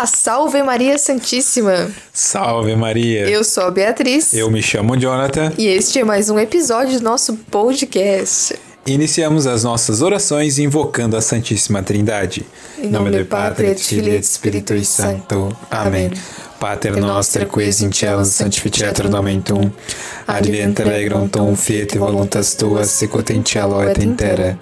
Olá, 0.00 0.06
salve 0.06 0.62
Maria 0.62 0.96
Santíssima! 0.96 1.90
Salve 2.10 2.74
Maria! 2.74 3.28
Eu 3.28 3.44
sou 3.44 3.64
a 3.64 3.70
Beatriz. 3.70 4.32
Eu 4.32 4.50
me 4.50 4.62
chamo 4.62 4.96
Jonathan. 4.96 5.52
E 5.58 5.66
este 5.66 5.98
é 5.98 6.04
mais 6.04 6.30
um 6.30 6.38
episódio 6.38 6.98
do 6.98 7.04
nosso 7.04 7.34
podcast. 7.50 8.58
Iniciamos 8.86 9.46
as 9.46 9.62
nossas 9.62 10.00
orações 10.00 10.58
invocando 10.58 11.18
a 11.18 11.20
Santíssima 11.20 11.82
Trindade. 11.82 12.46
Em 12.78 12.88
nome 12.88 13.10
do 13.10 13.26
Pátria, 13.26 13.72
et 13.72 13.78
Filii 13.78 14.16
et 14.16 14.24
Spiritui 14.24 14.86
Sancto. 14.86 15.54
Amém. 15.70 16.10
Pater 16.58 16.96
noster 16.96 17.46
qui 17.46 17.64
es 17.64 17.82
in 17.82 17.92
cielo 17.92 18.24
sanctificetur 18.24 19.10
nomen 19.10 19.42
tuum. 19.42 19.70
Advent 20.26 20.78
regrum 20.78 21.28
tuum 21.28 21.54
fiat 21.56 21.98
voluntas 21.98 22.54
tuas 22.54 22.88
sicut 22.88 23.30
in 23.34 23.42
cielo 23.44 23.82
et 23.82 23.98
in 23.98 24.14
terra. 24.14 24.58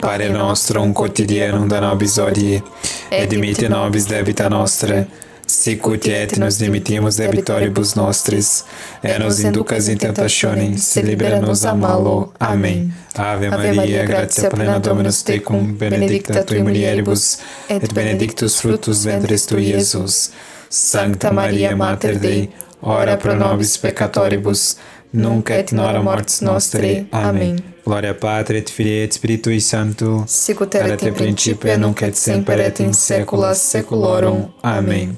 Pare 0.00 0.28
nostrum 0.28 0.94
quotidianum 0.94 1.68
da 1.68 1.80
nobis 1.80 2.16
hodie, 2.18 2.62
et 3.10 3.30
dimitte 3.30 3.68
nobis 3.68 4.06
debita 4.06 4.48
nostra, 4.48 5.04
sicut 5.46 6.06
et 6.06 6.36
nos 6.38 6.58
dimittimus 6.58 7.16
debitoribus 7.16 7.94
nostris, 7.94 8.64
et 9.02 9.18
nos 9.18 9.40
inducas 9.40 9.88
in 9.88 9.98
tentationem, 9.98 10.76
se 10.78 11.02
libera 11.02 11.40
nos 11.40 11.64
a 11.64 11.74
malo. 11.74 12.32
Amém. 12.38 12.92
Ave 13.14 13.50
Maria, 13.50 14.04
gratia 14.06 14.50
plena 14.50 14.78
Dominus 14.78 15.22
tecum, 15.22 15.74
benedicta 15.76 16.44
tui 16.44 16.62
mulieribus, 16.62 17.38
et 17.68 17.92
benedictus 17.92 18.60
fructus 18.60 19.04
ventris 19.04 19.46
tui, 19.46 19.72
Jesus. 19.72 20.30
Sancta 20.68 21.32
Maria 21.32 21.76
Mater 21.76 22.18
Dei, 22.18 22.48
ora 22.80 23.16
pro 23.16 23.34
nobis 23.34 23.76
peccatoribus, 23.76 24.76
nunc 25.10 25.50
et 25.50 25.72
in 25.72 25.78
hora 25.78 26.02
mortis 26.02 26.40
nostrae. 26.40 27.06
Amém. 27.10 27.69
Gloria 27.84 28.14
Patri 28.14 28.58
et 28.58 28.70
Filii 28.70 29.02
et 29.04 29.12
Spiritui 29.12 29.60
Sancto, 29.60 30.24
Sicut 30.26 30.74
in 30.74 31.12
principio 31.14 31.76
nunc 31.78 32.02
et 32.02 32.16
semper 32.16 32.60
et 32.60 32.80
in 32.80 32.92
saecula 32.92 33.54
saeculorum. 33.54 34.48
Amém. 34.62 35.16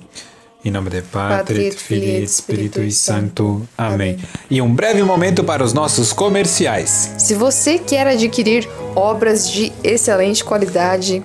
Em 0.64 0.70
nome 0.70 0.90
do 0.90 1.02
Pátria, 1.02 1.68
et 1.68 1.74
Filii 1.74 2.22
et 2.22 2.28
Spiritui 2.28 2.92
Sancto. 2.92 3.62
Amém. 3.76 4.16
E 4.48 4.62
um 4.62 4.72
breve 4.72 5.02
momento 5.02 5.42
para 5.42 5.64
os 5.64 5.72
nossos 5.72 6.12
comerciais. 6.12 7.14
Se 7.18 7.34
você 7.34 7.78
quer 7.80 8.06
adquirir 8.06 8.68
obras 8.94 9.50
de 9.50 9.72
excelente 9.82 10.44
qualidade, 10.44 11.20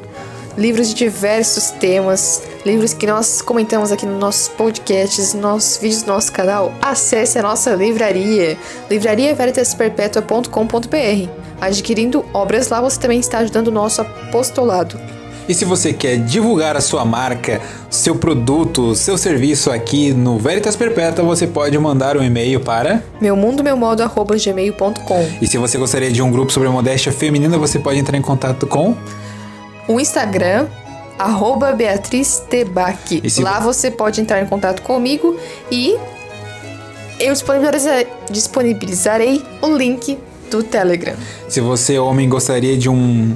livros 0.57 0.89
de 0.89 0.95
diversos 0.95 1.69
temas, 1.71 2.43
livros 2.65 2.93
que 2.93 3.05
nós 3.05 3.41
comentamos 3.41 3.91
aqui 3.91 4.05
nos 4.05 4.17
nossos 4.19 4.47
podcasts, 4.49 5.33
nos 5.33 5.41
nossos 5.41 5.77
vídeos 5.77 6.03
do 6.03 6.07
nosso 6.07 6.31
canal, 6.31 6.71
acesse 6.81 7.37
a 7.37 7.43
nossa 7.43 7.75
livraria, 7.75 8.57
livrariaveritasperpetua.com.br. 8.89 11.29
Adquirindo 11.61 12.25
obras 12.33 12.69
lá, 12.69 12.81
você 12.81 12.99
também 12.99 13.19
está 13.19 13.37
ajudando 13.39 13.67
o 13.67 13.71
nosso 13.71 14.01
apostolado. 14.01 14.97
E 15.47 15.53
se 15.53 15.63
você 15.63 15.93
quer 15.93 16.17
divulgar 16.17 16.75
a 16.75 16.81
sua 16.81 17.05
marca, 17.05 17.61
seu 17.89 18.15
produto, 18.15 18.93
seu 18.95 19.17
serviço 19.17 19.71
aqui 19.71 20.11
no 20.11 20.37
Veritas 20.37 20.75
Perpétua, 20.75 21.23
você 21.23 21.47
pode 21.47 21.77
mandar 21.77 22.17
um 22.17 22.23
e-mail 22.23 22.59
para 22.59 23.01
meumundomeumoldo@gmail.com. 23.21 25.29
E 25.41 25.47
se 25.47 25.57
você 25.57 25.77
gostaria 25.77 26.11
de 26.11 26.21
um 26.21 26.29
grupo 26.29 26.51
sobre 26.51 26.67
modéstia 26.67 27.13
feminina, 27.13 27.57
você 27.57 27.79
pode 27.79 27.97
entrar 27.97 28.17
em 28.17 28.21
contato 28.21 28.67
com 28.67 28.93
o 29.87 29.99
Instagram 29.99 30.67
arroba 31.17 31.71
Beatriz 31.71 32.43
Tebac. 32.49 33.21
Lá 33.39 33.59
você 33.59 33.89
pode 33.89 34.21
entrar 34.21 34.41
em 34.41 34.45
contato 34.45 34.81
comigo 34.81 35.37
e 35.71 35.97
eu 37.19 37.33
disponibilizarei, 37.33 38.07
disponibilizarei 38.29 39.43
o 39.61 39.75
link 39.75 40.17
do 40.51 40.61
Telegram. 40.63 41.15
Se 41.49 41.59
você, 41.59 41.97
homem, 41.97 42.29
gostaria 42.29 42.77
de 42.77 42.89
um 42.89 43.35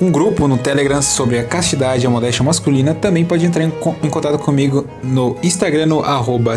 um 0.00 0.10
grupo 0.10 0.48
no 0.48 0.56
Telegram 0.56 1.02
sobre 1.02 1.38
a 1.38 1.44
castidade 1.44 2.04
e 2.04 2.06
a 2.06 2.10
modéstia 2.10 2.42
masculina, 2.42 2.94
também 2.94 3.24
pode 3.24 3.44
entrar 3.44 3.62
em, 3.62 3.72
em 4.02 4.08
contato 4.08 4.38
comigo 4.38 4.86
no 5.02 5.36
Instagram, 5.42 5.86
no 5.86 6.00
arroba 6.00 6.56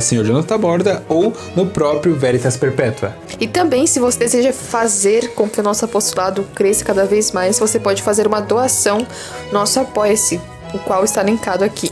Borda, 0.60 1.04
ou 1.08 1.34
no 1.56 1.66
próprio 1.66 2.16
Veritas 2.16 2.58
Perpétua. 2.58 3.16
E 3.40 3.48
também, 3.48 3.88
se 3.88 4.00
você 4.00 4.20
deseja 4.20 4.54
fazer 4.54 5.34
com 5.34 5.50
que 5.50 5.60
o 5.60 5.64
nosso 5.64 5.86
apostolado 5.86 6.44
cresça 6.56 6.86
cada 6.86 7.06
vez 7.06 7.32
mais, 7.32 7.60
você 7.60 7.80
pode 7.80 8.02
fazer 8.02 8.28
uma 8.28 8.42
doação 8.42 9.06
nosso 9.52 9.80
Apoia-se, 9.80 10.40
o 10.74 10.80
qual 10.80 11.04
está 11.04 11.22
linkado 11.24 11.64
aqui. 11.64 11.92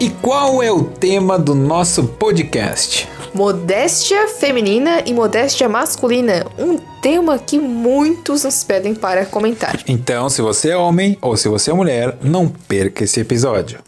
E 0.00 0.10
qual 0.10 0.62
é 0.62 0.70
o 0.70 0.84
tema 0.84 1.38
do 1.38 1.54
nosso 1.54 2.04
podcast? 2.04 3.08
Modéstia 3.32 4.28
feminina 4.28 5.02
e 5.06 5.14
modéstia 5.14 5.68
masculina, 5.68 6.44
um 6.58 6.76
tema 7.00 7.38
que 7.38 7.58
muitos 7.58 8.44
nos 8.44 8.62
pedem 8.62 8.94
para 8.94 9.24
comentar. 9.24 9.78
Então, 9.88 10.28
se 10.28 10.42
você 10.42 10.70
é 10.70 10.76
homem 10.76 11.16
ou 11.20 11.36
se 11.36 11.48
você 11.48 11.70
é 11.70 11.74
mulher, 11.74 12.18
não 12.22 12.46
perca 12.46 13.04
esse 13.04 13.20
episódio. 13.20 13.78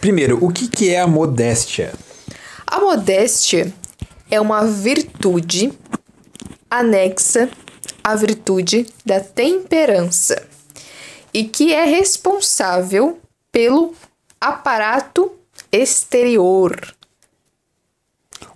Primeiro, 0.00 0.44
o 0.44 0.52
que 0.52 0.90
é 0.90 1.00
a 1.00 1.06
modéstia? 1.06 1.92
A 2.66 2.80
modéstia 2.80 3.72
é 4.30 4.40
uma 4.40 4.66
virtude 4.66 5.72
anexa 6.70 7.48
à 8.02 8.14
virtude 8.14 8.86
da 9.04 9.20
temperança 9.20 10.46
e 11.32 11.44
que 11.44 11.72
é 11.72 11.84
responsável 11.84 13.18
pelo 13.52 13.94
aparato 14.40 15.32
exterior. 15.70 16.94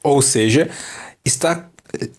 Ou 0.02 0.20
seja, 0.20 0.70
está 1.24 1.68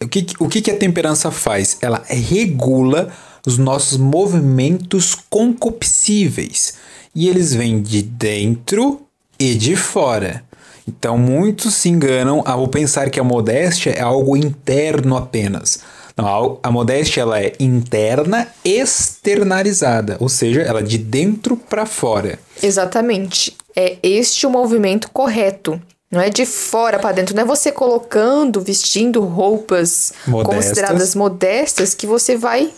o 0.02 0.08
que, 0.08 0.26
o 0.40 0.48
que 0.48 0.70
a 0.70 0.78
temperança 0.78 1.32
faz? 1.32 1.78
Ela 1.82 2.04
regula 2.08 3.12
os 3.46 3.58
nossos 3.58 3.98
movimentos 3.98 5.16
concupiscíveis 5.30 6.76
e 7.14 7.28
eles 7.28 7.54
vêm 7.54 7.82
de 7.82 8.02
dentro 8.02 9.02
e 9.38 9.56
de 9.56 9.76
fora. 9.76 10.44
Então 10.88 11.18
muitos 11.18 11.76
se 11.76 11.90
enganam 11.90 12.44
ao 12.46 12.68
pensar 12.68 13.10
que 13.10 13.20
a 13.20 13.24
modéstia 13.24 13.92
é 13.92 14.02
algo 14.02 14.36
interno 14.36 15.16
apenas. 15.16 15.80
Não, 16.16 16.60
a 16.62 16.72
modéstia 16.72 17.22
ela 17.22 17.40
é 17.40 17.54
interna 17.60 18.48
externalizada, 18.64 20.18
ou 20.20 20.30
seja, 20.30 20.62
ela 20.62 20.80
é 20.80 20.84
de 20.84 20.98
dentro 20.98 21.58
para 21.58 21.86
fora. 21.86 22.38
Exatamente. 22.62 23.56
É 23.76 23.98
este 24.04 24.46
o 24.46 24.50
movimento 24.50 25.10
correto. 25.12 25.82
Não 26.12 26.22
é 26.22 26.30
de 26.30 26.46
fora 26.46 27.00
para 27.00 27.14
dentro, 27.14 27.36
não 27.36 27.42
é 27.42 27.46
você 27.46 27.72
colocando, 27.72 28.62
vestindo 28.62 29.22
roupas 29.22 30.14
modestas. 30.28 30.56
consideradas 30.56 31.16
modestas 31.16 31.96
que 31.96 32.06
você 32.06 32.38
vai 32.38 32.72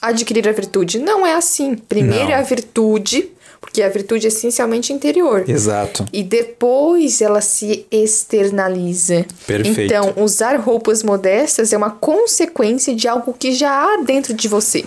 adquirir 0.00 0.48
a 0.48 0.52
virtude. 0.52 0.98
Não 0.98 1.26
é 1.26 1.34
assim. 1.34 1.74
Primeiro 1.74 2.30
é 2.30 2.34
a 2.34 2.42
virtude, 2.42 3.30
porque 3.60 3.82
a 3.82 3.88
virtude 3.88 4.26
é 4.26 4.28
essencialmente 4.28 4.92
interior. 4.92 5.44
Exato. 5.48 6.06
E 6.12 6.22
depois 6.22 7.20
ela 7.20 7.40
se 7.40 7.86
externaliza. 7.90 9.26
Perfeito. 9.46 9.80
Então, 9.80 10.14
usar 10.16 10.56
roupas 10.56 11.02
modestas 11.02 11.72
é 11.72 11.76
uma 11.76 11.90
consequência 11.90 12.94
de 12.94 13.08
algo 13.08 13.34
que 13.38 13.52
já 13.52 13.70
há 13.70 14.02
dentro 14.02 14.32
de 14.34 14.48
você. 14.48 14.84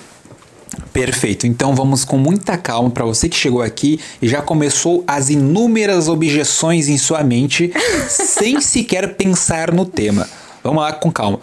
Perfeito. 0.93 1.47
Então 1.47 1.73
vamos 1.73 2.03
com 2.03 2.17
muita 2.17 2.57
calma 2.57 2.89
para 2.89 3.05
você 3.05 3.29
que 3.29 3.35
chegou 3.35 3.61
aqui 3.61 3.99
e 4.21 4.27
já 4.27 4.41
começou 4.41 5.03
as 5.07 5.29
inúmeras 5.29 6.07
objeções 6.07 6.89
em 6.89 6.97
sua 6.97 7.23
mente 7.23 7.71
sem 8.09 8.59
sequer 8.59 9.15
pensar 9.15 9.71
no 9.71 9.85
tema. 9.85 10.27
Vamos 10.63 10.81
lá 10.81 10.93
com 10.93 11.11
calma. 11.11 11.39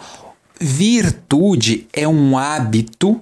Virtude 0.59 1.87
é 1.93 2.07
um 2.07 2.37
hábito 2.37 3.21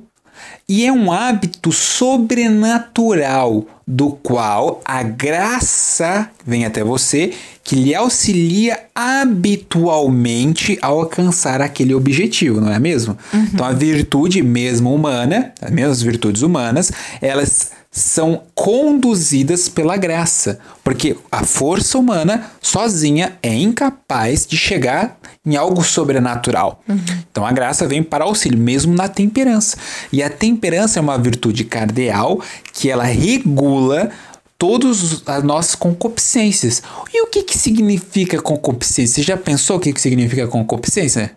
e 0.67 0.85
é 0.85 0.91
um 0.91 1.11
hábito 1.11 1.71
sobrenatural 1.71 3.65
do 3.87 4.09
qual 4.11 4.81
a 4.83 5.01
graça 5.01 6.29
vem 6.45 6.65
até 6.65 6.83
você 6.83 7.33
que 7.63 7.75
lhe 7.75 7.95
auxilia 7.95 8.79
habitualmente 8.93 10.77
a 10.81 10.87
alcançar 10.87 11.61
aquele 11.61 11.93
objetivo, 11.93 12.59
não 12.59 12.71
é 12.71 12.79
mesmo? 12.79 13.17
Uhum. 13.33 13.47
Então 13.53 13.65
a 13.65 13.71
virtude 13.71 14.43
mesmo 14.43 14.93
humana, 14.93 15.53
as 15.61 15.71
mesmas 15.71 16.01
virtudes 16.01 16.41
humanas, 16.41 16.91
elas 17.21 17.71
são 17.91 18.43
conduzidas 18.53 19.69
pela 19.69 19.97
graça, 19.97 20.59
porque 20.83 21.15
a 21.31 21.43
força 21.43 21.97
humana 21.97 22.51
sozinha 22.61 23.37
é 23.41 23.53
incapaz 23.53 24.45
de 24.45 24.57
chegar 24.57 25.17
em 25.45 25.55
algo 25.55 25.83
sobrenatural. 25.83 26.83
Uhum. 26.87 26.97
Então 27.31 27.45
a 27.45 27.51
graça 27.51 27.87
vem 27.87 28.03
para 28.03 28.25
auxílio, 28.25 28.59
mesmo 28.59 28.93
na 28.93 29.07
temperança. 29.07 29.77
E 30.11 30.21
a 30.21 30.29
temperança 30.29 30.99
é 30.99 31.01
uma 31.01 31.17
virtude 31.17 31.63
cardeal 31.63 32.41
que 32.73 32.89
ela 32.89 33.05
regula 33.05 34.11
todas 34.57 35.23
as 35.25 35.43
nossas 35.43 35.75
concupiscências. 35.75 36.81
E 37.13 37.21
o 37.21 37.27
que, 37.27 37.43
que 37.43 37.57
significa 37.57 38.41
concupiscência? 38.41 39.15
Você 39.15 39.23
já 39.23 39.37
pensou 39.37 39.77
o 39.77 39.79
que, 39.79 39.93
que 39.93 40.01
significa 40.01 40.47
concupiscência? 40.47 41.35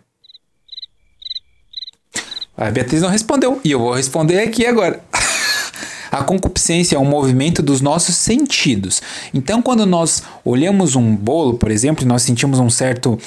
A 2.57 2.71
Beatriz 2.71 3.01
não 3.01 3.09
respondeu 3.09 3.61
e 3.65 3.71
eu 3.71 3.79
vou 3.79 3.95
responder 3.95 4.41
aqui 4.41 4.67
agora. 4.67 5.01
A 6.11 6.25
concupiscência 6.25 6.97
é 6.97 6.99
um 6.99 7.05
movimento 7.05 7.63
dos 7.63 7.81
nossos 7.81 8.17
sentidos. 8.17 9.01
Então, 9.33 9.63
quando 9.63 9.87
nós 9.87 10.23
olhamos 10.45 10.97
um 10.97 11.15
bolo, 11.15 11.55
por 11.55 11.71
exemplo, 11.71 12.07
nós 12.07 12.23
sentimos 12.23 12.59
um 12.59 12.71
certo 12.71 13.19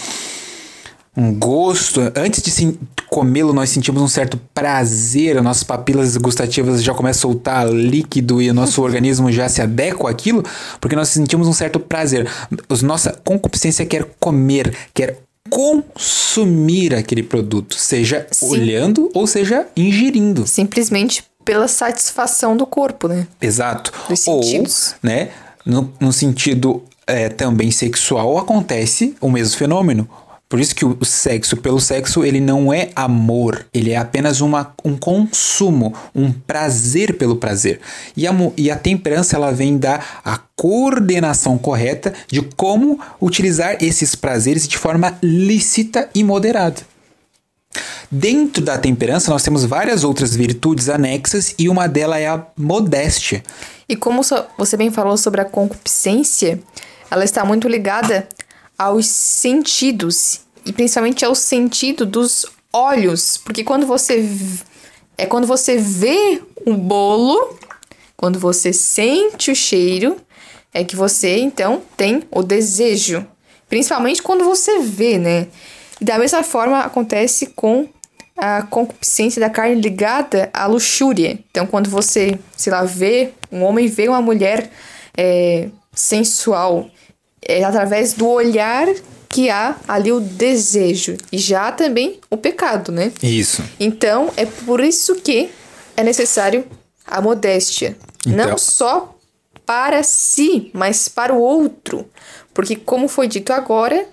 um 1.15 1.31
gosto, 1.33 2.01
antes 2.15 2.41
de 2.41 2.77
comê-lo 3.07 3.53
nós 3.53 3.69
sentimos 3.69 4.01
um 4.01 4.07
certo 4.07 4.35
prazer, 4.53 5.37
as 5.37 5.43
nossas 5.43 5.63
papilas 5.63 6.17
gustativas 6.17 6.83
já 6.83 6.91
começam 6.93 7.29
a 7.29 7.33
soltar 7.33 7.69
líquido 7.69 8.41
e 8.41 8.49
o 8.49 8.53
nosso 8.53 8.81
organismo 8.83 9.31
já 9.31 9.47
se 9.47 9.61
adequa 9.61 10.09
àquilo, 10.09 10.43
porque 10.81 10.95
nós 10.95 11.09
sentimos 11.09 11.47
um 11.47 11.53
certo 11.53 11.79
prazer. 11.79 12.27
A 12.51 12.85
nossa 12.85 13.15
concupiscência 13.23 13.85
quer 13.85 14.05
comer, 14.19 14.75
quer 14.91 15.19
consumir 15.49 16.95
aquele 16.95 17.21
produto, 17.21 17.75
seja 17.75 18.25
Sim. 18.31 18.49
olhando 18.49 19.11
ou 19.13 19.27
seja 19.27 19.67
ingerindo. 19.77 20.47
Simplesmente 20.47 21.23
pela 21.43 21.67
satisfação 21.67 22.55
do 22.55 22.65
corpo, 22.65 23.07
né? 23.07 23.27
Exato. 23.41 23.91
Dos 24.09 24.27
ou, 24.27 24.41
né, 25.01 25.29
no, 25.65 25.91
no 25.99 26.11
sentido 26.11 26.83
é, 27.05 27.29
também 27.29 27.71
sexual 27.71 28.37
acontece 28.37 29.15
o 29.21 29.29
mesmo 29.29 29.57
fenômeno. 29.57 30.07
Por 30.53 30.59
isso 30.59 30.75
que 30.75 30.85
o 30.85 31.03
sexo 31.03 31.57
pelo 31.57 31.79
sexo, 31.79 32.23
ele 32.23 32.39
não 32.39 32.71
é 32.71 32.91
amor, 32.95 33.65
ele 33.73 33.89
é 33.89 33.97
apenas 33.97 34.39
uma, 34.39 34.71
um 34.85 34.95
consumo, 34.95 35.95
um 36.13 36.31
prazer 36.31 37.17
pelo 37.17 37.37
prazer. 37.37 37.79
E 38.15 38.27
a, 38.27 38.31
e 38.55 38.69
a 38.69 38.75
temperança, 38.75 39.35
ela 39.35 39.51
vem 39.51 39.79
da 39.79 39.99
a 40.23 40.37
coordenação 40.55 41.57
correta 41.57 42.13
de 42.27 42.39
como 42.55 42.99
utilizar 43.19 43.77
esses 43.83 44.13
prazeres 44.13 44.67
de 44.67 44.77
forma 44.77 45.17
lícita 45.23 46.07
e 46.13 46.23
moderada. 46.23 46.81
Dentro 48.11 48.63
da 48.63 48.77
temperança, 48.77 49.31
nós 49.31 49.43
temos 49.43 49.65
várias 49.65 50.03
outras 50.03 50.35
virtudes 50.35 50.89
anexas 50.89 51.55
e 51.57 51.67
uma 51.67 51.87
delas 51.87 52.19
é 52.19 52.27
a 52.27 52.45
modéstia. 52.55 53.43
E 53.87 53.95
como 53.95 54.21
você 54.57 54.77
bem 54.77 54.91
falou 54.91 55.17
sobre 55.17 55.41
a 55.41 55.45
concupiscência, 55.45 56.59
ela 57.09 57.23
está 57.23 57.43
muito 57.43 57.67
ligada 57.67 58.27
aos 58.77 59.07
sentidos 59.07 60.41
e 60.65 60.71
principalmente 60.71 61.25
ao 61.25 61.35
sentido 61.35 62.05
dos 62.05 62.45
olhos, 62.71 63.37
porque 63.37 63.63
quando 63.63 63.85
você 63.85 64.27
é 65.17 65.25
quando 65.25 65.45
você 65.45 65.77
vê 65.77 66.41
um 66.65 66.75
bolo, 66.75 67.57
quando 68.17 68.39
você 68.39 68.73
sente 68.73 69.51
o 69.51 69.55
cheiro, 69.55 70.17
é 70.73 70.83
que 70.83 70.95
você 70.95 71.37
então 71.37 71.83
tem 71.95 72.23
o 72.31 72.41
desejo, 72.41 73.25
principalmente 73.69 74.21
quando 74.21 74.43
você 74.43 74.79
vê, 74.79 75.19
né? 75.19 75.47
Da 76.01 76.17
mesma 76.17 76.43
forma 76.43 76.79
acontece 76.79 77.47
com 77.47 77.87
a 78.37 78.63
concupiscência 78.63 79.39
da 79.39 79.49
carne 79.49 79.75
ligada 79.79 80.49
à 80.53 80.65
luxúria. 80.65 81.39
Então, 81.49 81.67
quando 81.67 81.89
você, 81.89 82.37
sei 82.57 82.71
lá, 82.71 82.83
vê 82.83 83.31
um 83.51 83.63
homem 83.63 83.87
vê 83.87 84.07
uma 84.07 84.21
mulher 84.21 84.69
é, 85.15 85.69
sensual 85.93 86.89
é 87.45 87.63
através 87.63 88.13
do 88.13 88.27
olhar 88.27 88.87
que 89.29 89.49
há 89.49 89.75
ali 89.87 90.11
o 90.11 90.19
desejo 90.19 91.17
e 91.31 91.37
já 91.37 91.71
também 91.71 92.19
o 92.29 92.37
pecado, 92.37 92.91
né? 92.91 93.11
Isso. 93.21 93.63
Então, 93.79 94.31
é 94.37 94.45
por 94.45 94.79
isso 94.79 95.15
que 95.15 95.49
é 95.97 96.03
necessário 96.03 96.65
a 97.05 97.19
modéstia. 97.19 97.97
Então. 98.25 98.49
Não 98.49 98.57
só 98.57 99.15
para 99.65 100.03
si, 100.03 100.69
mas 100.73 101.07
para 101.07 101.33
o 101.33 101.39
outro. 101.39 102.07
Porque, 102.53 102.75
como 102.75 103.07
foi 103.07 103.27
dito 103.27 103.51
agora, 103.51 104.05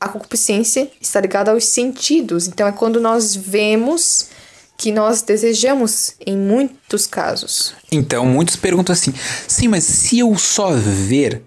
a 0.00 0.08
concupiscência 0.08 0.90
está 1.00 1.20
ligada 1.20 1.50
aos 1.50 1.64
sentidos. 1.66 2.48
Então, 2.48 2.66
é 2.66 2.72
quando 2.72 3.00
nós 3.00 3.34
vemos 3.34 4.28
que 4.76 4.92
nós 4.92 5.22
desejamos 5.22 6.14
em 6.24 6.36
muitos 6.36 7.06
casos. 7.06 7.74
Então, 7.90 8.24
muitos 8.26 8.56
perguntam 8.56 8.92
assim: 8.92 9.12
sim, 9.46 9.68
mas 9.68 9.84
se 9.84 10.18
eu 10.20 10.36
só 10.38 10.70
ver 10.72 11.42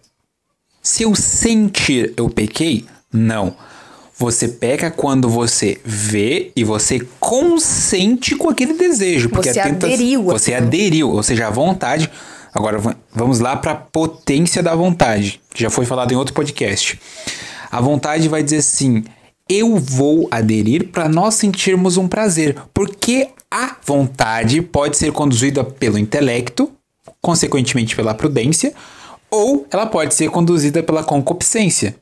se 0.82 1.04
eu 1.04 1.14
sentir, 1.14 2.14
eu 2.18 2.28
pequei? 2.28 2.86
Não. 3.14 3.56
Você 4.18 4.48
peca 4.48 4.90
quando 4.90 5.30
você 5.30 5.80
vê 5.84 6.52
e 6.56 6.64
você 6.64 7.06
consente 7.20 8.36
com 8.36 8.50
aquele 8.50 8.74
desejo. 8.74 9.30
Porque 9.30 9.54
você 9.54 9.62
tenta... 9.62 9.86
aderiu. 9.86 10.24
Você 10.24 10.54
aderiu, 10.54 11.10
ou 11.12 11.24
seja, 11.24 11.48
a 11.48 11.50
vontade. 11.50 12.10
Agora 12.54 12.80
vamos 13.14 13.40
lá 13.40 13.56
para 13.56 13.72
a 13.72 13.76
potência 13.76 14.62
da 14.62 14.76
vontade, 14.76 15.40
que 15.54 15.62
já 15.64 15.70
foi 15.70 15.86
falado 15.86 16.12
em 16.12 16.16
outro 16.16 16.34
podcast. 16.34 17.00
A 17.72 17.80
vontade 17.80 18.28
vai 18.28 18.44
dizer 18.44 18.58
assim: 18.58 19.04
eu 19.50 19.78
vou 19.78 20.28
aderir 20.30 20.90
para 20.90 21.10
nós 21.10 21.36
sentirmos 21.36 21.98
um 21.98 22.08
prazer, 22.08 22.56
porque 22.74 23.30
a 23.50 23.76
vontade 23.86 24.62
pode 24.62 24.98
ser 24.98 25.12
conduzida 25.12 25.64
pelo 25.64 25.98
intelecto, 25.98 26.72
consequentemente 27.22 27.96
pela 27.96 28.14
prudência, 28.14 28.74
ou 29.30 29.66
ela 29.72 29.86
pode 29.86 30.14
ser 30.14 30.30
conduzida 30.30 30.84
pela 30.84 31.04
concupiscência. 31.04 31.96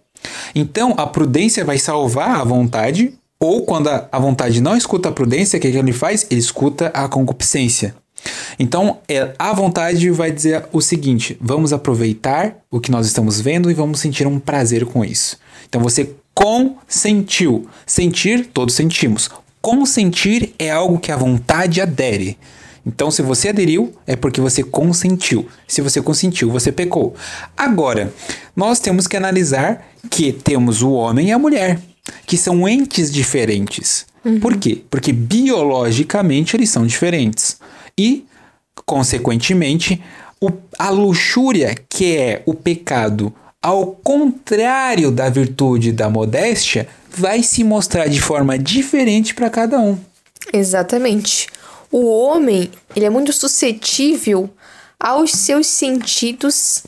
Então, 0.54 0.94
a 0.98 1.08
prudência 1.08 1.64
vai 1.64 1.78
salvar 1.78 2.40
a 2.40 2.44
vontade, 2.44 3.14
ou 3.40 3.64
quando 3.66 3.88
a 3.88 4.20
vontade 4.20 4.62
não 4.62 4.76
escuta 4.76 5.10
a 5.10 5.12
prudência, 5.12 5.58
o 5.58 5.62
que 5.62 5.68
ele 5.68 5.94
faz? 5.94 6.28
Ele 6.30 6.40
escuta 6.40 6.88
a 6.88 7.08
concupiscência. 7.08 7.96
Então, 8.60 9.00
é, 9.08 9.34
a 9.40 9.54
vontade 9.54 10.10
vai 10.12 10.32
dizer 10.32 10.66
o 10.74 10.82
seguinte: 10.82 11.38
vamos 11.40 11.72
aproveitar 11.72 12.58
o 12.70 12.80
que 12.80 12.92
nós 12.92 13.06
estamos 13.06 13.40
vendo 13.40 13.72
e 13.72 13.74
vamos 13.74 14.00
sentir 14.00 14.28
um 14.28 14.40
prazer 14.40 14.86
com 14.86 15.04
isso. 15.06 15.38
Então, 15.70 15.82
você 15.82 16.16
consentiu. 16.34 17.68
Sentir, 17.86 18.48
todos 18.48 18.76
sentimos. 18.76 19.30
Consentir 19.62 20.54
é 20.58 20.72
algo 20.72 21.00
que 21.00 21.12
a 21.12 21.18
vontade 21.18 21.80
adere. 21.80 22.38
Então, 22.86 23.12
se 23.12 23.22
você 23.22 23.50
aderiu, 23.50 23.94
é 24.08 24.16
porque 24.16 24.42
você 24.42 24.64
consentiu. 24.64 25.48
Se 25.68 25.82
você 25.82 26.02
consentiu, 26.02 26.50
você 26.50 26.72
pecou. 26.72 27.16
Agora, 27.56 28.12
nós 28.56 28.80
temos 28.80 29.06
que 29.06 29.16
analisar 29.16 29.86
que 30.10 30.32
temos 30.32 30.82
o 30.82 30.92
homem 30.92 31.28
e 31.28 31.32
a 31.32 31.38
mulher, 31.38 31.80
que 32.26 32.38
são 32.38 32.68
entes 32.68 33.12
diferentes. 33.12 34.06
Uhum. 34.24 34.40
Por 34.40 34.58
quê? 34.58 34.82
Porque 34.90 35.14
biologicamente 35.14 36.56
eles 36.56 36.70
são 36.70 36.88
diferentes. 36.88 37.60
E, 37.98 38.26
consequentemente, 38.86 40.02
o, 40.42 40.50
a 40.78 40.90
luxúria, 40.90 41.76
que 41.90 42.18
é 42.18 42.42
o 42.46 42.54
pecado, 42.54 43.34
ao 43.62 43.88
contrário 43.88 45.12
da 45.12 45.30
virtude 45.30 45.92
da 45.92 46.10
modéstia, 46.10 46.88
vai 47.10 47.44
se 47.44 47.64
mostrar 47.64 48.08
de 48.08 48.22
forma 48.22 48.58
diferente 48.58 49.34
para 49.34 49.50
cada 49.50 49.80
um. 49.80 49.98
Exatamente. 50.54 51.48
O 51.92 52.06
homem, 52.06 52.72
ele 52.96 53.06
é 53.06 53.10
muito 53.10 53.34
suscetível 53.34 54.50
aos 55.00 55.32
seus 55.32 55.68
sentidos 55.68 56.84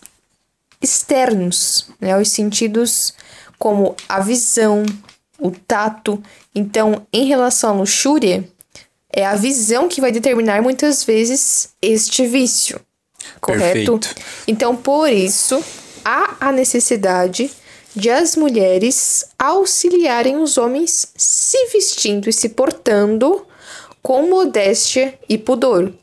externos, 0.81 1.87
né? 1.99 2.13
Aos 2.13 2.29
sentidos 2.29 3.13
como 3.59 3.95
a 4.07 4.19
visão, 4.19 4.83
o 5.39 5.51
tato. 5.51 6.21
Então, 6.53 7.05
em 7.11 7.25
relação 7.25 7.71
à 7.71 7.73
luxúria, 7.73 8.47
é 9.11 9.25
a 9.25 9.35
visão 9.35 9.87
que 9.87 10.01
vai 10.01 10.11
determinar 10.11 10.61
muitas 10.61 11.03
vezes 11.03 11.69
este 11.81 12.25
vício. 12.25 12.79
Correto? 13.39 13.99
Perfeito. 13.99 14.21
Então, 14.47 14.75
por 14.75 15.11
isso, 15.11 15.63
há 16.03 16.35
a 16.39 16.51
necessidade 16.51 17.51
de 17.95 18.09
as 18.09 18.35
mulheres 18.35 19.25
auxiliarem 19.37 20.37
os 20.37 20.57
homens 20.57 21.07
se 21.15 21.67
vestindo 21.67 22.29
e 22.29 22.33
se 22.33 22.49
portando 22.49 23.45
com 24.01 24.29
modéstia 24.29 25.17
e 25.27 25.37
pudor, 25.37 25.93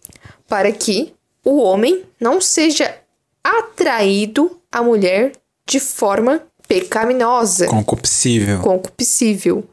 para 0.46 0.70
que 0.70 1.14
o 1.44 1.58
homem 1.58 2.04
não 2.20 2.40
seja 2.40 2.94
atraído 3.42 4.60
à 4.70 4.82
mulher 4.82 5.32
de 5.66 5.80
forma 5.80 6.42
pecaminosa. 6.66 7.66
Concupiscível. 7.66 8.60
Concupiscível. 8.60 9.64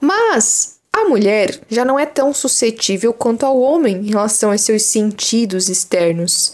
Mas 0.00 0.78
a 0.92 1.04
mulher 1.04 1.60
já 1.68 1.84
não 1.84 1.98
é 1.98 2.04
tão 2.04 2.34
suscetível 2.34 3.12
quanto 3.12 3.44
ao 3.44 3.58
homem 3.58 3.96
em 3.96 4.10
relação 4.10 4.50
aos 4.52 4.60
seus 4.60 4.84
sentidos 4.84 5.68
externos. 5.68 6.52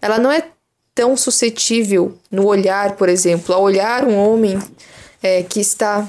Ela 0.00 0.18
não 0.18 0.30
é 0.30 0.44
tão 0.94 1.16
suscetível 1.16 2.16
no 2.30 2.46
olhar, 2.46 2.96
por 2.96 3.08
exemplo, 3.08 3.54
a 3.54 3.58
olhar 3.58 4.04
um 4.04 4.16
homem 4.16 4.58
é, 5.22 5.42
que 5.42 5.60
está 5.60 6.06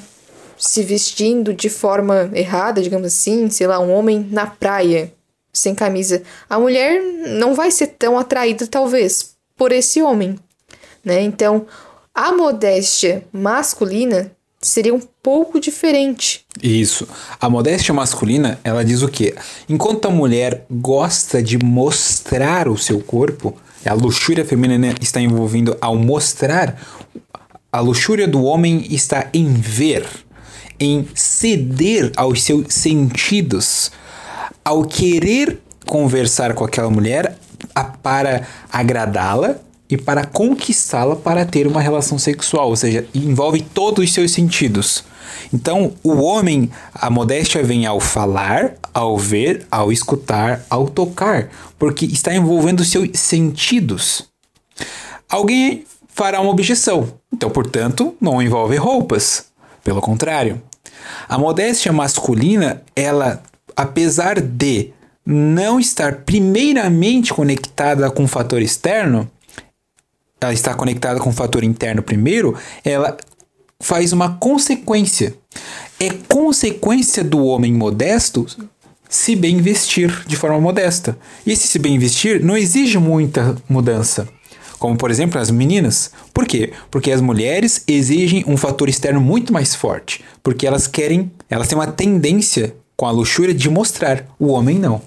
se 0.57 0.83
vestindo 0.83 1.53
de 1.53 1.69
forma 1.69 2.29
errada, 2.33 2.81
digamos 2.81 3.07
assim, 3.07 3.49
sei 3.49 3.67
lá, 3.67 3.79
um 3.79 3.91
homem 3.91 4.27
na 4.31 4.45
praia, 4.45 5.11
sem 5.51 5.73
camisa, 5.73 6.21
a 6.49 6.59
mulher 6.59 7.01
não 7.27 7.55
vai 7.55 7.71
ser 7.71 7.87
tão 7.87 8.19
atraída, 8.19 8.67
talvez, 8.67 9.35
por 9.57 9.71
esse 9.71 10.01
homem, 10.01 10.37
né? 11.03 11.21
Então, 11.21 11.65
a 12.13 12.31
modéstia 12.31 13.23
masculina 13.31 14.31
seria 14.61 14.93
um 14.93 15.01
pouco 15.21 15.59
diferente. 15.59 16.45
Isso. 16.61 17.07
A 17.39 17.49
modéstia 17.49 17.93
masculina, 17.93 18.59
ela 18.63 18.83
diz 18.83 19.01
o 19.01 19.07
quê? 19.07 19.35
Enquanto 19.69 20.07
a 20.07 20.11
mulher 20.11 20.65
gosta 20.69 21.41
de 21.41 21.57
mostrar 21.57 22.67
o 22.67 22.77
seu 22.77 22.99
corpo, 22.99 23.55
a 23.89 23.93
luxúria 23.93 24.45
feminina 24.45 24.93
está 25.01 25.21
envolvendo 25.21 25.77
ao 25.79 25.95
mostrar, 25.95 26.79
a 27.71 27.79
luxúria 27.79 28.27
do 28.27 28.43
homem 28.43 28.85
está 28.89 29.27
em 29.33 29.53
ver 29.53 30.05
em 30.79 31.07
ceder 31.13 32.11
aos 32.15 32.43
seus 32.43 32.73
sentidos, 32.73 33.91
ao 34.63 34.83
querer 34.83 35.59
conversar 35.85 36.53
com 36.53 36.63
aquela 36.63 36.89
mulher 36.89 37.37
a, 37.73 37.83
para 37.83 38.47
agradá-la 38.71 39.57
e 39.89 39.97
para 39.97 40.25
conquistá-la 40.25 41.15
para 41.15 41.45
ter 41.45 41.67
uma 41.67 41.81
relação 41.81 42.17
sexual, 42.17 42.69
ou 42.69 42.75
seja, 42.75 43.05
envolve 43.13 43.61
todos 43.61 44.03
os 44.03 44.13
seus 44.13 44.31
sentidos. 44.31 45.03
Então, 45.53 45.93
o 46.03 46.21
homem, 46.21 46.69
a 46.93 47.09
modéstia 47.09 47.63
vem 47.63 47.85
ao 47.85 47.99
falar, 47.99 48.75
ao 48.93 49.17
ver, 49.17 49.65
ao 49.69 49.91
escutar, 49.91 50.65
ao 50.69 50.87
tocar, 50.87 51.49
porque 51.77 52.05
está 52.05 52.33
envolvendo 52.33 52.83
seus 52.83 53.09
sentidos. 53.13 54.27
Alguém 55.29 55.85
fará 56.07 56.39
uma 56.39 56.51
objeção, 56.51 57.07
então, 57.33 57.49
portanto, 57.49 58.15
não 58.21 58.41
envolve 58.41 58.75
roupas. 58.77 59.45
Pelo 59.83 60.01
contrário, 60.01 60.61
a 61.27 61.37
modéstia 61.37 61.91
masculina, 61.91 62.81
ela, 62.95 63.43
apesar 63.75 64.39
de 64.39 64.91
não 65.25 65.79
estar 65.79 66.17
primeiramente 66.17 67.33
conectada 67.33 68.09
com 68.11 68.23
o 68.23 68.27
fator 68.27 68.61
externo, 68.61 69.29
ela 70.39 70.53
está 70.53 70.73
conectada 70.73 71.19
com 71.19 71.29
o 71.29 71.33
fator 71.33 71.63
interno 71.63 72.03
primeiro, 72.03 72.55
ela 72.83 73.17
faz 73.85 74.11
uma 74.11 74.29
consequência. 74.37 75.35
É 75.99 76.09
consequência 76.27 77.23
do 77.23 77.45
homem 77.45 77.71
modesto 77.71 78.47
se 79.07 79.35
bem 79.35 79.61
vestir 79.61 80.23
de 80.25 80.35
forma 80.35 80.59
modesta. 80.59 81.15
E 81.45 81.51
esse 81.51 81.67
se 81.67 81.77
bem 81.77 81.99
vestir 81.99 82.43
não 82.43 82.57
exige 82.57 82.97
muita 82.97 83.55
mudança. 83.69 84.27
Como, 84.79 84.97
por 84.97 85.11
exemplo, 85.11 85.39
as 85.39 85.51
meninas. 85.51 86.09
Por 86.33 86.47
quê? 86.47 86.73
Porque 86.89 87.11
as 87.11 87.21
mulheres 87.21 87.83
exigem 87.87 88.43
um 88.47 88.57
fator 88.57 88.89
externo 88.89 89.21
muito 89.21 89.53
mais 89.53 89.75
forte. 89.75 90.25
Porque 90.41 90.65
elas 90.65 90.87
querem, 90.87 91.31
elas 91.47 91.67
têm 91.67 91.77
uma 91.77 91.85
tendência 91.85 92.75
com 92.97 93.05
a 93.05 93.11
luxúria 93.11 93.53
de 93.53 93.69
mostrar. 93.69 94.25
O 94.39 94.47
homem 94.47 94.79
não. 94.79 94.99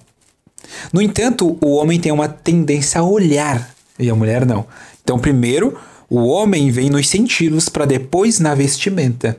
No 0.93 1.03
entanto, 1.03 1.59
o 1.61 1.75
homem 1.75 1.99
tem 1.99 2.13
uma 2.13 2.29
tendência 2.29 3.01
a 3.01 3.05
olhar 3.05 3.75
e 3.99 4.09
a 4.09 4.15
mulher 4.15 4.47
não. 4.47 4.65
Então, 5.03 5.19
primeiro, 5.19 5.77
o 6.09 6.27
homem 6.27 6.71
vem 6.71 6.91
nos 6.91 7.09
sentidos 7.09 7.69
para 7.69 7.85
depois 7.85 8.39
na 8.39 8.55
vestimenta. 8.55 9.39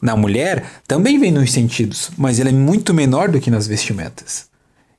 Na 0.00 0.16
mulher 0.16 0.64
também 0.86 1.18
vem 1.18 1.32
nos 1.32 1.52
sentidos, 1.52 2.10
mas 2.16 2.38
ele 2.38 2.50
é 2.50 2.52
muito 2.52 2.94
menor 2.94 3.28
do 3.28 3.40
que 3.40 3.50
nas 3.50 3.66
vestimentas. 3.66 4.46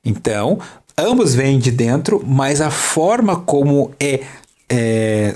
Então, 0.04 0.58
ambos 0.96 1.34
vêm 1.34 1.58
de 1.58 1.70
dentro, 1.70 2.22
mas 2.26 2.60
a 2.60 2.70
forma 2.70 3.36
como 3.36 3.92
é, 3.98 4.22
é 4.68 5.32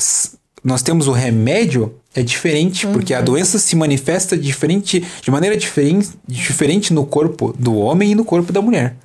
nós 0.62 0.82
temos 0.82 1.08
o 1.08 1.12
remédio 1.12 1.94
é 2.14 2.22
diferente, 2.22 2.86
uhum. 2.86 2.92
porque 2.92 3.14
a 3.14 3.20
doença 3.20 3.58
se 3.58 3.76
manifesta 3.76 4.36
diferente, 4.36 5.04
de 5.22 5.30
maneira 5.30 5.56
diferente, 5.56 6.10
diferente 6.26 6.92
no 6.92 7.06
corpo 7.06 7.54
do 7.58 7.76
homem 7.76 8.12
e 8.12 8.14
no 8.14 8.24
corpo 8.24 8.52
da 8.52 8.60
mulher. 8.60 8.96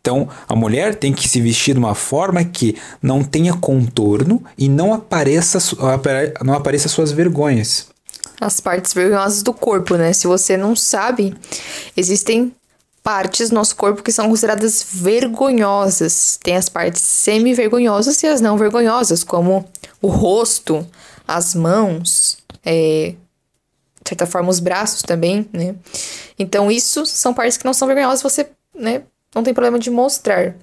Então, 0.00 0.28
a 0.48 0.56
mulher 0.56 0.94
tem 0.94 1.12
que 1.12 1.28
se 1.28 1.40
vestir 1.40 1.74
de 1.74 1.78
uma 1.78 1.94
forma 1.94 2.42
que 2.42 2.76
não 3.02 3.22
tenha 3.22 3.54
contorno 3.54 4.42
e 4.56 4.68
não 4.68 4.94
apareça, 4.94 5.58
não 6.42 6.54
apareça 6.54 6.88
suas 6.88 7.12
vergonhas. 7.12 7.88
As 8.40 8.58
partes 8.58 8.94
vergonhosas 8.94 9.42
do 9.42 9.52
corpo, 9.52 9.96
né? 9.96 10.14
Se 10.14 10.26
você 10.26 10.56
não 10.56 10.74
sabe, 10.74 11.36
existem 11.94 12.54
partes 13.02 13.50
do 13.50 13.54
nosso 13.54 13.76
corpo 13.76 14.02
que 14.02 14.10
são 14.10 14.28
consideradas 14.28 14.86
vergonhosas. 14.90 16.38
Tem 16.42 16.56
as 16.56 16.68
partes 16.70 17.02
semi-vergonhosas 17.02 18.22
e 18.22 18.26
as 18.26 18.40
não 18.40 18.56
vergonhosas, 18.56 19.22
como 19.22 19.68
o 20.00 20.08
rosto, 20.08 20.86
as 21.28 21.54
mãos, 21.54 22.38
é, 22.64 23.14
de 24.02 24.08
certa 24.08 24.24
forma 24.26 24.48
os 24.48 24.60
braços 24.60 25.02
também, 25.02 25.46
né? 25.52 25.74
Então, 26.38 26.70
isso 26.70 27.04
são 27.04 27.34
partes 27.34 27.58
que 27.58 27.66
não 27.66 27.74
são 27.74 27.86
vergonhosas, 27.86 28.22
você, 28.22 28.48
né, 28.74 29.02
não 29.34 29.42
tem 29.42 29.54
problema 29.54 29.78
de 29.78 29.90
mostrar. 29.90 30.54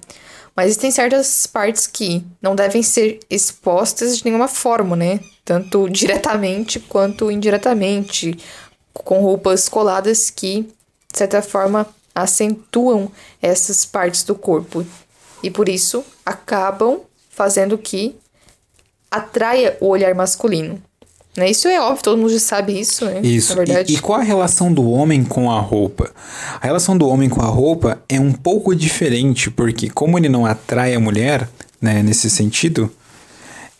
Mas 0.54 0.66
existem 0.66 0.90
certas 0.90 1.46
partes 1.46 1.86
que 1.86 2.24
não 2.42 2.56
devem 2.56 2.82
ser 2.82 3.20
expostas 3.30 4.18
de 4.18 4.24
nenhuma 4.24 4.48
forma, 4.48 4.96
né? 4.96 5.20
Tanto 5.44 5.88
diretamente 5.90 6.80
quanto 6.80 7.30
indiretamente, 7.30 8.36
com 8.92 9.20
roupas 9.20 9.68
coladas 9.68 10.30
que, 10.30 10.62
de 11.12 11.18
certa 11.18 11.40
forma, 11.40 11.86
acentuam 12.14 13.10
essas 13.40 13.84
partes 13.84 14.24
do 14.24 14.34
corpo. 14.34 14.84
E 15.42 15.50
por 15.50 15.68
isso 15.68 16.04
acabam 16.26 17.02
fazendo 17.30 17.78
que 17.78 18.16
atraia 19.10 19.76
o 19.80 19.86
olhar 19.86 20.14
masculino. 20.14 20.82
Né? 21.38 21.50
Isso 21.50 21.68
é 21.68 21.80
óbvio, 21.80 22.02
todo 22.02 22.18
mundo 22.18 22.30
já 22.30 22.38
sabe 22.38 22.78
isso, 22.78 23.04
né? 23.04 23.20
Isso. 23.22 23.50
Na 23.50 23.64
verdade. 23.64 23.92
E, 23.92 23.96
e 23.96 24.00
qual 24.00 24.20
a 24.20 24.22
relação 24.22 24.72
do 24.72 24.90
homem 24.90 25.24
com 25.24 25.50
a 25.50 25.60
roupa? 25.60 26.10
A 26.60 26.66
relação 26.66 26.96
do 26.96 27.06
homem 27.08 27.28
com 27.28 27.40
a 27.40 27.46
roupa 27.46 28.02
é 28.08 28.18
um 28.18 28.32
pouco 28.32 28.74
diferente, 28.74 29.50
porque 29.50 29.88
como 29.88 30.18
ele 30.18 30.28
não 30.28 30.44
atrai 30.44 30.94
a 30.94 31.00
mulher, 31.00 31.48
né, 31.80 32.02
nesse 32.02 32.28
sentido, 32.28 32.90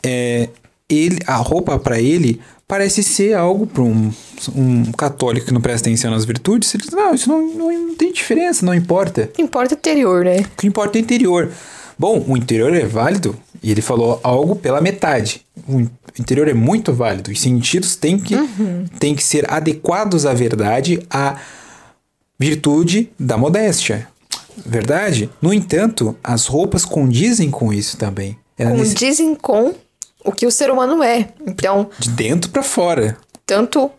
é, 0.02 0.48
ele, 0.88 1.18
a 1.26 1.36
roupa 1.36 1.78
para 1.78 2.00
ele 2.00 2.40
parece 2.66 3.02
ser 3.02 3.34
algo 3.34 3.66
para 3.66 3.82
um, 3.82 4.12
um 4.54 4.92
católico 4.92 5.46
que 5.46 5.54
não 5.54 5.60
presta 5.60 5.88
atenção 5.88 6.10
nas 6.10 6.26
virtudes. 6.26 6.72
Ele 6.74 6.84
diz, 6.84 6.92
não, 6.92 7.14
isso 7.14 7.28
não, 7.28 7.40
não, 7.54 7.86
não 7.88 7.94
tem 7.94 8.12
diferença, 8.12 8.64
não 8.64 8.74
importa. 8.74 9.22
O 9.22 9.28
que 9.28 9.42
importa 9.42 9.74
é 9.74 9.76
o 9.76 9.78
interior, 9.78 10.24
né? 10.24 10.40
O 10.40 10.60
que 10.60 10.66
importa 10.66 10.98
é 10.98 11.00
o 11.00 11.02
interior. 11.02 11.50
Bom, 11.98 12.24
o 12.28 12.36
interior 12.36 12.72
é 12.74 12.84
válido 12.84 13.34
e 13.62 13.70
ele 13.70 13.80
falou 13.80 14.20
algo 14.22 14.54
pela 14.54 14.80
metade. 14.80 15.44
O 15.66 15.84
interior 16.18 16.48
é 16.48 16.54
muito 16.54 16.92
válido. 16.92 17.30
Os 17.30 17.40
sentidos 17.40 17.96
têm 17.96 18.18
que, 18.18 18.34
uhum. 18.34 18.86
têm 18.98 19.14
que 19.14 19.22
ser 19.22 19.50
adequados 19.52 20.26
à 20.26 20.34
verdade, 20.34 21.00
à 21.10 21.36
virtude 22.38 23.10
da 23.18 23.36
modéstia. 23.36 24.08
Verdade? 24.64 25.30
No 25.40 25.52
entanto, 25.52 26.16
as 26.22 26.46
roupas 26.46 26.84
condizem 26.84 27.50
com 27.50 27.72
isso 27.72 27.96
também. 27.96 28.36
condizem 28.56 29.28
nesse... 29.30 29.40
com 29.40 29.74
o 30.24 30.32
que 30.32 30.46
o 30.46 30.50
ser 30.50 30.70
humano 30.70 31.02
é. 31.02 31.28
Então. 31.46 31.88
De 31.98 32.10
dentro 32.10 32.50
para 32.50 32.62
fora. 32.62 33.16
Tanto 33.46 33.90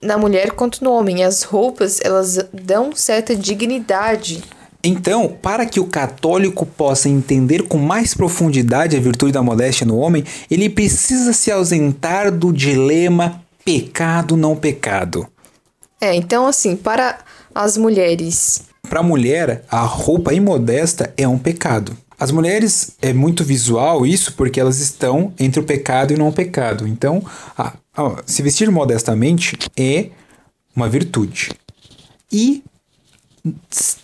na 0.00 0.16
mulher 0.18 0.52
quanto 0.52 0.84
no 0.84 0.92
homem. 0.92 1.24
As 1.24 1.42
roupas, 1.42 2.00
elas 2.02 2.38
dão 2.52 2.94
certa 2.94 3.34
dignidade 3.34 4.42
então, 4.84 5.34
para 5.40 5.64
que 5.64 5.80
o 5.80 5.86
católico 5.86 6.66
possa 6.66 7.08
entender 7.08 7.62
com 7.62 7.78
mais 7.78 8.12
profundidade 8.12 8.96
a 8.96 9.00
virtude 9.00 9.32
da 9.32 9.42
modéstia 9.42 9.86
no 9.86 9.96
homem, 9.96 10.22
ele 10.50 10.68
precisa 10.68 11.32
se 11.32 11.50
ausentar 11.50 12.30
do 12.30 12.52
dilema 12.52 13.42
pecado 13.64 14.36
não 14.36 14.54
pecado. 14.54 15.26
É, 16.00 16.14
então 16.14 16.46
assim, 16.46 16.76
para 16.76 17.18
as 17.54 17.78
mulheres. 17.78 18.64
Para 18.88 19.00
a 19.00 19.02
mulher, 19.02 19.64
a 19.70 19.80
roupa 19.80 20.34
imodesta 20.34 21.12
é 21.16 21.26
um 21.26 21.38
pecado. 21.38 21.96
As 22.20 22.30
mulheres 22.30 22.92
é 23.00 23.12
muito 23.12 23.42
visual 23.42 24.06
isso 24.06 24.34
porque 24.34 24.60
elas 24.60 24.78
estão 24.78 25.32
entre 25.38 25.60
o 25.60 25.64
pecado 25.64 26.12
e 26.12 26.16
o 26.16 26.18
não 26.18 26.30
pecado. 26.30 26.86
Então, 26.86 27.24
a, 27.56 27.72
a, 27.96 28.22
se 28.26 28.42
vestir 28.42 28.70
modestamente 28.70 29.56
é 29.76 30.10
uma 30.76 30.88
virtude. 30.88 31.50
E 32.30 32.62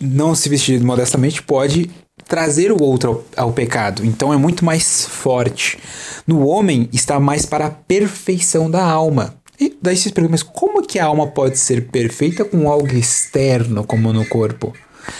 não 0.00 0.34
se 0.34 0.48
vestir 0.48 0.80
modestamente 0.82 1.42
pode 1.42 1.90
trazer 2.28 2.70
o 2.70 2.82
outro 2.82 3.24
ao, 3.36 3.46
ao, 3.46 3.52
pecado. 3.52 4.04
Então 4.04 4.32
é 4.32 4.36
muito 4.36 4.64
mais 4.64 5.06
forte. 5.06 5.78
No 6.26 6.46
homem 6.46 6.88
está 6.92 7.18
mais 7.18 7.46
para 7.46 7.66
a 7.66 7.70
perfeição 7.70 8.70
da 8.70 8.84
alma. 8.84 9.34
E 9.58 9.76
daí 9.80 9.96
se 9.96 10.12
pergunta, 10.12 10.32
mas 10.32 10.42
como 10.42 10.86
que 10.86 10.98
a 10.98 11.06
alma 11.06 11.26
pode 11.26 11.58
ser 11.58 11.88
perfeita 11.88 12.44
com 12.44 12.70
algo 12.70 12.94
externo 12.94 13.84
como 13.84 14.12
no 14.12 14.24
corpo? 14.24 14.72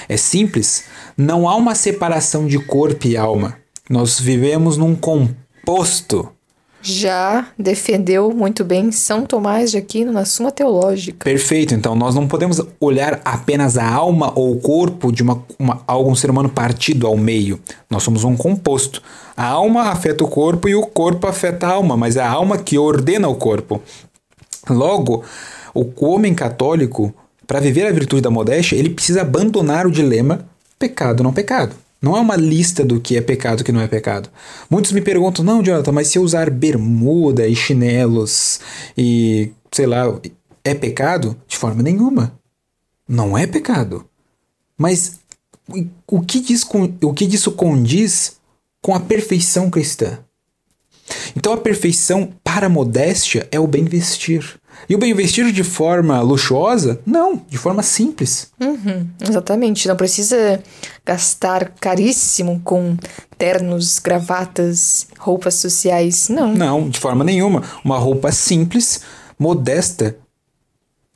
É 0.09 0.17
simples, 0.17 0.85
não 1.17 1.49
há 1.49 1.57
uma 1.57 1.75
separação 1.75 2.47
de 2.47 2.59
corpo 2.59 3.07
e 3.07 3.17
alma. 3.17 3.59
Nós 3.89 4.21
vivemos 4.21 4.77
num 4.77 4.95
composto 4.95 6.31
já 6.83 7.49
defendeu 7.59 8.31
muito 8.31 8.65
bem 8.65 8.91
São 8.91 9.25
Tomás 9.25 9.71
de 9.71 9.79
Aquino 9.79 10.13
na 10.13 10.25
Suma 10.25 10.51
Teológica. 10.51 11.25
Perfeito. 11.25 11.75
Então 11.75 11.95
nós 11.95 12.15
não 12.15 12.27
podemos 12.27 12.61
olhar 12.81 13.21
apenas 13.25 13.77
a 13.77 13.89
alma 13.89 14.33
ou 14.35 14.53
o 14.53 14.61
corpo 14.61 15.13
de 15.13 15.23
uma, 15.23 15.43
uma, 15.59 15.83
algum 15.87 16.15
ser 16.15 16.31
humano 16.31 16.49
partido 16.49 17.07
ao 17.07 17.17
meio. 17.17 17.61
Nós 17.89 18.03
somos 18.03 18.25
um 18.25 18.37
composto. 18.37 19.03
A 19.37 19.47
alma 19.47 19.91
afeta 19.91 20.25
o 20.25 20.29
corpo 20.29 20.69
e 20.69 20.75
o 20.75 20.87
corpo 20.87 21.27
afeta 21.27 21.67
a 21.67 21.71
alma, 21.71 21.97
mas 21.97 22.17
é 22.17 22.23
a 22.23 22.31
alma 22.31 22.59
que 22.59 22.79
ordena 22.79 23.29
o 23.29 23.35
corpo. 23.35 23.81
Logo, 24.69 25.25
o 25.75 25.87
homem 26.05 26.35
católico, 26.35 27.15
para 27.47 27.61
viver 27.61 27.87
a 27.87 27.93
virtude 27.93 28.23
da 28.23 28.31
modéstia, 28.31 28.77
ele 28.77 28.91
precisa 28.91 29.23
abandonar 29.23 29.87
o 29.87 29.91
dilema 29.91 30.47
pecado 30.79 31.23
não 31.23 31.33
pecado. 31.33 31.75
Não 32.01 32.17
é 32.17 32.21
uma 32.21 32.37
lista 32.37 32.85
do 32.85 33.01
que 33.01 33.17
é 33.17 33.21
pecado 33.21 33.61
e 33.61 33.65
que 33.65 33.73
não 33.73 33.81
é 33.81 33.87
pecado. 33.87 34.31
Muitos 34.71 34.93
me 34.93 35.03
perguntam, 35.03 35.45
não, 35.45 35.63
Jonathan, 35.63 35.93
mas 35.93 36.09
se 36.09 36.19
eu 36.19 36.23
usar 36.23 36.49
bermuda 36.51 37.47
e 37.47 37.55
chinelos 37.55 38.61
e, 38.97 39.53
sei 39.71 39.87
lá, 39.87 40.19
é 40.65 40.75
pecado? 40.75 41.37
De 41.47 41.57
forma 41.57 41.83
nenhuma. 41.83 42.39
Não 43.07 43.37
é 43.37 43.47
pecado. 43.47 44.07
Mas 44.79 45.21
o 46.07 46.23
que, 46.23 46.41
diz, 46.41 46.67
o 47.03 47.13
que 47.13 47.27
disso 47.27 47.53
condiz 47.53 48.39
com 48.81 48.95
a 48.95 49.01
perfeição 49.01 49.69
cristã? 49.69 50.19
Então 51.37 51.53
a 51.53 51.59
perfeição 51.59 52.33
para 52.43 52.67
a 52.67 52.71
modéstia 52.71 53.49
é 53.51 53.59
o 53.59 53.67
bem 53.67 53.85
vestir. 53.85 54.60
E 54.89 54.95
o 54.95 54.99
bem 54.99 55.15
vestir 55.15 55.53
de 55.53 55.63
forma 55.63 56.21
luxuosa? 56.21 57.01
Não, 57.07 57.43
de 57.49 57.59
forma 57.59 57.83
simples. 57.83 58.51
Uhum, 58.61 59.07
exatamente. 59.21 59.87
Não 59.87 59.97
precisa 59.97 60.63
gastar 61.05 61.73
caríssimo 61.81 62.61
com 62.65 62.97
ternos, 63.39 63.99
gravatas, 63.99 65.07
roupas 65.19 65.55
sociais. 65.55 66.29
Não. 66.29 66.55
Não, 66.55 66.89
de 66.89 66.99
forma 66.99 67.25
nenhuma. 67.25 67.63
Uma 67.85 67.99
roupa 67.99 68.33
simples, 68.33 69.01
modesta, 69.39 70.17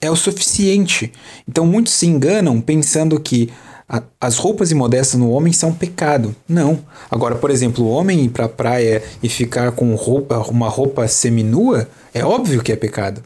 é 0.00 0.10
o 0.10 0.16
suficiente. 0.16 1.12
Então 1.48 1.66
muitos 1.66 1.94
se 1.94 2.06
enganam 2.06 2.60
pensando 2.60 3.18
que 3.18 3.50
a, 3.88 4.02
as 4.20 4.36
roupas 4.36 4.70
imodestas 4.70 5.18
no 5.18 5.30
homem 5.30 5.52
são 5.52 5.72
pecado. 5.72 6.34
Não. 6.48 6.80
Agora, 7.10 7.34
por 7.34 7.50
exemplo, 7.50 7.84
o 7.84 7.88
homem 7.88 8.24
ir 8.24 8.30
pra 8.30 8.48
praia 8.48 9.02
e 9.22 9.28
ficar 9.28 9.72
com 9.72 9.94
roupa, 9.94 10.38
uma 10.48 10.68
roupa 10.68 11.06
seminua, 11.08 11.88
é 12.12 12.24
óbvio 12.24 12.62
que 12.62 12.72
é 12.72 12.76
pecado. 12.76 13.22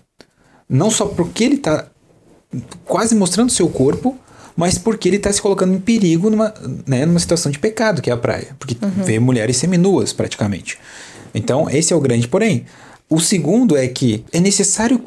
Não 0.69 0.91
só 0.91 1.07
porque 1.07 1.45
ele 1.45 1.55
está 1.55 1.87
quase 2.85 3.15
mostrando 3.15 3.51
seu 3.51 3.69
corpo, 3.69 4.17
mas 4.57 4.77
porque 4.77 5.09
ele 5.09 5.17
está 5.17 5.33
se 5.33 5.41
colocando 5.41 5.75
em 5.75 5.81
perigo 5.81 6.29
numa, 6.29 6.53
né, 6.87 7.07
numa 7.07 7.21
situação 7.21 7.51
de 7.51 7.59
pecado, 7.59 8.03
que 8.03 8.11
é 8.11 8.13
a 8.13 8.17
praia. 8.17 8.57
Porque 8.59 8.77
uhum. 8.83 9.05
vê 9.05 9.19
mulheres 9.19 9.57
seminuas, 9.57 10.13
praticamente. 10.13 10.79
Então, 11.35 11.71
esse 11.71 11.93
é 11.93 11.97
o 11.97 12.01
grande 12.01 12.27
porém. 12.27 12.67
O 13.09 13.21
segundo 13.21 13.77
é 13.77 13.87
que 13.87 14.25
é 14.33 14.41
necessário 14.41 15.03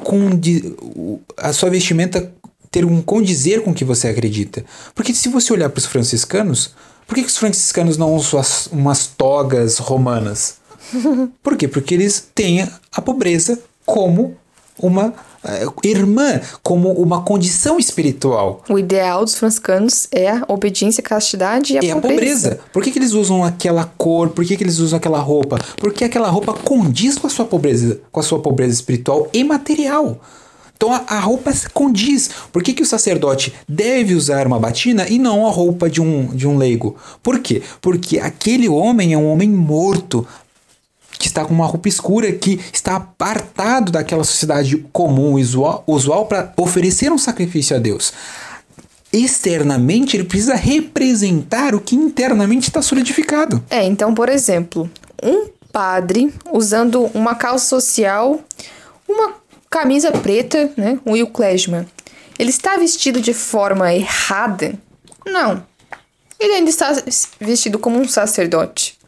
a 1.36 1.52
sua 1.52 1.70
vestimenta 1.70 2.32
ter 2.70 2.84
um 2.84 3.02
condizer 3.02 3.62
com 3.62 3.70
o 3.70 3.74
que 3.74 3.84
você 3.84 4.08
acredita. 4.08 4.64
Porque 4.94 5.12
se 5.12 5.28
você 5.28 5.52
olhar 5.52 5.68
para 5.68 5.78
os 5.78 5.86
franciscanos, 5.86 6.74
por 7.06 7.14
que, 7.14 7.22
que 7.22 7.28
os 7.28 7.36
franciscanos 7.36 7.98
não 7.98 8.14
usam 8.14 8.40
as, 8.40 8.66
umas 8.68 9.06
togas 9.06 9.76
romanas? 9.76 10.56
Por 11.42 11.56
quê? 11.56 11.68
Porque 11.68 11.94
eles 11.94 12.26
têm 12.34 12.66
a 12.90 13.02
pobreza 13.02 13.58
como 13.84 14.36
uma 14.78 15.14
irmã, 15.84 16.40
como 16.62 16.90
uma 16.92 17.22
condição 17.22 17.78
espiritual. 17.78 18.62
O 18.68 18.78
ideal 18.78 19.24
dos 19.24 19.34
franciscanos 19.34 20.06
é 20.10 20.30
a 20.30 20.44
obediência, 20.48 21.00
a 21.00 21.04
castidade 21.04 21.74
e 21.74 21.78
a 21.78 21.80
é 21.80 21.94
pobreza. 21.94 21.98
a 21.98 22.00
pobreza. 22.00 22.60
Por 22.72 22.82
que, 22.82 22.90
que 22.90 22.98
eles 22.98 23.12
usam 23.12 23.44
aquela 23.44 23.84
cor? 23.84 24.30
Por 24.30 24.44
que, 24.44 24.56
que 24.56 24.62
eles 24.62 24.78
usam 24.78 24.96
aquela 24.96 25.18
roupa? 25.18 25.58
Porque 25.76 26.04
aquela 26.04 26.28
roupa 26.28 26.52
condiz 26.52 27.18
com 27.18 27.26
a 27.26 27.30
sua 27.30 27.44
pobreza, 27.44 28.00
com 28.10 28.20
a 28.20 28.22
sua 28.22 28.38
pobreza 28.38 28.74
espiritual 28.74 29.28
e 29.32 29.42
material. 29.44 30.20
Então 30.82 30.92
a, 30.92 31.04
a 31.06 31.20
roupa 31.20 31.52
condiz. 31.72 32.28
Por 32.50 32.60
que, 32.60 32.72
que 32.72 32.82
o 32.82 32.86
sacerdote 32.86 33.52
deve 33.68 34.16
usar 34.16 34.48
uma 34.48 34.58
batina 34.58 35.08
e 35.08 35.16
não 35.16 35.46
a 35.46 35.50
roupa 35.50 35.88
de 35.88 36.00
um, 36.00 36.26
de 36.26 36.44
um 36.44 36.56
leigo? 36.56 36.96
Por 37.22 37.38
quê? 37.38 37.62
Porque 37.80 38.18
aquele 38.18 38.68
homem 38.68 39.12
é 39.12 39.16
um 39.16 39.30
homem 39.30 39.48
morto, 39.48 40.26
que 41.18 41.26
está 41.26 41.44
com 41.44 41.54
uma 41.54 41.66
roupa 41.66 41.88
escura, 41.88 42.32
que 42.32 42.60
está 42.72 42.96
apartado 42.96 43.92
daquela 43.92 44.24
sociedade 44.24 44.76
comum, 44.92 45.34
usual, 45.34 45.84
usual 45.86 46.26
para 46.26 46.52
oferecer 46.56 47.12
um 47.12 47.18
sacrifício 47.18 47.76
a 47.76 47.78
Deus. 47.78 48.12
Externamente, 49.12 50.16
ele 50.16 50.24
precisa 50.24 50.54
representar 50.54 51.74
o 51.74 51.80
que 51.80 51.94
internamente 51.94 52.68
está 52.68 52.80
solidificado. 52.80 53.62
É, 53.68 53.84
então, 53.84 54.14
por 54.14 54.28
exemplo, 54.28 54.90
um 55.22 55.48
padre 55.70 56.32
usando 56.50 57.10
uma 57.14 57.34
calça 57.34 57.66
social, 57.66 58.40
uma 59.08 59.34
camisa 59.68 60.10
preta, 60.12 60.70
né? 60.76 60.98
Um 61.04 61.12
Will. 61.12 61.30
Ele 62.38 62.50
está 62.50 62.76
vestido 62.76 63.20
de 63.20 63.34
forma 63.34 63.92
errada? 63.92 64.74
Não. 65.26 65.64
Ele 66.40 66.54
ainda 66.54 66.70
está 66.70 66.92
vestido 67.38 67.78
como 67.78 68.00
um 68.00 68.08
sacerdote. 68.08 68.98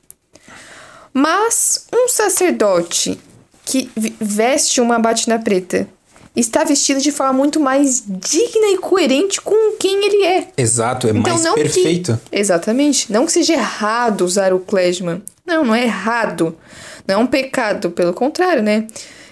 Mas 1.15 1.87
um 1.95 2.09
sacerdote 2.09 3.21
que 3.65 3.89
veste 4.21 4.81
uma 4.81 4.99
batina 4.99 5.39
preta 5.39 5.89
está 6.35 6.65
vestido 6.65 7.01
de 7.01 7.13
forma 7.13 7.33
muito 7.33 7.61
mais 7.61 8.03
digna 8.05 8.67
e 8.73 8.79
coerente 8.79 9.41
com 9.41 9.77
quem 9.79 10.05
ele 10.05 10.25
é. 10.25 10.49
Exato, 10.57 11.07
é 11.07 11.11
então, 11.11 11.41
mais 11.41 11.55
perfeito. 11.55 12.21
Que, 12.29 12.37
exatamente. 12.37 13.13
Não 13.13 13.25
que 13.25 13.33
seja 13.33 13.55
errado 13.55 14.23
usar 14.23 14.53
o 14.53 14.59
klezman. 14.59 15.23
Não, 15.47 15.65
não 15.65 15.75
é 15.75 15.85
errado. 15.85 16.59
Não 17.07 17.15
é 17.15 17.19
um 17.19 17.27
pecado, 17.27 17.91
pelo 17.91 18.13
contrário, 18.13 18.63
né? 18.63 18.87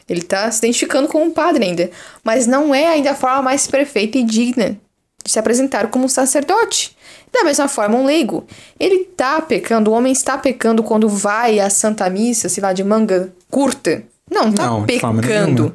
Ele 0.09 0.21
está 0.21 0.51
se 0.51 0.59
identificando 0.59 1.09
como 1.09 1.25
um 1.25 1.31
padre 1.31 1.65
ainda. 1.65 1.91
Mas 2.23 2.47
não 2.47 2.73
é 2.73 2.87
ainda 2.87 3.11
a 3.11 3.17
forma 3.17 3.43
mais 3.43 3.67
perfeita 3.67 4.19
e 4.19 4.23
digna 4.23 4.79
de 5.25 5.31
se 5.31 5.39
apresentar 5.39 5.89
como 5.89 6.05
um 6.05 6.09
sacerdote. 6.09 6.97
Da 7.33 7.45
mesma 7.45 7.67
forma, 7.67 7.97
um 7.97 8.05
leigo. 8.05 8.45
Ele 8.79 9.07
está 9.11 9.41
pecando, 9.41 9.91
o 9.91 9.95
homem 9.95 10.13
está 10.13 10.37
pecando 10.37 10.83
quando 10.83 11.09
vai 11.09 11.59
à 11.59 11.71
Santa 11.71 12.09
Missa, 12.11 12.49
sei 12.49 12.63
lá, 12.63 12.73
de 12.73 12.85
manga 12.85 13.33
curta. 13.51 14.03
Não, 14.31 14.51
está 14.51 14.67
não, 14.67 14.85
pecando. 14.85 15.75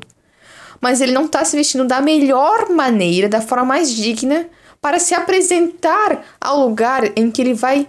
Mas 0.79 1.01
ele 1.01 1.11
não 1.11 1.25
está 1.25 1.43
se 1.43 1.57
vestindo 1.57 1.85
da 1.85 1.99
melhor 1.99 2.69
maneira, 2.69 3.27
da 3.27 3.41
forma 3.41 3.65
mais 3.65 3.91
digna, 3.91 4.47
para 4.79 4.99
se 4.99 5.15
apresentar 5.15 6.23
ao 6.39 6.67
lugar 6.67 7.11
em 7.15 7.31
que 7.31 7.41
ele 7.41 7.55
vai 7.55 7.87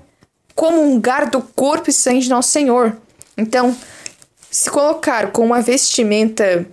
comungar 0.55 1.31
do 1.31 1.43
corpo 1.43 1.91
e 1.91 1.93
sangue 1.93 2.21
de 2.21 2.31
Nosso 2.31 2.49
Senhor. 2.49 2.97
Então, 3.37 3.77
se 4.51 4.71
colocar 4.71 5.31
com 5.31 5.45
uma 5.45 5.61
vestimenta 5.61 6.67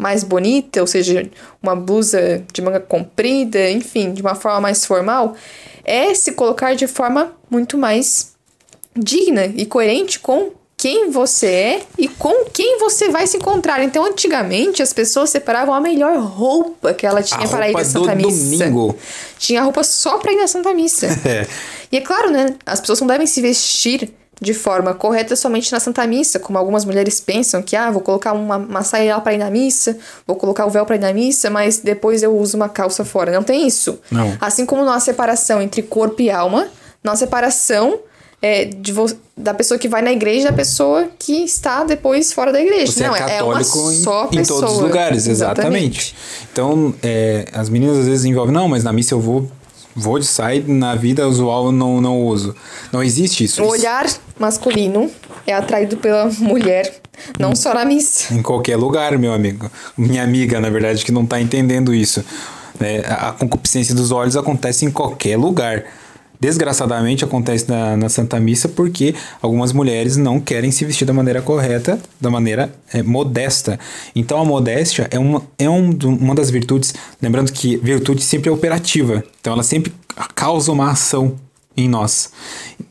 mais 0.00 0.24
bonita, 0.24 0.80
ou 0.80 0.86
seja, 0.86 1.30
uma 1.62 1.76
blusa 1.76 2.42
de 2.52 2.62
manga 2.62 2.80
comprida, 2.80 3.70
enfim, 3.70 4.12
de 4.12 4.22
uma 4.22 4.34
forma 4.34 4.60
mais 4.60 4.84
formal, 4.86 5.34
é 5.84 6.14
se 6.14 6.32
colocar 6.32 6.74
de 6.74 6.86
forma 6.86 7.32
muito 7.50 7.76
mais 7.76 8.32
digna 8.96 9.46
e 9.46 9.66
coerente 9.66 10.18
com 10.18 10.52
quem 10.74 11.10
você 11.10 11.46
é 11.46 11.82
e 11.98 12.08
com 12.08 12.46
quem 12.46 12.78
você 12.78 13.10
vai 13.10 13.26
se 13.26 13.36
encontrar. 13.36 13.82
Então, 13.82 14.02
antigamente, 14.06 14.82
as 14.82 14.94
pessoas 14.94 15.28
separavam 15.28 15.74
a 15.74 15.80
melhor 15.80 16.18
roupa 16.18 16.94
que 16.94 17.06
ela 17.06 17.22
tinha 17.22 17.44
a 17.44 17.48
para 17.48 17.68
ir 17.68 17.76
à 17.76 17.84
Santa 17.84 18.14
Missa. 18.14 18.64
Domingo. 18.64 18.96
Tinha 19.38 19.62
roupa 19.62 19.84
só 19.84 20.16
para 20.16 20.32
ir 20.32 20.36
na 20.36 20.46
Santa 20.46 20.72
Missa. 20.72 21.08
É. 21.26 21.46
E 21.92 21.96
é 21.96 22.00
claro, 22.00 22.30
né? 22.30 22.54
As 22.64 22.80
pessoas 22.80 23.00
não 23.00 23.06
devem 23.06 23.26
se 23.26 23.42
vestir 23.42 24.10
de 24.40 24.54
forma 24.54 24.94
correta 24.94 25.36
somente 25.36 25.70
na 25.70 25.78
Santa 25.78 26.06
Missa, 26.06 26.38
como 26.38 26.56
algumas 26.56 26.84
mulheres 26.84 27.20
pensam 27.20 27.62
que, 27.62 27.76
ah, 27.76 27.90
vou 27.90 28.00
colocar 28.00 28.32
uma, 28.32 28.56
uma 28.56 28.82
saia 28.82 29.20
para 29.20 29.34
ir 29.34 29.38
na 29.38 29.50
missa, 29.50 29.98
vou 30.26 30.34
colocar 30.34 30.64
o 30.64 30.70
véu 30.70 30.86
para 30.86 30.96
ir 30.96 31.00
na 31.00 31.12
missa, 31.12 31.50
mas 31.50 31.78
depois 31.78 32.22
eu 32.22 32.34
uso 32.36 32.56
uma 32.56 32.68
calça 32.68 33.04
fora. 33.04 33.30
Não 33.30 33.42
tem 33.42 33.66
isso. 33.66 33.98
Não. 34.10 34.36
Assim 34.40 34.64
como 34.64 34.84
não 34.84 34.92
há 34.92 35.00
separação 35.00 35.60
entre 35.60 35.82
corpo 35.82 36.22
e 36.22 36.30
alma, 36.30 36.68
não 37.04 37.12
há 37.12 37.16
separação 37.16 38.00
é, 38.40 38.64
de 38.64 38.94
da 39.36 39.54
pessoa 39.54 39.78
que 39.78 39.88
vai 39.88 40.02
na 40.02 40.12
igreja 40.12 40.50
da 40.50 40.52
pessoa 40.52 41.08
que 41.18 41.44
está 41.44 41.84
depois 41.84 42.32
fora 42.32 42.52
da 42.52 42.60
igreja. 42.60 42.92
Você 42.92 43.06
não, 43.06 43.14
é 43.14 43.18
católico 43.18 43.78
é 43.78 43.82
uma 43.82 43.92
só 43.92 44.24
em, 44.26 44.36
pessoa. 44.36 44.58
em 44.58 44.62
todos 44.62 44.74
os 44.76 44.80
lugares, 44.80 45.26
exatamente. 45.26 46.14
exatamente. 46.14 46.14
Então, 46.52 46.94
é, 47.02 47.46
as 47.52 47.68
meninas 47.68 47.98
às 47.98 48.06
vezes 48.06 48.24
envolvem, 48.24 48.54
não, 48.54 48.68
mas 48.68 48.84
na 48.84 48.92
missa 48.92 49.14
eu 49.14 49.20
vou 49.20 49.50
vou 49.94 50.18
de 50.18 50.26
sair 50.26 50.66
na 50.68 50.94
vida 50.94 51.26
usual 51.28 51.72
não, 51.72 52.00
não 52.00 52.20
uso. 52.22 52.54
Não 52.92 53.02
existe 53.02 53.44
isso. 53.44 53.62
O 53.62 53.68
olhar 53.68 54.06
masculino 54.38 55.10
é 55.46 55.52
atraído 55.52 55.96
pela 55.96 56.26
mulher, 56.38 57.00
não 57.38 57.54
só 57.54 57.74
na 57.74 57.84
missa. 57.84 58.32
Em 58.34 58.42
qualquer 58.42 58.76
lugar, 58.76 59.16
meu 59.18 59.32
amigo. 59.32 59.70
Minha 59.96 60.22
amiga, 60.22 60.60
na 60.60 60.70
verdade, 60.70 61.04
que 61.04 61.12
não 61.12 61.24
está 61.24 61.40
entendendo 61.40 61.94
isso. 61.94 62.24
É, 62.80 63.04
a 63.08 63.32
concupiscência 63.32 63.94
dos 63.94 64.10
olhos 64.10 64.36
acontece 64.36 64.84
em 64.84 64.90
qualquer 64.90 65.36
lugar. 65.36 65.84
Desgraçadamente 66.40 67.22
acontece 67.22 67.68
na, 67.68 67.98
na, 67.98 68.08
Santa 68.08 68.40
Missa 68.40 68.66
porque 68.66 69.14
algumas 69.42 69.74
mulheres 69.74 70.16
não 70.16 70.40
querem 70.40 70.70
se 70.70 70.86
vestir 70.86 71.04
da 71.04 71.12
maneira 71.12 71.42
correta, 71.42 72.00
da 72.18 72.30
maneira 72.30 72.72
é, 72.94 73.02
modesta. 73.02 73.78
Então 74.16 74.40
a 74.40 74.44
modéstia 74.44 75.06
é, 75.10 75.18
uma, 75.18 75.42
é 75.58 75.68
um, 75.68 75.90
uma 76.02 76.34
das 76.34 76.50
virtudes, 76.50 76.94
lembrando 77.20 77.52
que 77.52 77.76
virtude 77.76 78.22
sempre 78.22 78.48
é 78.48 78.52
operativa, 78.52 79.22
então 79.38 79.52
ela 79.52 79.62
sempre 79.62 79.92
causa 80.34 80.72
uma 80.72 80.90
ação 80.90 81.36
em 81.76 81.86
nós. 81.86 82.30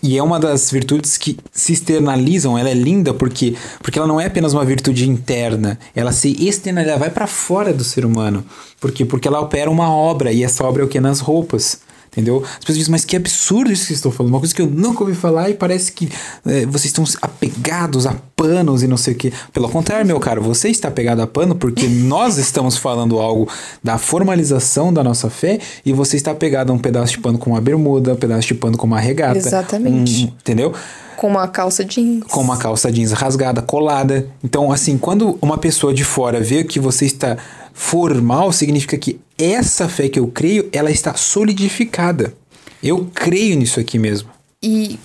E 0.03 0.15
é 0.15 0.21
uma 0.21 0.39
das 0.39 0.69
virtudes 0.69 1.17
que 1.17 1.35
se 1.51 1.73
externalizam, 1.73 2.55
ela 2.55 2.69
é 2.69 2.73
linda 2.75 3.15
porque 3.15 3.55
porque 3.81 3.97
ela 3.97 4.07
não 4.07 4.21
é 4.21 4.27
apenas 4.27 4.53
uma 4.53 4.63
virtude 4.63 5.09
interna, 5.09 5.79
ela 5.95 6.11
se 6.11 6.31
externaliza, 6.47 6.97
vai 6.97 7.09
para 7.09 7.25
fora 7.25 7.73
do 7.73 7.83
ser 7.83 8.05
humano. 8.05 8.45
Por 8.79 8.91
quê? 8.91 9.03
Porque 9.05 9.27
ela 9.27 9.41
opera 9.41 9.71
uma 9.71 9.91
obra 9.91 10.31
e 10.31 10.43
essa 10.43 10.63
obra 10.63 10.83
é 10.83 10.85
o 10.85 10.87
que 10.87 10.99
nas 10.99 11.19
roupas. 11.19 11.88
Entendeu? 12.19 12.43
As 12.43 12.59
pessoas 12.59 12.77
dizem, 12.77 12.91
mas 12.91 13.05
que 13.05 13.15
absurdo 13.15 13.71
isso 13.71 13.87
que 13.87 13.93
estou 13.93 14.11
falando. 14.11 14.33
Uma 14.33 14.39
coisa 14.39 14.53
que 14.53 14.61
eu 14.61 14.67
nunca 14.67 15.01
ouvi 15.03 15.15
falar 15.15 15.49
e 15.49 15.53
parece 15.53 15.91
que 15.91 16.09
é, 16.45 16.65
vocês 16.65 16.85
estão 16.85 17.05
apegados 17.21 18.05
a 18.05 18.13
panos 18.35 18.83
e 18.83 18.87
não 18.87 18.97
sei 18.97 19.13
o 19.13 19.17
que. 19.17 19.33
Pelo 19.53 19.69
contrário, 19.69 20.05
meu 20.05 20.19
caro, 20.19 20.41
você 20.41 20.67
está 20.67 20.89
apegado 20.89 21.21
a 21.21 21.27
pano 21.27 21.55
porque 21.55 21.87
nós 22.03 22.37
estamos 22.37 22.75
falando 22.75 23.19
algo 23.19 23.47
da 23.81 23.97
formalização 23.97 24.91
da 24.91 25.01
nossa 25.01 25.29
fé 25.29 25.59
e 25.85 25.93
você 25.93 26.17
está 26.17 26.31
apegado 26.31 26.71
a 26.71 26.73
um 26.73 26.77
pedaço 26.77 27.13
de 27.13 27.19
pano 27.19 27.37
com 27.37 27.51
uma 27.51 27.61
bermuda, 27.61 28.13
um 28.13 28.17
pedaço 28.17 28.47
de 28.49 28.55
pano 28.55 28.77
com 28.77 28.85
uma 28.85 28.99
regata. 28.99 29.37
Exatamente. 29.37 30.25
Um, 30.25 30.27
entendeu? 30.27 30.73
Com 31.15 31.27
uma 31.27 31.47
calça 31.47 31.85
jeans. 31.85 32.25
Com 32.25 32.41
uma 32.41 32.57
calça 32.57 32.91
jeans 32.91 33.13
rasgada, 33.13 33.61
colada. 33.61 34.27
Então, 34.43 34.71
assim, 34.71 34.97
quando 34.97 35.37
uma 35.41 35.57
pessoa 35.57 35.93
de 35.93 36.03
fora 36.03 36.41
vê 36.41 36.65
que 36.65 36.79
você 36.79 37.05
está 37.05 37.37
formal, 37.73 38.51
significa 38.51 38.97
que 38.97 39.19
essa 39.39 39.87
fé 39.87 40.09
que 40.09 40.19
eu 40.19 40.27
creio, 40.27 40.69
ela 40.71 40.91
está 40.91 41.15
solidificada. 41.15 42.33
Eu 42.83 43.09
creio 43.13 43.57
nisso 43.57 43.79
aqui 43.79 43.97
mesmo. 43.97 44.29
E 44.61 44.99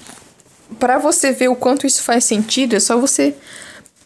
para 0.79 0.99
você 0.99 1.33
ver 1.33 1.49
o 1.49 1.57
quanto 1.57 1.87
isso 1.87 2.03
faz 2.03 2.25
sentido, 2.25 2.75
é 2.75 2.81
só 2.81 2.99
você 2.99 3.35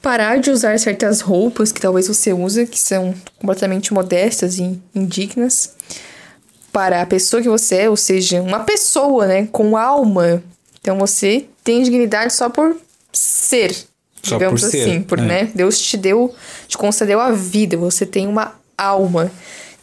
parar 0.02 0.38
de 0.38 0.50
usar 0.50 0.78
certas 0.78 1.20
roupas 1.20 1.72
que 1.72 1.80
talvez 1.80 2.06
você 2.06 2.32
usa, 2.32 2.66
que 2.66 2.78
são 2.78 3.14
completamente 3.38 3.92
modestas 3.92 4.58
e 4.58 4.80
indignas, 4.94 5.74
para 6.72 7.02
a 7.02 7.06
pessoa 7.06 7.42
que 7.42 7.48
você 7.48 7.76
é, 7.76 7.90
ou 7.90 7.96
seja, 7.96 8.40
uma 8.40 8.60
pessoa, 8.60 9.26
né, 9.26 9.48
com 9.50 9.76
alma. 9.76 10.42
Então 10.80 10.98
você 10.98 11.46
tem 11.64 11.82
dignidade 11.82 12.32
só 12.32 12.48
por 12.48 12.76
ser, 13.12 13.74
só 14.22 14.36
digamos 14.36 14.60
por 14.60 14.68
assim, 14.68 14.84
ser, 14.84 15.04
por, 15.04 15.18
é. 15.18 15.22
né? 15.22 15.50
Deus 15.54 15.78
te 15.78 15.96
deu, 15.96 16.34
te 16.66 16.78
concedeu 16.78 17.20
a 17.20 17.32
vida, 17.32 17.76
você 17.76 18.06
tem 18.06 18.26
uma 18.26 18.54
alma. 18.76 19.30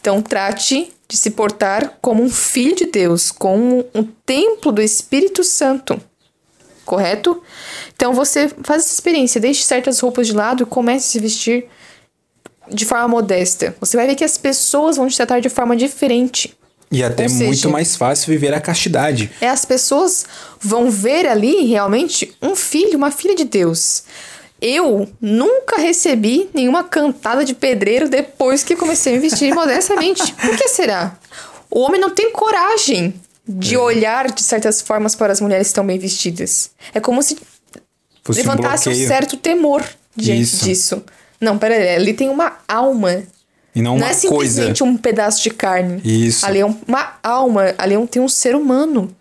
Então, 0.06 0.22
trate 0.22 0.92
de 1.08 1.16
se 1.16 1.32
portar 1.32 1.98
como 2.00 2.22
um 2.22 2.30
filho 2.30 2.76
de 2.76 2.86
Deus, 2.86 3.32
como 3.32 3.84
um 3.92 4.04
templo 4.24 4.70
do 4.70 4.80
Espírito 4.80 5.42
Santo. 5.42 6.00
Correto? 6.84 7.42
Então, 7.92 8.12
você 8.12 8.48
faz 8.62 8.84
essa 8.84 8.94
experiência, 8.94 9.40
deixe 9.40 9.64
certas 9.64 9.98
roupas 9.98 10.28
de 10.28 10.32
lado 10.32 10.62
e 10.62 10.66
comece 10.66 11.06
a 11.06 11.10
se 11.10 11.18
vestir 11.18 11.66
de 12.72 12.84
forma 12.84 13.08
modesta. 13.08 13.74
Você 13.80 13.96
vai 13.96 14.06
ver 14.06 14.14
que 14.14 14.22
as 14.22 14.38
pessoas 14.38 14.96
vão 14.96 15.08
te 15.08 15.16
tratar 15.16 15.40
de 15.40 15.48
forma 15.48 15.74
diferente. 15.74 16.56
E 16.88 17.02
até 17.02 17.24
Ou 17.24 17.30
muito 17.30 17.68
mais 17.68 17.96
fácil 17.96 18.28
viver 18.28 18.54
a 18.54 18.60
castidade. 18.60 19.32
É, 19.40 19.48
as 19.48 19.64
pessoas 19.64 20.24
vão 20.60 20.88
ver 20.88 21.26
ali 21.26 21.64
realmente 21.64 22.32
um 22.40 22.54
filho, 22.54 22.96
uma 22.96 23.10
filha 23.10 23.34
de 23.34 23.42
Deus. 23.42 24.04
Eu 24.60 25.08
nunca 25.20 25.80
recebi 25.80 26.48
nenhuma 26.54 26.82
cantada 26.82 27.44
de 27.44 27.54
pedreiro 27.54 28.08
depois 28.08 28.62
que 28.64 28.74
comecei 28.74 29.12
a 29.12 29.16
me 29.16 29.22
vestir 29.22 29.54
modestamente. 29.54 30.32
Por 30.40 30.56
que 30.56 30.68
será? 30.68 31.18
O 31.70 31.80
homem 31.80 32.00
não 32.00 32.10
tem 32.10 32.32
coragem 32.32 33.14
de 33.46 33.74
é. 33.74 33.78
olhar 33.78 34.30
de 34.30 34.42
certas 34.42 34.80
formas 34.80 35.14
para 35.14 35.32
as 35.32 35.40
mulheres 35.40 35.66
que 35.66 35.72
estão 35.72 35.86
bem 35.86 35.98
vestidas. 35.98 36.70
É 36.94 37.00
como 37.00 37.22
se 37.22 37.36
Fosse 38.24 38.40
levantasse 38.40 38.88
um, 38.88 38.92
um, 38.92 39.06
certo 39.06 39.36
temor 39.36 39.84
diante 40.16 40.42
Isso. 40.42 40.64
disso. 40.64 41.04
Não, 41.40 41.58
peraí, 41.58 41.94
ali 41.94 42.14
tem 42.14 42.28
uma 42.28 42.56
alma 42.66 43.22
e 43.76 43.82
não, 43.82 43.98
não 43.98 44.06
é 44.06 44.14
simplesmente 44.14 44.78
coisa. 44.78 44.84
um 44.84 44.96
pedaço 44.96 45.42
de 45.42 45.50
carne. 45.50 46.00
Isso. 46.02 46.46
Ali 46.46 46.60
é 46.60 46.64
uma 46.64 47.18
alma, 47.22 47.74
ali 47.76 47.94
é 47.94 47.98
um, 47.98 48.06
tem 48.06 48.22
um 48.22 48.28
ser 48.28 48.56
humano. 48.56 49.14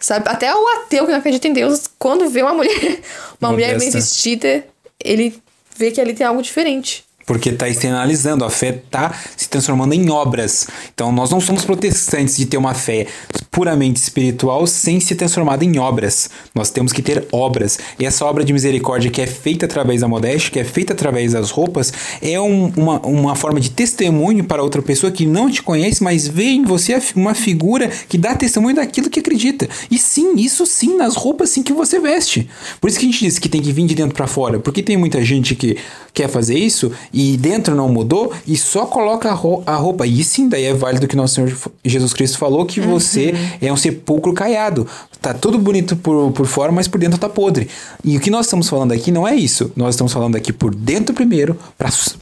Sabe? 0.00 0.28
Até 0.28 0.52
o 0.52 0.68
ateu 0.78 1.04
que 1.04 1.12
não 1.12 1.18
acredita 1.18 1.46
em 1.46 1.52
Deus, 1.52 1.88
quando 1.98 2.28
vê 2.28 2.42
uma 2.42 2.54
mulher, 2.54 3.00
uma 3.40 3.52
mulher 3.52 3.78
bem 3.78 3.88
vestida, 3.88 4.64
ele 5.04 5.34
vê 5.76 5.90
que 5.90 6.00
ali 6.00 6.14
tem 6.14 6.26
algo 6.26 6.42
diferente 6.42 7.04
porque 7.30 7.50
está 7.50 7.68
externalizando, 7.68 8.44
a 8.44 8.50
fé 8.50 8.70
está 8.70 9.14
se 9.36 9.48
transformando 9.48 9.92
em 9.92 10.10
obras. 10.10 10.66
Então 10.92 11.12
nós 11.12 11.30
não 11.30 11.40
somos 11.40 11.64
protestantes 11.64 12.36
de 12.36 12.44
ter 12.44 12.56
uma 12.56 12.74
fé 12.74 13.06
puramente 13.52 13.98
espiritual 14.02 14.66
sem 14.66 14.98
se 14.98 15.14
transformada 15.14 15.64
em 15.64 15.78
obras. 15.78 16.28
Nós 16.52 16.70
temos 16.70 16.92
que 16.92 17.00
ter 17.00 17.28
obras. 17.30 17.78
E 18.00 18.04
essa 18.04 18.24
obra 18.24 18.42
de 18.42 18.52
misericórdia 18.52 19.12
que 19.12 19.22
é 19.22 19.28
feita 19.28 19.66
através 19.66 20.00
da 20.00 20.08
modéstia, 20.08 20.50
que 20.50 20.58
é 20.58 20.64
feita 20.64 20.92
através 20.92 21.32
das 21.32 21.52
roupas, 21.52 21.92
é 22.20 22.40
um, 22.40 22.72
uma, 22.76 22.98
uma 23.06 23.36
forma 23.36 23.60
de 23.60 23.70
testemunho 23.70 24.42
para 24.42 24.60
outra 24.60 24.82
pessoa 24.82 25.12
que 25.12 25.24
não 25.24 25.48
te 25.48 25.62
conhece, 25.62 26.02
mas 26.02 26.26
vê 26.26 26.46
em 26.46 26.64
você 26.64 27.00
uma 27.14 27.32
figura 27.32 27.92
que 28.08 28.18
dá 28.18 28.34
testemunho 28.34 28.74
daquilo 28.74 29.08
que 29.08 29.20
acredita. 29.20 29.68
E 29.88 29.98
sim, 29.98 30.34
isso 30.34 30.66
sim, 30.66 30.96
nas 30.96 31.14
roupas 31.14 31.50
sim 31.50 31.62
que 31.62 31.72
você 31.72 32.00
veste. 32.00 32.50
Por 32.80 32.90
isso 32.90 32.98
que 32.98 33.06
a 33.06 33.08
gente 33.08 33.24
diz 33.24 33.38
que 33.38 33.48
tem 33.48 33.62
que 33.62 33.72
vir 33.72 33.86
de 33.86 33.94
dentro 33.94 34.16
para 34.16 34.26
fora, 34.26 34.58
porque 34.58 34.82
tem 34.82 34.96
muita 34.96 35.24
gente 35.24 35.54
que 35.54 35.76
quer 36.12 36.28
fazer 36.28 36.58
isso 36.58 36.90
e 37.12 37.19
dentro 37.36 37.74
não 37.74 37.88
mudou 37.88 38.32
e 38.46 38.56
só 38.56 38.86
coloca 38.86 39.30
a 39.30 39.74
roupa. 39.76 40.06
E 40.06 40.22
sim, 40.24 40.48
daí 40.48 40.64
é 40.64 40.74
válido 40.74 41.06
que 41.06 41.16
nosso 41.16 41.34
Senhor 41.34 41.52
Jesus 41.84 42.12
Cristo 42.12 42.38
falou 42.38 42.64
que 42.64 42.80
uhum. 42.80 42.90
você 42.90 43.34
é 43.60 43.72
um 43.72 43.76
sepulcro 43.76 44.32
caiado. 44.32 44.86
Tá 45.20 45.34
tudo 45.34 45.58
bonito 45.58 45.96
por, 45.96 46.32
por 46.32 46.46
fora, 46.46 46.72
mas 46.72 46.88
por 46.88 46.98
dentro 46.98 47.18
tá 47.18 47.28
podre. 47.28 47.68
E 48.04 48.16
o 48.16 48.20
que 48.20 48.30
nós 48.30 48.46
estamos 48.46 48.68
falando 48.68 48.92
aqui 48.92 49.10
não 49.10 49.26
é 49.26 49.34
isso. 49.34 49.70
Nós 49.76 49.94
estamos 49.94 50.12
falando 50.12 50.36
aqui 50.36 50.52
por 50.52 50.74
dentro 50.74 51.14
primeiro, 51.14 51.56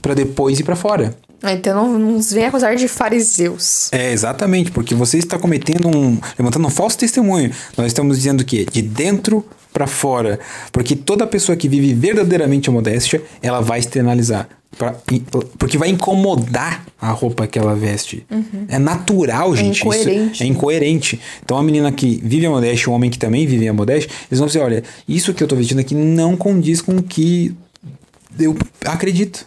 para 0.03 0.15
depois 0.15 0.59
ir 0.59 0.65
para 0.65 0.77
fora. 0.77 1.15
Ah, 1.43 1.53
então 1.53 1.93
não 1.93 1.99
nos 1.99 2.33
vem 2.33 2.47
acusar 2.47 2.75
de 2.75 2.89
fariseus. 2.89 3.89
É, 3.93 4.13
exatamente, 4.13 4.73
porque 4.73 4.95
você 4.95 5.19
está 5.19 5.39
cometendo 5.39 5.87
um. 5.89 6.19
levantando 6.37 6.67
um 6.67 6.71
falso 6.71 6.99
testemunho. 6.99 7.53
Nós 7.77 7.89
estamos 7.89 8.17
dizendo 8.17 8.45
que 8.45 8.65
de 8.65 8.83
dentro 8.83 9.45
para 9.73 9.87
fora. 9.87 10.39
Porque 10.73 10.97
toda 10.97 11.27
pessoa 11.27 11.57
que 11.57 11.69
vive 11.69 11.95
verdadeiramente 11.95 12.69
a 12.69 12.73
modéstia, 12.73 13.23
ela 13.43 13.61
vai 13.61 13.79
externalizar. 13.79 14.49
Pra, 14.77 14.95
porque 15.59 15.79
vai 15.79 15.89
incomodar 15.89 16.85
a 17.01 17.11
roupa 17.11 17.47
que 17.47 17.59
ela 17.59 17.75
veste. 17.75 18.25
Uhum. 18.31 18.67
É 18.69 18.79
natural, 18.79 19.55
é 19.55 19.57
gente. 19.57 19.79
É 19.79 19.87
incoerente. 19.87 20.33
Isso 20.35 20.43
é 20.43 20.47
incoerente. 20.47 21.21
Então 21.43 21.57
a 21.57 21.63
menina 21.63 21.91
que 21.91 22.21
vive 22.23 22.47
a 22.47 22.51
modéstia, 22.51 22.91
o 22.91 22.95
homem 22.95 23.11
que 23.11 23.19
também 23.19 23.47
vive 23.47 23.67
a 23.67 23.73
modéstia, 23.73 24.11
eles 24.31 24.39
vão 24.39 24.47
dizer: 24.47 24.61
olha, 24.61 24.85
isso 25.09 25.33
que 25.33 25.43
eu 25.43 25.49
tô 25.49 25.57
vestindo 25.57 25.81
aqui 25.81 25.95
não 25.95 26.37
condiz 26.37 26.83
com 26.83 26.97
o 26.97 27.03
que 27.03 27.55
eu 28.39 28.57
acredito. 28.85 29.47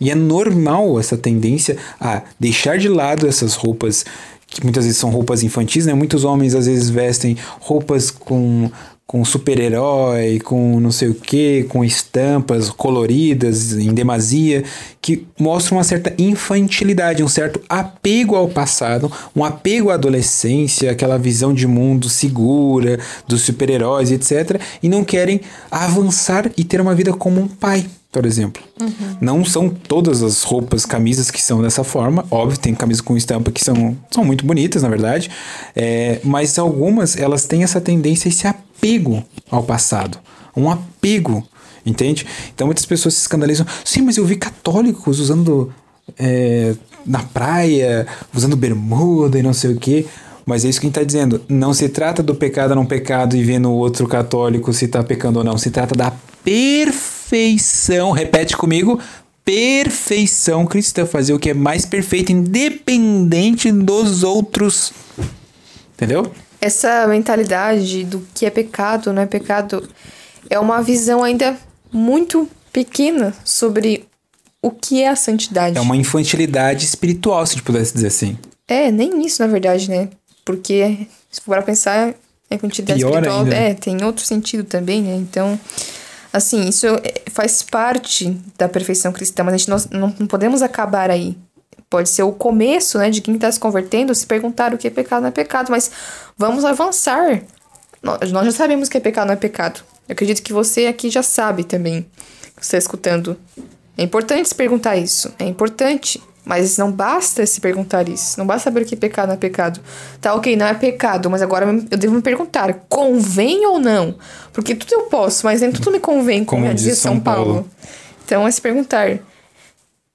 E 0.00 0.10
é 0.10 0.14
normal 0.14 0.98
essa 0.98 1.16
tendência 1.16 1.76
a 2.00 2.22
deixar 2.40 2.76
de 2.78 2.88
lado 2.88 3.28
essas 3.28 3.54
roupas 3.54 4.04
que 4.48 4.62
muitas 4.64 4.84
vezes 4.84 4.98
são 4.98 5.10
roupas 5.10 5.42
infantis, 5.42 5.86
né? 5.86 5.94
Muitos 5.94 6.24
homens 6.24 6.54
às 6.54 6.66
vezes 6.66 6.90
vestem 6.90 7.36
roupas 7.60 8.10
com 8.10 8.70
com 9.12 9.22
super-herói, 9.26 10.40
com 10.40 10.80
não 10.80 10.90
sei 10.90 11.10
o 11.10 11.14
que, 11.14 11.64
com 11.64 11.84
estampas 11.84 12.70
coloridas 12.70 13.74
em 13.74 13.92
demasia, 13.92 14.64
que 15.02 15.26
mostram 15.38 15.76
uma 15.76 15.84
certa 15.84 16.14
infantilidade, 16.16 17.22
um 17.22 17.28
certo 17.28 17.60
apego 17.68 18.34
ao 18.34 18.48
passado, 18.48 19.12
um 19.36 19.44
apego 19.44 19.90
à 19.90 19.94
adolescência, 19.94 20.90
aquela 20.90 21.18
visão 21.18 21.52
de 21.52 21.66
mundo 21.66 22.08
segura, 22.08 22.98
dos 23.28 23.42
super-heróis, 23.42 24.10
etc. 24.10 24.58
E 24.82 24.88
não 24.88 25.04
querem 25.04 25.42
avançar 25.70 26.50
e 26.56 26.64
ter 26.64 26.80
uma 26.80 26.94
vida 26.94 27.12
como 27.12 27.38
um 27.38 27.46
pai 27.46 27.84
por 28.10 28.26
exemplo. 28.26 28.62
Uhum. 28.78 29.16
Não 29.22 29.42
são 29.42 29.70
todas 29.70 30.22
as 30.22 30.42
roupas, 30.42 30.84
camisas 30.84 31.30
que 31.30 31.40
são 31.40 31.62
dessa 31.62 31.82
forma. 31.82 32.26
Óbvio, 32.30 32.58
tem 32.58 32.74
camisas 32.74 33.00
com 33.00 33.16
estampa 33.16 33.50
que 33.50 33.64
são, 33.64 33.96
são 34.10 34.22
muito 34.22 34.44
bonitas, 34.44 34.82
na 34.82 34.90
verdade. 34.90 35.30
É, 35.74 36.20
mas 36.22 36.58
algumas, 36.58 37.16
elas 37.16 37.46
têm 37.46 37.62
essa 37.62 37.80
tendência, 37.80 38.28
esse 38.28 38.46
apego 38.46 38.71
ao 39.50 39.62
passado. 39.62 40.18
Um 40.56 40.70
apego, 40.70 41.46
entende? 41.84 42.26
Então 42.54 42.66
muitas 42.66 42.84
pessoas 42.84 43.14
se 43.14 43.20
escandalizam. 43.20 43.66
Sim, 43.84 44.02
mas 44.02 44.16
eu 44.16 44.24
vi 44.24 44.36
católicos 44.36 45.20
usando 45.20 45.72
é, 46.18 46.74
na 47.06 47.20
praia, 47.20 48.06
usando 48.34 48.56
bermuda 48.56 49.38
e 49.38 49.42
não 49.42 49.52
sei 49.52 49.72
o 49.72 49.76
que. 49.76 50.06
Mas 50.44 50.64
é 50.64 50.68
isso 50.68 50.80
que 50.80 50.86
a 50.86 50.88
gente 50.88 50.98
está 50.98 51.06
dizendo. 51.06 51.40
Não 51.48 51.72
se 51.72 51.88
trata 51.88 52.22
do 52.22 52.34
pecado 52.34 52.74
não 52.74 52.84
pecado 52.84 53.36
e 53.36 53.44
vendo 53.44 53.70
o 53.70 53.74
outro 53.74 54.08
católico 54.08 54.72
se 54.72 54.86
está 54.86 55.02
pecando 55.02 55.38
ou 55.38 55.44
não. 55.44 55.56
Se 55.56 55.70
trata 55.70 55.94
da 55.94 56.12
perfeição, 56.42 58.10
repete 58.10 58.56
comigo, 58.56 58.98
perfeição 59.44 60.66
cristã, 60.66 61.06
fazer 61.06 61.32
o 61.32 61.38
que 61.38 61.50
é 61.50 61.54
mais 61.54 61.86
perfeito, 61.86 62.32
independente 62.32 63.70
dos 63.70 64.24
outros. 64.24 64.92
Entendeu? 65.94 66.32
Essa 66.62 67.06
mentalidade 67.08 68.04
do 68.04 68.26
que 68.34 68.46
é 68.46 68.50
pecado, 68.50 69.12
não 69.12 69.20
é 69.20 69.26
pecado, 69.26 69.88
é 70.48 70.58
uma 70.58 70.80
visão 70.80 71.24
ainda 71.24 71.56
muito 71.92 72.48
pequena 72.72 73.34
sobre 73.44 74.06
o 74.62 74.70
que 74.70 75.02
é 75.02 75.08
a 75.08 75.16
santidade. 75.16 75.76
É 75.76 75.80
uma 75.80 75.96
infantilidade 75.96 76.84
espiritual, 76.84 77.44
se 77.44 77.52
a 77.52 77.56
gente 77.56 77.64
pudesse 77.64 77.92
dizer 77.92 78.06
assim. 78.06 78.38
É, 78.68 78.90
nem 78.92 79.26
isso, 79.26 79.42
na 79.42 79.48
verdade, 79.48 79.90
né? 79.90 80.08
Porque, 80.44 81.06
se 81.30 81.40
for 81.40 81.56
para 81.56 81.62
pensar, 81.62 82.14
a 82.48 82.54
infantilidade 82.54 83.00
Pior 83.00 83.10
espiritual 83.10 83.40
ainda. 83.40 83.56
é, 83.56 83.74
tem 83.74 84.02
outro 84.04 84.24
sentido 84.24 84.64
também, 84.64 85.02
né? 85.02 85.16
Então, 85.16 85.58
Assim, 86.32 86.66
isso 86.66 86.86
é, 86.86 87.30
faz 87.30 87.62
parte 87.62 88.34
da 88.56 88.68
perfeição 88.68 89.12
cristã, 89.12 89.44
mas 89.44 89.54
a 89.54 89.56
gente 89.58 89.68
não, 89.68 90.14
não 90.18 90.26
podemos 90.26 90.62
acabar 90.62 91.10
aí. 91.10 91.36
Pode 91.92 92.08
ser 92.08 92.22
o 92.22 92.32
começo, 92.32 92.96
né, 92.96 93.10
de 93.10 93.20
quem 93.20 93.34
está 93.34 93.52
se 93.52 93.60
convertendo, 93.60 94.14
se 94.14 94.26
perguntar 94.26 94.72
o 94.72 94.78
que 94.78 94.86
é 94.86 94.90
pecado 94.90 95.20
não 95.20 95.28
é 95.28 95.30
pecado, 95.30 95.70
mas 95.70 95.90
vamos 96.38 96.64
avançar. 96.64 97.42
Nós, 98.02 98.32
nós 98.32 98.46
já 98.46 98.52
sabemos 98.52 98.88
que 98.88 98.96
é 98.96 99.00
pecado 99.00 99.26
não 99.26 99.34
é 99.34 99.36
pecado. 99.36 99.82
Eu 100.08 100.14
acredito 100.14 100.42
que 100.42 100.54
você 100.54 100.86
aqui 100.86 101.10
já 101.10 101.22
sabe 101.22 101.64
também, 101.64 102.06
que 102.56 102.64
você 102.64 102.76
está 102.76 102.78
escutando. 102.78 103.36
É 103.98 104.02
importante 104.02 104.48
se 104.48 104.54
perguntar 104.54 104.96
isso. 104.96 105.34
É 105.38 105.44
importante. 105.44 106.18
Mas 106.46 106.78
não 106.78 106.90
basta 106.90 107.44
se 107.44 107.60
perguntar 107.60 108.08
isso. 108.08 108.38
Não 108.38 108.46
basta 108.46 108.64
saber 108.64 108.84
o 108.84 108.86
que 108.86 108.94
é 108.94 108.98
pecado 108.98 109.28
não 109.28 109.34
é 109.34 109.36
pecado. 109.36 109.78
Tá, 110.18 110.34
ok, 110.34 110.56
não 110.56 110.66
é 110.66 110.72
pecado, 110.72 111.28
mas 111.28 111.42
agora 111.42 111.66
eu 111.66 111.98
devo 111.98 112.14
me 112.14 112.22
perguntar: 112.22 112.72
convém 112.88 113.66
ou 113.66 113.78
não? 113.78 114.16
Porque 114.50 114.74
tudo 114.74 114.94
eu 114.94 115.02
posso, 115.02 115.44
mas 115.44 115.60
nem 115.60 115.70
tudo 115.70 115.90
me 115.90 116.00
convém, 116.00 116.42
como, 116.42 116.62
como 116.62 116.74
diz 116.74 116.96
São, 116.96 117.12
São 117.12 117.20
Paulo. 117.20 117.52
Paulo. 117.52 117.70
Então 118.24 118.48
é 118.48 118.50
se 118.50 118.62
perguntar: 118.62 119.18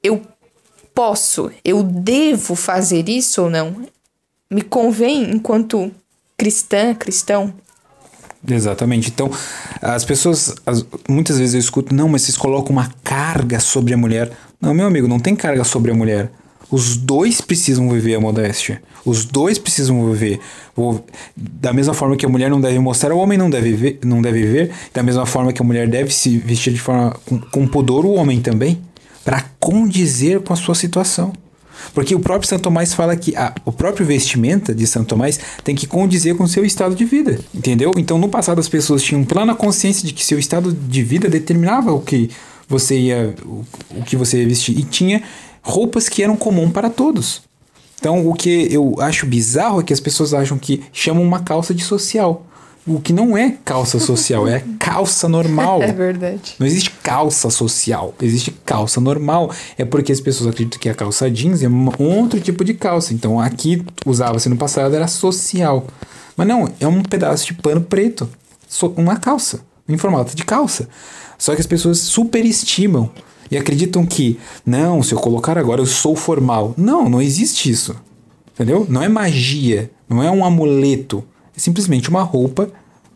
eu 0.03 0.21
posso, 0.97 1.51
eu 1.63 1.83
devo 1.83 2.55
fazer 2.55 3.07
isso 3.07 3.43
ou 3.43 3.51
não? 3.51 3.85
Me 4.49 4.63
convém 4.63 5.29
enquanto 5.29 5.91
cristã, 6.35 6.95
cristão? 6.95 7.53
Exatamente. 8.49 9.11
Então, 9.11 9.29
as 9.79 10.03
pessoas, 10.03 10.55
as, 10.65 10.83
muitas 11.07 11.37
vezes 11.37 11.53
eu 11.53 11.59
escuto, 11.59 11.93
não, 11.93 12.09
mas 12.09 12.23
vocês 12.23 12.35
colocam 12.35 12.71
uma 12.71 12.91
carga 13.03 13.59
sobre 13.59 13.93
a 13.93 13.97
mulher. 13.97 14.31
Não, 14.59 14.73
meu 14.73 14.87
amigo, 14.87 15.07
não 15.07 15.19
tem 15.19 15.35
carga 15.35 15.63
sobre 15.63 15.91
a 15.91 15.93
mulher. 15.93 16.31
Os 16.71 16.97
dois 16.97 17.41
precisam 17.41 17.87
viver 17.91 18.15
a 18.15 18.19
modéstia. 18.19 18.81
Os 19.05 19.23
dois 19.23 19.59
precisam 19.59 20.11
viver. 20.11 20.39
Da 21.35 21.73
mesma 21.73 21.93
forma 21.93 22.17
que 22.17 22.25
a 22.25 22.29
mulher 22.29 22.49
não 22.49 22.59
deve 22.59 22.79
mostrar, 22.79 23.13
o 23.13 23.19
homem 23.19 23.37
não 23.37 23.51
deve 23.51 23.71
ver. 23.73 23.99
Não 24.03 24.19
deve 24.19 24.43
ver 24.47 24.71
da 24.91 25.03
mesma 25.03 25.27
forma 25.27 25.53
que 25.53 25.61
a 25.61 25.65
mulher 25.65 25.87
deve 25.87 26.11
se 26.11 26.39
vestir 26.39 26.73
de 26.73 26.81
forma 26.81 27.15
com, 27.23 27.39
com 27.39 27.67
pudor, 27.67 28.03
o 28.03 28.13
homem 28.13 28.41
também. 28.41 28.81
Para 29.27 29.41
condizer 29.59 30.39
com 30.39 30.53
a 30.53 30.55
sua 30.55 30.73
situação. 30.73 31.33
Porque 31.93 32.15
o 32.15 32.19
próprio 32.21 32.47
Santo 32.47 32.61
Tomás 32.61 32.93
fala 32.93 33.13
que 33.13 33.35
a, 33.35 33.53
o 33.65 33.73
próprio 33.73 34.05
vestimenta 34.05 34.73
de 34.73 34.87
Santo 34.87 35.09
Tomás 35.09 35.37
tem 35.65 35.75
que 35.75 35.85
condizer 35.85 36.37
com 36.37 36.45
o 36.45 36.47
seu 36.47 36.63
estado 36.63 36.95
de 36.95 37.03
vida, 37.03 37.37
entendeu? 37.53 37.91
Então, 37.97 38.17
no 38.17 38.29
passado, 38.29 38.59
as 38.59 38.69
pessoas 38.69 39.03
tinham 39.03 39.25
plena 39.25 39.53
consciência 39.53 40.07
de 40.07 40.13
que 40.13 40.25
seu 40.25 40.39
estado 40.39 40.71
de 40.71 41.03
vida 41.03 41.27
determinava 41.27 41.91
o 41.91 41.99
que 41.99 42.29
você 42.69 42.97
ia, 42.97 43.35
o, 43.43 43.65
o 43.97 44.03
que 44.05 44.15
você 44.15 44.39
ia 44.39 44.47
vestir. 44.47 44.79
E 44.79 44.83
tinha 44.83 45.21
roupas 45.61 46.07
que 46.07 46.23
eram 46.23 46.37
comum 46.37 46.71
para 46.71 46.89
todos. 46.89 47.41
Então, 47.99 48.25
o 48.25 48.33
que 48.33 48.69
eu 48.71 48.95
acho 48.99 49.25
bizarro 49.25 49.81
é 49.81 49.83
que 49.83 49.91
as 49.91 49.99
pessoas 49.99 50.33
acham 50.33 50.57
que 50.57 50.83
chamam 50.93 51.21
uma 51.21 51.41
calça 51.41 51.73
de 51.73 51.83
social. 51.83 52.46
O 52.87 53.01
que 53.01 53.11
não 53.11 53.37
é 53.37 53.57
calça 53.65 53.99
social, 53.99 54.47
é 54.47 54.63
calça 54.79 55.27
normal. 55.27 55.81
É 55.87 55.91
verdade. 55.91 56.55
Não 56.57 56.65
existe 56.65 56.91
calça 57.03 57.49
social, 57.49 58.13
existe 58.21 58.51
calça 58.65 59.01
normal. 59.01 59.51
É 59.77 59.83
porque 59.83 60.11
as 60.11 60.21
pessoas 60.21 60.49
acreditam 60.49 60.79
que 60.79 60.87
a 60.87 60.95
calça 60.95 61.29
jeans 61.29 61.61
é 61.61 61.67
um 61.67 61.89
outro 61.99 62.39
tipo 62.39 62.63
de 62.63 62.73
calça. 62.73 63.13
Então 63.13 63.39
aqui 63.39 63.83
usava-se 64.05 64.47
no 64.47 64.55
passado 64.55 64.95
era 64.95 65.07
social. 65.07 65.85
Mas 66.37 66.47
não, 66.47 66.69
é 66.79 66.87
um 66.87 67.03
pedaço 67.03 67.47
de 67.47 67.55
pano 67.55 67.81
preto. 67.81 68.29
Uma 68.95 69.17
calça, 69.17 69.61
em 69.87 69.97
formato 69.97 70.35
de 70.35 70.45
calça. 70.45 70.87
Só 71.37 71.53
que 71.53 71.61
as 71.61 71.67
pessoas 71.67 71.99
superestimam 71.99 73.09
e 73.51 73.57
acreditam 73.57 74.05
que, 74.05 74.39
não, 74.65 75.03
se 75.03 75.13
eu 75.13 75.19
colocar 75.19 75.57
agora 75.57 75.81
eu 75.81 75.85
sou 75.85 76.15
formal. 76.15 76.73
Não, 76.77 77.09
não 77.09 77.21
existe 77.21 77.69
isso. 77.69 77.95
Entendeu? 78.53 78.85
Não 78.89 79.03
é 79.03 79.09
magia, 79.09 79.91
não 80.09 80.23
é 80.23 80.31
um 80.31 80.43
amuleto. 80.43 81.23
É 81.57 81.59
simplesmente 81.59 82.09
uma 82.09 82.21
roupa 82.21 82.69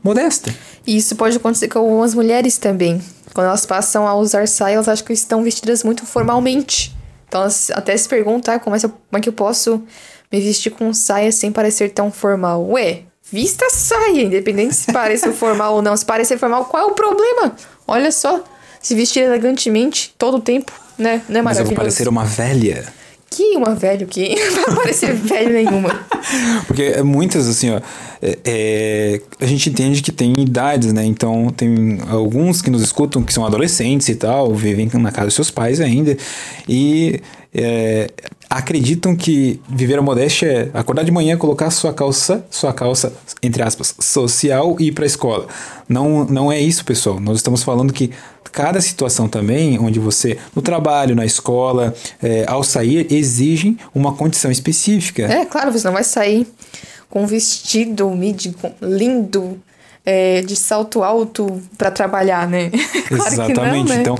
modesta. 0.04 0.54
E 0.86 0.97
isso 0.97 1.15
pode 1.15 1.38
acontecer 1.38 1.67
com 1.67 1.80
algumas 1.80 2.15
mulheres 2.15 2.58
também. 2.58 2.99
Quando 3.34 3.47
elas 3.47 3.65
passam 3.65 4.08
a 4.08 4.15
usar 4.15 4.47
saia, 4.47 4.73
elas 4.73 4.89
acham 4.89 5.06
que 5.06 5.13
estão 5.13 5.43
vestidas 5.43 5.84
muito 5.84 6.06
formalmente. 6.06 6.95
Então 7.27 7.41
elas 7.41 7.71
até 7.71 7.95
se 7.95 8.10
perguntam 8.10 8.54
ah, 8.54 8.60
como, 8.60 8.75
é, 8.75 8.80
como 8.80 8.93
é 9.13 9.19
que 9.21 9.30
eu 9.30 9.34
posso 9.34 9.84
me 10.32 10.41
vestir 10.41 10.71
com 10.71 10.93
saia 10.93 11.32
sem 11.32 11.51
parecer 11.51 11.91
tão 11.91 12.12
formal. 12.12 12.67
Ué, 12.71 13.04
vista 13.32 13.69
saia, 13.69 14.23
independente 14.23 14.75
se 14.75 14.91
pareça 14.91 15.32
formal 15.34 15.75
ou 15.75 15.82
não. 15.82 15.95
Se 15.95 16.06
parecer 16.06 16.38
formal, 16.38 16.65
qual 16.65 16.89
é 16.89 16.91
o 16.91 16.95
problema? 16.95 17.56
Olha 17.88 18.12
só, 18.12 18.43
se 18.82 18.95
vestir 18.95 19.23
elegantemente 19.23 20.13
todo 20.17 20.38
o 20.38 20.41
tempo, 20.41 20.71
né? 20.97 21.21
Não 21.30 21.39
é 21.39 21.43
maravilhoso? 21.43 21.43
Mas 21.43 21.60
eu 21.60 21.65
vou 21.65 21.75
parecer 21.75 22.08
uma 22.08 22.25
velha. 22.25 23.01
Que 23.34 23.56
uma 23.56 23.74
velha 23.74 24.06
que 24.06 24.36
não 24.52 24.65
vai 24.65 24.76
parecer 24.76 25.13
velho 25.13 25.54
nenhuma. 25.54 26.06
Porque 26.67 26.84
é 26.84 27.02
muitas, 27.02 27.48
assim, 27.48 27.72
ó. 27.72 27.80
É, 28.22 28.38
é, 28.46 29.22
a 29.39 29.46
gente 29.46 29.70
entende 29.70 30.02
que 30.02 30.12
tem 30.12 30.34
idades, 30.38 30.91
né? 30.91 31.06
Então, 31.06 31.48
tem 31.56 32.00
alguns 32.10 32.62
que 32.62 32.70
nos 32.70 32.82
escutam 32.82 33.24
que 33.24 33.34
são 33.34 33.46
adolescentes 33.46 34.10
e 34.10 34.15
tal, 34.15 34.54
vivem 34.54 34.89
na 34.94 35.12
casa 35.12 35.28
dos 35.28 35.36
seus 35.36 35.50
pais 35.50 35.80
ainda. 35.80 36.15
E 36.67 37.22
é, 37.54 38.10
acreditam 38.50 39.15
que 39.15 39.62
viver 39.67 39.98
a 39.98 40.02
modéstia 40.02 40.72
é 40.74 40.78
acordar 40.78 41.04
de 41.04 41.12
manhã, 41.12 41.38
colocar 41.38 41.72
sua 41.72 41.94
calça, 41.94 42.46
sua 42.50 42.74
calça, 42.74 43.13
entre 43.41 43.63
aspas, 43.63 43.96
social 44.00 44.76
e 44.78 44.88
ir 44.88 44.91
para 44.91 45.06
a 45.06 45.08
escola. 45.08 45.48
Não, 45.88 46.26
não 46.26 46.52
é 46.52 46.60
isso, 46.60 46.84
pessoal. 46.84 47.20
Nós 47.20 47.38
estamos 47.38 47.63
falando 47.63 47.94
que 47.94 48.12
cada 48.52 48.82
situação 48.82 49.28
também, 49.28 49.80
onde 49.80 50.00
você, 50.00 50.38
no 50.56 50.62
trabalho, 50.62 51.16
na 51.16 51.26
escola, 51.26 51.94
é, 52.22 52.46
ao 52.48 52.64
sair, 52.64 53.08
exigem 53.12 53.78
uma 53.94 54.14
condição 54.14 54.52
específica. 54.52 55.24
É, 55.24 55.46
claro, 55.46 55.72
você 55.72 55.86
não 55.86 55.94
vai 55.94 56.04
sair 56.04 56.48
com 57.10 57.24
um 57.24 57.28
vestido 57.28 58.10
midi 58.10 58.56
lindo, 58.82 59.60
é, 60.06 60.42
de 60.42 60.56
salto 60.56 61.04
alto 61.04 61.62
para 61.78 61.92
trabalhar, 61.92 62.48
né? 62.48 62.72
claro 63.08 63.34
Exatamente. 63.34 63.90
Não, 63.90 63.96
né? 63.96 64.02
Então, 64.02 64.18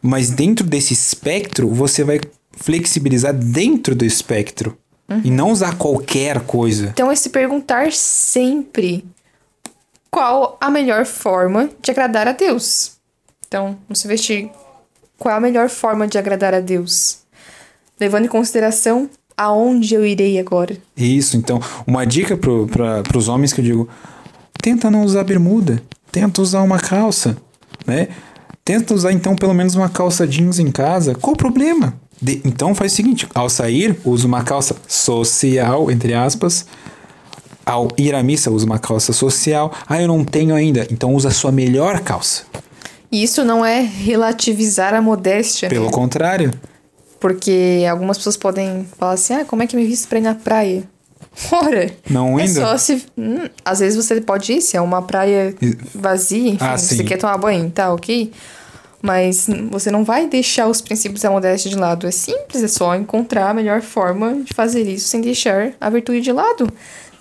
mas 0.00 0.30
dentro 0.30 0.66
desse 0.66 0.92
espectro, 0.92 1.68
você 1.68 2.04
vai 2.04 2.20
flexibilizar 2.52 3.32
dentro 3.32 3.94
do 3.94 4.04
espectro. 4.04 4.76
Uhum. 5.08 5.20
E 5.24 5.30
não 5.30 5.50
usar 5.50 5.76
qualquer 5.76 6.40
coisa. 6.40 6.90
Então 6.92 7.10
é 7.10 7.16
se 7.16 7.30
perguntar 7.30 7.92
sempre 7.92 9.04
qual 10.10 10.56
a 10.60 10.70
melhor 10.70 11.04
forma 11.04 11.70
de 11.80 11.90
agradar 11.90 12.28
a 12.28 12.32
Deus. 12.32 12.91
Então, 13.52 13.76
se 13.92 14.08
vestir. 14.08 14.48
Qual 15.18 15.34
é 15.34 15.36
a 15.36 15.40
melhor 15.40 15.68
forma 15.68 16.08
de 16.08 16.16
agradar 16.16 16.54
a 16.54 16.60
Deus? 16.60 17.18
Levando 18.00 18.24
em 18.24 18.28
consideração 18.28 19.10
aonde 19.36 19.94
eu 19.94 20.06
irei 20.06 20.40
agora. 20.40 20.74
Isso, 20.96 21.36
então, 21.36 21.60
uma 21.86 22.06
dica 22.06 22.34
para 22.34 23.18
os 23.18 23.28
homens 23.28 23.52
que 23.52 23.60
eu 23.60 23.64
digo: 23.64 23.88
tenta 24.56 24.90
não 24.90 25.02
usar 25.02 25.22
bermuda, 25.24 25.82
tenta 26.10 26.40
usar 26.40 26.62
uma 26.62 26.78
calça, 26.78 27.36
né? 27.86 28.08
Tenta 28.64 28.94
usar 28.94 29.12
então 29.12 29.36
pelo 29.36 29.52
menos 29.52 29.74
uma 29.74 29.90
calça 29.90 30.26
jeans 30.26 30.58
em 30.58 30.72
casa. 30.72 31.14
Qual 31.14 31.34
o 31.34 31.36
problema? 31.36 31.92
De, 32.22 32.40
então 32.46 32.74
faz 32.74 32.94
o 32.94 32.96
seguinte: 32.96 33.28
ao 33.34 33.50
sair, 33.50 34.00
usa 34.02 34.26
uma 34.26 34.42
calça 34.42 34.74
social, 34.88 35.90
entre 35.90 36.14
aspas. 36.14 36.64
Ao 37.66 37.88
ir 37.98 38.14
à 38.14 38.22
missa, 38.22 38.50
usa 38.50 38.64
uma 38.64 38.78
calça 38.78 39.12
social. 39.12 39.70
Ah, 39.86 40.00
eu 40.00 40.08
não 40.08 40.24
tenho 40.24 40.54
ainda. 40.54 40.86
Então 40.90 41.14
usa 41.14 41.28
a 41.28 41.32
sua 41.32 41.52
melhor 41.52 42.00
calça. 42.00 42.44
E 43.12 43.22
isso 43.22 43.44
não 43.44 43.62
é 43.62 43.80
relativizar 43.80 44.94
a 44.94 45.02
modéstia. 45.02 45.68
Pelo 45.68 45.86
né? 45.86 45.92
contrário. 45.92 46.50
Porque 47.20 47.86
algumas 47.88 48.16
pessoas 48.16 48.38
podem 48.38 48.86
falar 48.98 49.12
assim: 49.12 49.34
ah, 49.34 49.44
como 49.44 49.62
é 49.62 49.66
que 49.66 49.76
me 49.76 49.84
visto 49.84 50.08
pra 50.08 50.18
ir 50.18 50.22
na 50.22 50.34
praia? 50.34 50.82
Ora, 51.52 51.90
não 52.08 52.38
é 52.38 52.44
ainda? 52.44 52.60
só 52.60 52.76
se. 52.78 53.04
Hum, 53.16 53.48
às 53.64 53.80
vezes 53.80 54.02
você 54.02 54.20
pode 54.20 54.54
ir, 54.54 54.62
se 54.62 54.76
é 54.76 54.80
uma 54.80 55.02
praia 55.02 55.54
vazia, 55.94 56.50
enfim, 56.50 56.64
ah, 56.64 56.76
você 56.76 57.04
quer 57.04 57.18
tomar 57.18 57.36
banho, 57.36 57.70
tá 57.70 57.92
ok? 57.92 58.32
Mas 59.00 59.48
você 59.70 59.90
não 59.90 60.04
vai 60.04 60.28
deixar 60.28 60.68
os 60.68 60.80
princípios 60.80 61.22
da 61.22 61.30
modéstia 61.30 61.70
de 61.70 61.76
lado. 61.76 62.06
É 62.06 62.10
simples, 62.10 62.62
é 62.62 62.68
só 62.68 62.94
encontrar 62.94 63.50
a 63.50 63.54
melhor 63.54 63.82
forma 63.82 64.42
de 64.42 64.54
fazer 64.54 64.82
isso 64.82 65.08
sem 65.08 65.20
deixar 65.20 65.72
a 65.80 65.90
virtude 65.90 66.20
de 66.20 66.32
lado. 66.32 66.72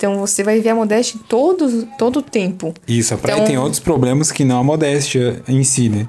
Então 0.01 0.17
você 0.17 0.43
vai 0.43 0.59
ver 0.59 0.69
a 0.69 0.75
modéstia 0.75 1.19
todo, 1.29 1.87
todo 1.95 2.17
o 2.17 2.21
tempo. 2.23 2.73
Isso, 2.87 3.13
a 3.13 3.17
praia 3.19 3.35
então, 3.35 3.45
tem 3.45 3.57
outros 3.59 3.79
problemas 3.79 4.31
que 4.31 4.43
não 4.43 4.57
a 4.57 4.63
modéstia 4.63 5.43
em 5.47 5.63
si, 5.63 5.89
né? 5.89 6.07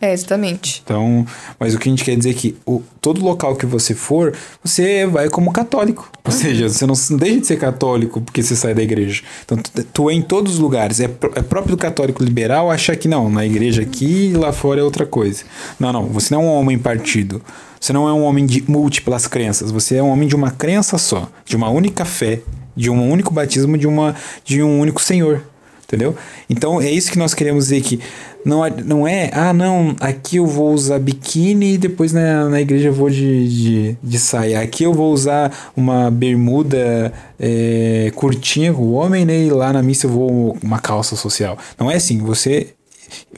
É, 0.00 0.12
exatamente. 0.12 0.82
Então, 0.84 1.24
mas 1.58 1.72
o 1.72 1.78
que 1.78 1.88
a 1.88 1.92
gente 1.92 2.04
quer 2.04 2.16
dizer 2.16 2.30
é 2.30 2.34
que 2.34 2.56
o, 2.66 2.82
todo 3.00 3.24
local 3.24 3.54
que 3.54 3.64
você 3.64 3.94
for, 3.94 4.34
você 4.62 5.06
vai 5.06 5.28
como 5.28 5.52
católico. 5.52 6.10
Ou 6.24 6.32
uhum. 6.32 6.36
seja, 6.36 6.68
você 6.68 6.84
não, 6.84 6.94
deixa 7.16 7.40
de 7.40 7.46
ser 7.46 7.58
católico 7.58 8.20
porque 8.20 8.42
você 8.42 8.56
sai 8.56 8.74
da 8.74 8.82
igreja. 8.82 9.22
Então, 9.44 9.56
tu, 9.56 9.84
tu 9.84 10.10
é 10.10 10.14
em 10.14 10.22
todos 10.22 10.54
os 10.54 10.58
lugares. 10.58 10.98
É, 10.98 11.04
é 11.04 11.42
próprio 11.42 11.76
do 11.76 11.80
católico 11.80 12.24
liberal 12.24 12.68
achar 12.72 12.96
que 12.96 13.06
não, 13.06 13.30
na 13.30 13.46
igreja 13.46 13.82
aqui 13.82 14.30
e 14.30 14.34
lá 14.34 14.52
fora 14.52 14.80
é 14.80 14.82
outra 14.82 15.06
coisa. 15.06 15.44
Não, 15.78 15.92
não. 15.92 16.06
Você 16.06 16.34
não 16.34 16.42
é 16.42 16.44
um 16.44 16.54
homem 16.54 16.76
partido. 16.76 17.40
Você 17.80 17.92
não 17.92 18.08
é 18.08 18.12
um 18.12 18.24
homem 18.24 18.44
de 18.44 18.64
múltiplas 18.68 19.28
crenças. 19.28 19.70
Você 19.70 19.94
é 19.94 20.02
um 20.02 20.08
homem 20.08 20.26
de 20.26 20.34
uma 20.34 20.50
crença 20.50 20.98
só, 20.98 21.28
de 21.44 21.54
uma 21.54 21.70
única 21.70 22.04
fé, 22.04 22.40
de 22.78 22.88
um 22.88 23.10
único 23.10 23.34
batismo 23.34 23.76
de, 23.76 23.88
uma, 23.88 24.14
de 24.44 24.62
um 24.62 24.78
único 24.80 25.02
Senhor. 25.02 25.42
Entendeu? 25.84 26.14
Então 26.50 26.80
é 26.82 26.90
isso 26.90 27.10
que 27.10 27.18
nós 27.18 27.32
queremos 27.32 27.64
dizer 27.64 27.80
que 27.80 27.98
não, 28.44 28.60
não 28.84 29.08
é, 29.08 29.30
ah, 29.32 29.54
não, 29.54 29.96
aqui 30.00 30.36
eu 30.36 30.46
vou 30.46 30.72
usar 30.72 30.98
biquíni 30.98 31.74
e 31.74 31.78
depois 31.78 32.12
na, 32.12 32.46
na 32.46 32.60
igreja 32.60 32.88
eu 32.88 32.92
vou 32.92 33.08
de, 33.08 33.48
de, 33.48 33.96
de 34.02 34.18
saia. 34.18 34.60
Aqui 34.60 34.84
eu 34.84 34.92
vou 34.92 35.12
usar 35.12 35.72
uma 35.74 36.10
bermuda 36.10 37.10
é, 37.40 38.12
curtinha 38.14 38.72
com 38.72 38.82
o 38.82 38.92
homem, 38.92 39.24
né? 39.24 39.44
E 39.44 39.50
lá 39.50 39.72
na 39.72 39.82
missa 39.82 40.06
eu 40.06 40.10
vou 40.10 40.58
uma 40.62 40.78
calça 40.78 41.16
social. 41.16 41.58
Não 41.78 41.90
é 41.90 41.96
assim, 41.96 42.18
você 42.18 42.74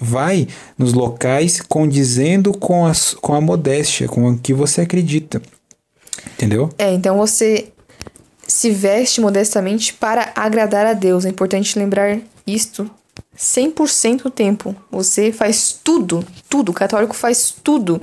vai 0.01 0.49
nos 0.77 0.93
locais 0.93 1.61
condizendo 1.61 2.53
com 2.53 2.85
a, 2.85 2.93
com 3.21 3.33
a 3.33 3.41
modéstia, 3.41 4.09
com 4.09 4.29
o 4.29 4.37
que 4.37 4.53
você 4.53 4.81
acredita. 4.81 5.41
Entendeu? 6.35 6.69
É, 6.77 6.93
então 6.93 7.17
você 7.17 7.69
se 8.51 8.71
veste 8.71 9.21
modestamente 9.21 9.95
para 9.95 10.33
agradar 10.35 10.85
a 10.85 10.93
Deus. 10.93 11.25
É 11.25 11.29
importante 11.29 11.79
lembrar 11.79 12.19
isto 12.47 12.91
100% 13.37 14.25
do 14.25 14.31
tempo. 14.31 14.75
Você 14.91 15.33
faz 15.33 15.79
tudo, 15.85 16.25
tudo, 16.49 16.71
o 16.71 16.75
católico 16.75 17.15
faz 17.15 17.55
tudo 17.63 18.01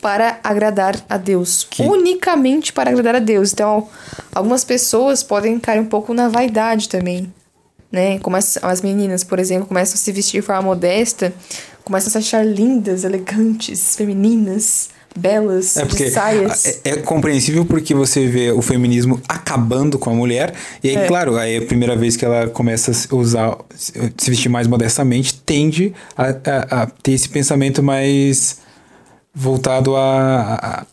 para 0.00 0.38
agradar 0.42 0.96
a 1.08 1.16
Deus, 1.16 1.66
que... 1.68 1.82
unicamente 1.82 2.72
para 2.72 2.90
agradar 2.90 3.16
a 3.16 3.18
Deus. 3.18 3.52
Então, 3.52 3.88
algumas 4.34 4.64
pessoas 4.64 5.22
podem 5.22 5.58
cair 5.58 5.80
um 5.80 5.86
pouco 5.86 6.14
na 6.14 6.28
vaidade 6.28 6.88
também, 6.88 7.32
né? 7.92 8.18
Como 8.20 8.36
as, 8.36 8.58
as 8.62 8.80
meninas, 8.80 9.24
por 9.24 9.38
exemplo, 9.38 9.66
começam 9.66 9.94
a 9.94 9.98
se 9.98 10.12
vestir 10.12 10.40
de 10.40 10.46
forma 10.46 10.62
modesta, 10.62 11.34
começam 11.84 12.08
a 12.08 12.12
se 12.12 12.18
achar 12.18 12.46
lindas, 12.46 13.04
elegantes, 13.04 13.94
femininas 13.96 14.88
belas 15.16 15.76
é 15.76 15.84
porque 15.84 16.04
de 16.04 16.10
saias. 16.10 16.80
É, 16.84 16.90
é, 16.90 16.96
compreensível 16.96 17.64
porque 17.64 17.94
você 17.94 18.26
vê 18.26 18.50
o 18.50 18.62
feminismo 18.62 19.20
acabando 19.28 19.98
com 19.98 20.10
a 20.10 20.14
mulher. 20.14 20.54
E 20.82 20.90
aí, 20.90 20.96
é. 20.96 21.06
claro, 21.06 21.36
aí 21.36 21.56
a 21.56 21.62
primeira 21.62 21.96
vez 21.96 22.16
que 22.16 22.24
ela 22.24 22.48
começa 22.48 22.92
a 22.92 23.14
usar, 23.14 23.56
se 23.74 24.30
vestir 24.30 24.48
mais 24.48 24.66
modestamente, 24.66 25.34
tende 25.34 25.92
a, 26.16 26.28
a, 26.28 26.82
a 26.82 26.86
ter 26.86 27.12
esse 27.12 27.28
pensamento 27.28 27.82
mais 27.82 28.58
voltado 29.34 29.96
a. 29.96 30.86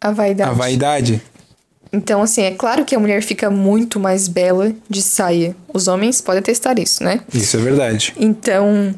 A, 0.00 0.08
a 0.08 0.10
vaidade. 0.12 0.50
A 0.50 0.52
vaidade. 0.52 1.22
Então, 1.92 2.22
assim, 2.22 2.42
é 2.42 2.50
claro 2.50 2.84
que 2.84 2.94
a 2.94 2.98
mulher 2.98 3.22
fica 3.22 3.48
muito 3.50 3.98
mais 3.98 4.28
bela 4.28 4.72
de 4.88 5.00
saia. 5.00 5.56
Os 5.72 5.88
homens 5.88 6.20
podem 6.20 6.42
testar 6.42 6.78
isso, 6.78 7.02
né? 7.02 7.20
Isso 7.32 7.56
é 7.56 7.60
verdade. 7.60 8.14
Então, 8.18 8.94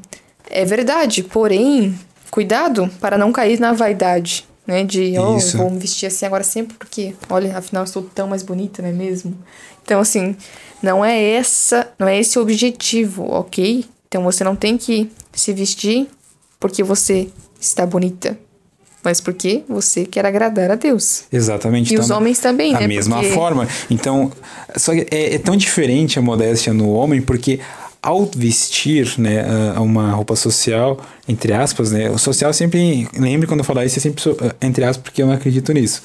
é 0.51 0.65
verdade. 0.65 1.23
Porém, 1.23 1.97
cuidado 2.31 2.89
para 3.01 3.19
não 3.19 3.33
cair 3.33 3.59
na 3.59 3.73
vaidade, 3.73 4.47
né? 4.67 4.85
De, 4.85 5.19
oh, 5.19 5.37
Isso. 5.37 5.59
vou 5.59 5.71
me 5.71 5.79
vestir 5.79 6.07
assim 6.07 6.27
agora 6.27 6.45
sempre 6.45 6.77
porque, 6.77 7.15
olha, 7.29 7.57
afinal 7.57 7.83
eu 7.83 7.87
sou 7.87 8.03
tão 8.03 8.29
mais 8.29 8.43
bonita, 8.43 8.81
não 8.83 8.89
é 8.89 8.93
mesmo? 8.93 9.37
Então, 9.83 10.01
assim, 10.01 10.37
não 10.83 11.05
é 11.05 11.21
essa, 11.21 11.89
não 11.99 12.07
é 12.07 12.19
esse 12.19 12.39
o 12.39 12.43
objetivo, 12.43 13.25
ok? 13.31 13.85
Então 14.07 14.23
você 14.23 14.45
não 14.45 14.57
tem 14.57 14.77
que 14.77 15.11
se 15.33 15.53
vestir 15.53 16.09
porque 16.59 16.83
você 16.83 17.29
está 17.61 17.87
bonita. 17.87 18.39
mas 19.03 19.21
porque 19.21 19.63
você 19.69 20.05
quer 20.05 20.27
agradar 20.27 20.71
a 20.71 20.75
Deus. 20.75 21.25
Exatamente. 21.33 21.91
E 21.91 21.95
então, 21.95 22.05
os 22.05 22.11
homens 22.11 22.39
também, 22.39 22.73
da 22.73 22.81
né? 22.81 22.85
Da 22.85 22.89
mesma 22.89 23.17
porque... 23.17 23.33
forma. 23.33 23.69
Então, 23.91 24.31
só 24.77 24.93
que 24.93 25.07
é, 25.11 25.35
é, 25.35 25.39
tão 25.39 25.57
diferente 25.57 26.19
a 26.19 26.23
modéstia 26.23 26.73
no 26.73 26.93
homem, 26.93 27.23
porque 27.23 27.61
ao 28.03 28.25
vestir 28.35 29.15
né, 29.19 29.45
uma 29.79 30.13
roupa 30.13 30.35
social, 30.35 30.99
entre 31.29 31.53
aspas, 31.53 31.91
né? 31.93 32.09
O 32.11 32.19
social 32.19 32.53
sempre. 32.53 33.09
Lembre 33.17 33.47
quando 33.47 33.61
eu 33.61 33.65
falar 33.65 33.85
isso, 33.85 33.99
é 33.99 34.01
sempre 34.01 34.23
entre 34.61 34.85
aspas, 34.85 35.03
porque 35.03 35.23
eu 35.23 35.27
não 35.27 35.35
acredito 35.35 35.73
nisso. 35.73 36.03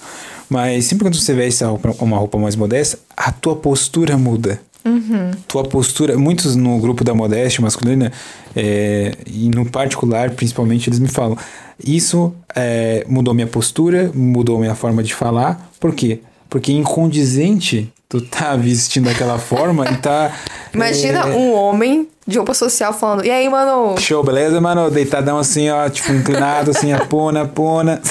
Mas 0.49 0.85
sempre 0.85 1.05
quando 1.05 1.15
você 1.15 1.33
veste 1.33 1.63
uma 1.99 2.17
roupa 2.17 2.37
mais 2.37 2.55
modesta, 2.55 2.99
a 3.15 3.31
tua 3.31 3.55
postura 3.55 4.17
muda. 4.17 4.59
Uhum. 4.85 5.31
Tua 5.47 5.63
postura, 5.63 6.15
muitos 6.15 6.55
no 6.55 6.77
grupo 6.77 7.03
da 7.03 7.15
modéstia 7.15 7.59
masculina, 7.61 8.11
é, 8.55 9.17
e 9.25 9.49
no 9.49 9.65
particular, 9.65 10.29
principalmente, 10.31 10.89
eles 10.89 10.99
me 10.99 11.07
falam: 11.07 11.35
Isso 11.83 12.33
é, 12.55 13.03
mudou 13.07 13.33
minha 13.33 13.47
postura, 13.47 14.11
mudou 14.13 14.59
minha 14.59 14.75
forma 14.75 15.01
de 15.01 15.13
falar. 15.13 15.71
Por 15.79 15.95
quê? 15.95 16.19
Porque 16.47 16.71
incondizente 16.71 17.91
tu 18.07 18.21
tá 18.21 18.55
vestindo 18.55 19.05
daquela 19.05 19.39
forma 19.39 19.89
e 19.89 19.97
tá. 19.97 20.31
Imagina 20.75 21.19
é... 21.19 21.25
um 21.25 21.53
homem 21.53 22.07
de 22.27 22.37
roupa 22.37 22.53
social 22.53 22.93
falando: 22.93 23.25
E 23.25 23.31
aí, 23.31 23.49
mano? 23.49 23.97
Show, 23.99 24.23
beleza, 24.23 24.59
mano? 24.59 24.89
Deitadão 24.91 25.37
assim, 25.37 25.69
ó, 25.69 25.89
tipo, 25.89 26.11
inclinado 26.11 26.71
assim, 26.71 26.91
a 26.91 27.05
pona, 27.05 27.45
pona. 27.45 28.01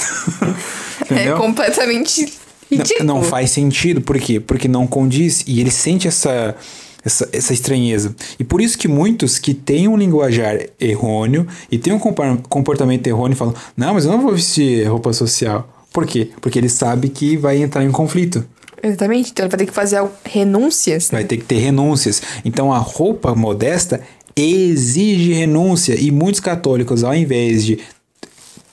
é 1.09 1.31
completamente 1.33 2.31
ridículo. 2.69 3.05
Não, 3.05 3.15
não 3.15 3.23
faz 3.23 3.51
sentido. 3.51 4.01
Por 4.01 4.17
quê? 4.19 4.39
Porque 4.39 4.67
não 4.67 4.87
condiz 4.87 5.43
e 5.47 5.59
ele 5.59 5.71
sente 5.71 6.07
essa 6.07 6.55
essa, 7.05 7.29
essa 7.31 7.53
estranheza. 7.53 8.15
E 8.39 8.43
por 8.43 8.59
isso 8.59 8.77
que 8.77 8.87
muitos 8.87 9.37
que 9.37 9.53
têm 9.53 9.87
um 9.87 9.95
linguajar 9.95 10.57
errôneo 10.79 11.47
e 11.71 11.77
têm 11.77 11.93
um 11.93 11.99
comportamento 11.99 13.05
errôneo 13.05 13.37
falam: 13.37 13.53
Não, 13.77 13.93
mas 13.93 14.05
eu 14.05 14.11
não 14.11 14.21
vou 14.21 14.33
vestir 14.33 14.87
roupa 14.87 15.13
social. 15.13 15.69
Por 15.93 16.05
quê? 16.05 16.29
Porque 16.41 16.59
ele 16.59 16.67
sabe 16.67 17.07
que 17.07 17.37
vai 17.37 17.61
entrar 17.61 17.83
em 17.83 17.91
conflito. 17.91 18.43
Exatamente. 18.85 19.31
Então 19.31 19.45
ele 19.45 19.51
vai 19.51 19.57
ter 19.57 19.65
que 19.65 19.73
fazer 19.73 20.03
renúncias. 20.23 21.09
Né? 21.09 21.19
Vai 21.19 21.27
ter 21.27 21.37
que 21.37 21.45
ter 21.45 21.57
renúncias. 21.57 22.21
Então 22.43 22.71
a 22.71 22.77
roupa 22.77 23.33
modesta 23.33 24.01
exige 24.35 25.33
renúncia. 25.33 25.95
E 25.99 26.11
muitos 26.11 26.39
católicos, 26.39 27.03
ao 27.03 27.15
invés 27.15 27.65
de 27.65 27.79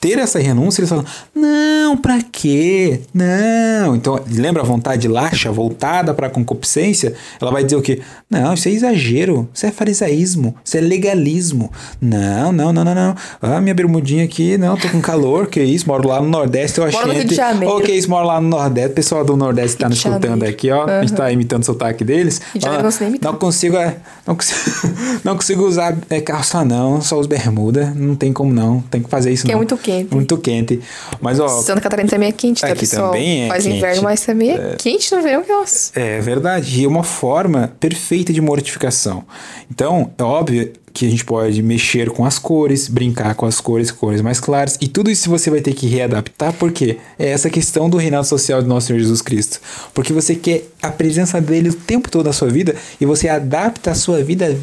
ter 0.03 0.19
essa 0.19 0.37
renúncia, 0.37 0.81
eles 0.81 0.89
falam: 0.89 1.05
não, 1.33 1.95
para 1.95 2.21
quê? 2.21 2.99
Não. 3.13 3.95
Então, 3.95 4.19
lembra 4.29 4.61
a 4.61 4.65
vontade 4.65 5.07
laxa, 5.07 5.49
voltada 5.49 6.13
para 6.13 6.27
a 6.27 6.29
concupiscência? 6.29 7.13
Ela 7.39 7.51
vai 7.51 7.63
dizer 7.63 7.77
o 7.77 7.81
quê? 7.81 8.01
Não, 8.29 8.53
isso 8.53 8.67
é 8.67 8.71
exagero, 8.71 9.47
isso 9.53 9.65
é 9.65 9.71
farisaísmo, 9.71 10.55
isso 10.63 10.75
é 10.75 10.81
legalismo. 10.81 11.71
Não, 12.01 12.51
não, 12.51 12.73
não, 12.73 12.83
não, 12.83 12.93
não. 12.93 13.15
Ah, 13.41 13.61
minha 13.61 13.73
bermudinha 13.73 14.25
aqui, 14.25 14.57
não, 14.57 14.75
tô 14.75 14.89
com 14.89 14.99
calor, 14.99 15.47
que 15.47 15.63
isso, 15.63 15.87
moro 15.87 16.09
lá 16.09 16.21
no 16.21 16.27
Nordeste, 16.27 16.79
eu 16.79 16.83
achei. 16.83 16.99
Moro 16.99 17.13
no 17.13 17.19
Rio 17.19 17.29
de 17.29 17.35
Janeiro. 17.35 17.73
Ok, 17.73 17.95
isso, 17.95 18.09
moro 18.09 18.27
lá 18.27 18.41
no 18.41 18.49
Nordeste. 18.49 18.91
O 18.91 18.95
pessoal 18.95 19.23
do 19.23 19.37
Nordeste 19.37 19.77
tá 19.77 19.87
nos 19.87 19.99
escutando 19.99 20.43
aqui, 20.43 20.69
ó. 20.69 20.83
Uhum. 20.83 20.89
A 20.89 21.01
gente 21.01 21.13
tá 21.13 21.31
imitando 21.31 21.61
o 21.61 21.65
sotaque 21.65 22.03
deles. 22.03 22.41
Ah, 22.65 22.83
não 23.21 23.35
consigo, 23.35 23.77
é, 23.77 23.95
não 24.27 24.35
consigo, 24.35 24.59
não 25.23 25.35
consigo 25.37 25.65
usar 25.65 25.97
é, 26.09 26.19
calça, 26.19 26.65
não, 26.65 26.99
só 26.99 27.17
os 27.17 27.25
bermuda. 27.25 27.93
Não 27.95 28.15
tem 28.15 28.33
como 28.33 28.51
não, 28.51 28.81
tem 28.81 29.01
que 29.01 29.09
fazer 29.09 29.31
isso 29.31 29.43
que 29.43 29.47
não. 29.47 29.53
é 29.53 29.57
muito 29.57 29.77
quente 29.77 29.92
quente. 29.97 30.13
Muito 30.13 30.37
quente. 30.37 30.81
Mas, 31.21 31.39
ó. 31.39 31.47
Santa 31.47 31.81
Catarina 31.81 32.09
também 32.09 32.29
é 32.29 32.31
quente, 32.31 32.61
tá, 32.61 32.67
aqui 32.67 32.79
pessoal? 32.79 33.11
também 33.11 33.45
é 33.45 33.47
Faz 33.47 33.63
quente. 33.63 33.77
inverno, 33.77 34.03
mas 34.03 34.21
também 34.21 34.51
é, 34.51 34.53
é 34.53 34.75
quente 34.77 35.13
no 35.13 35.21
verão, 35.21 35.43
nossa. 35.47 35.91
É 35.99 36.19
verdade. 36.19 36.79
E 36.81 36.85
é 36.85 36.87
uma 36.87 37.03
forma 37.03 37.73
perfeita 37.79 38.33
de 38.33 38.41
mortificação. 38.41 39.23
Então, 39.69 40.11
é 40.17 40.23
óbvio 40.23 40.71
que 40.93 41.07
a 41.07 41.09
gente 41.09 41.25
pode 41.25 41.61
mexer 41.63 42.11
com 42.11 42.23
as 42.23 42.37
cores, 42.37 42.87
brincar 42.87 43.33
com 43.33 43.47
as 43.47 43.59
cores, 43.59 43.89
cores 43.89 44.21
mais 44.21 44.39
claras, 44.39 44.77
e 44.79 44.87
tudo 44.87 45.09
isso 45.09 45.27
você 45.29 45.49
vai 45.49 45.59
ter 45.59 45.73
que 45.73 45.87
readaptar, 45.87 46.53
porque 46.53 46.97
é 47.17 47.29
essa 47.29 47.49
questão 47.49 47.89
do 47.89 47.97
reinado 47.97 48.27
social 48.27 48.61
do 48.61 48.67
nosso 48.67 48.87
Senhor 48.87 48.99
Jesus 48.99 49.21
Cristo. 49.21 49.59
Porque 49.93 50.13
você 50.13 50.35
quer 50.35 50.65
a 50.81 50.91
presença 50.91 51.41
dele 51.41 51.69
o 51.69 51.73
tempo 51.73 52.11
todo 52.11 52.27
na 52.27 52.33
sua 52.33 52.49
vida 52.49 52.75
e 53.01 53.05
você 53.05 53.27
adapta 53.27 53.91
a 53.91 53.95
sua 53.95 54.23
vida 54.23 54.55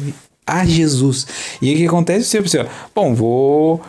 a 0.47 0.65
Jesus. 0.65 1.27
E 1.61 1.73
o 1.73 1.77
que 1.77 1.85
acontece? 1.85 2.25
Você, 2.25 2.41
você 2.41 2.65
bom, 2.95 3.13
vou 3.13 3.81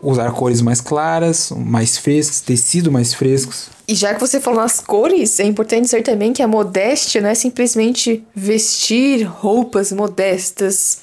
usar 0.00 0.30
cores 0.32 0.60
mais 0.60 0.80
claras, 0.80 1.50
mais 1.50 1.98
frescas, 1.98 2.40
tecido 2.40 2.90
mais 2.90 3.14
frescos. 3.14 3.68
E 3.86 3.94
já 3.94 4.14
que 4.14 4.20
você 4.20 4.40
falou 4.40 4.60
nas 4.60 4.80
cores, 4.80 5.40
é 5.40 5.44
importante 5.44 5.84
dizer 5.84 6.02
também 6.02 6.32
que 6.32 6.42
a 6.42 6.48
modéstia 6.48 7.20
não 7.20 7.30
é 7.30 7.34
simplesmente 7.34 8.24
vestir 8.34 9.24
roupas 9.24 9.90
modestas, 9.92 11.00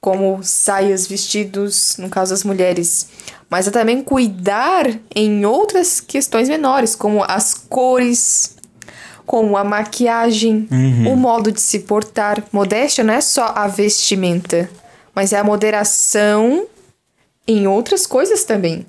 como 0.00 0.40
saias, 0.42 1.06
vestidos, 1.06 1.96
no 1.98 2.08
caso 2.08 2.32
das 2.32 2.44
mulheres, 2.44 3.08
mas 3.50 3.66
é 3.66 3.70
também 3.70 4.02
cuidar 4.02 4.86
em 5.14 5.44
outras 5.44 6.00
questões 6.00 6.48
menores, 6.48 6.94
como 6.94 7.24
as 7.24 7.54
cores, 7.54 8.56
como 9.26 9.56
a 9.56 9.64
maquiagem, 9.64 10.68
uhum. 10.70 11.12
o 11.12 11.16
modo 11.16 11.50
de 11.50 11.60
se 11.60 11.80
portar. 11.80 12.42
Modéstia 12.52 13.04
não 13.04 13.14
é 13.14 13.20
só 13.20 13.52
a 13.54 13.66
vestimenta, 13.66 14.70
mas 15.14 15.32
é 15.32 15.38
a 15.38 15.44
moderação 15.44 16.66
em 17.48 17.66
outras 17.66 18.06
coisas 18.06 18.44
também. 18.44 18.86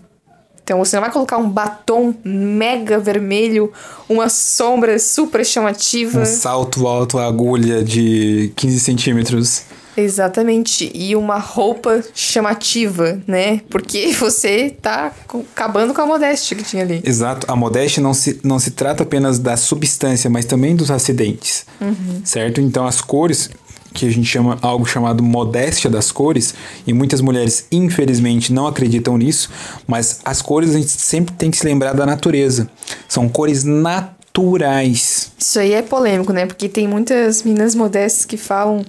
Então 0.61 0.77
você 0.77 0.95
não 0.95 1.01
vai 1.01 1.11
colocar 1.11 1.37
um 1.37 1.49
batom 1.49 2.13
mega 2.23 2.99
vermelho, 2.99 3.73
uma 4.07 4.29
sombra 4.29 4.99
super 4.99 5.43
chamativa. 5.43 6.19
Um 6.19 6.25
salto 6.25 6.85
alto, 6.87 7.17
agulha 7.17 7.83
de 7.83 8.53
15 8.55 8.79
centímetros. 8.79 9.63
Exatamente. 9.97 10.91
E 10.93 11.15
uma 11.15 11.37
roupa 11.37 12.03
chamativa, 12.13 13.19
né? 13.25 13.61
Porque 13.67 14.13
você 14.13 14.69
tá 14.81 15.11
acabando 15.27 15.93
com 15.93 16.01
a 16.01 16.05
modéstia 16.05 16.55
que 16.55 16.63
tinha 16.63 16.83
ali. 16.83 17.01
Exato. 17.03 17.51
A 17.51 17.55
modéstia 17.55 18.01
não 18.01 18.13
se, 18.13 18.39
não 18.43 18.59
se 18.59 18.71
trata 18.71 19.03
apenas 19.03 19.39
da 19.39 19.57
substância, 19.57 20.29
mas 20.29 20.45
também 20.45 20.75
dos 20.75 20.91
acidentes. 20.91 21.65
Uhum. 21.81 22.21
Certo? 22.23 22.61
Então 22.61 22.85
as 22.85 23.01
cores 23.01 23.49
que 23.93 24.05
a 24.05 24.11
gente 24.11 24.25
chama 24.25 24.57
algo 24.61 24.85
chamado 24.85 25.23
modéstia 25.23 25.89
das 25.89 26.11
cores, 26.11 26.53
e 26.85 26.93
muitas 26.93 27.21
mulheres 27.21 27.65
infelizmente 27.71 28.53
não 28.53 28.67
acreditam 28.67 29.17
nisso, 29.17 29.49
mas 29.87 30.19
as 30.23 30.41
cores 30.41 30.71
a 30.71 30.77
gente 30.77 30.89
sempre 30.89 31.33
tem 31.35 31.49
que 31.51 31.57
se 31.57 31.65
lembrar 31.65 31.93
da 31.93 32.05
natureza. 32.05 32.69
São 33.07 33.27
cores 33.27 33.63
naturais. 33.63 35.31
Isso 35.37 35.59
aí 35.59 35.73
é 35.73 35.81
polêmico, 35.81 36.31
né? 36.31 36.45
Porque 36.45 36.69
tem 36.69 36.87
muitas 36.87 37.43
meninas 37.43 37.75
modestas 37.75 38.25
que 38.25 38.37
falam 38.37 38.85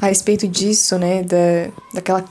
a 0.00 0.06
respeito 0.06 0.46
disso, 0.46 0.98
né? 0.98 1.22
Da, 1.22 1.70
daquela 1.94 2.24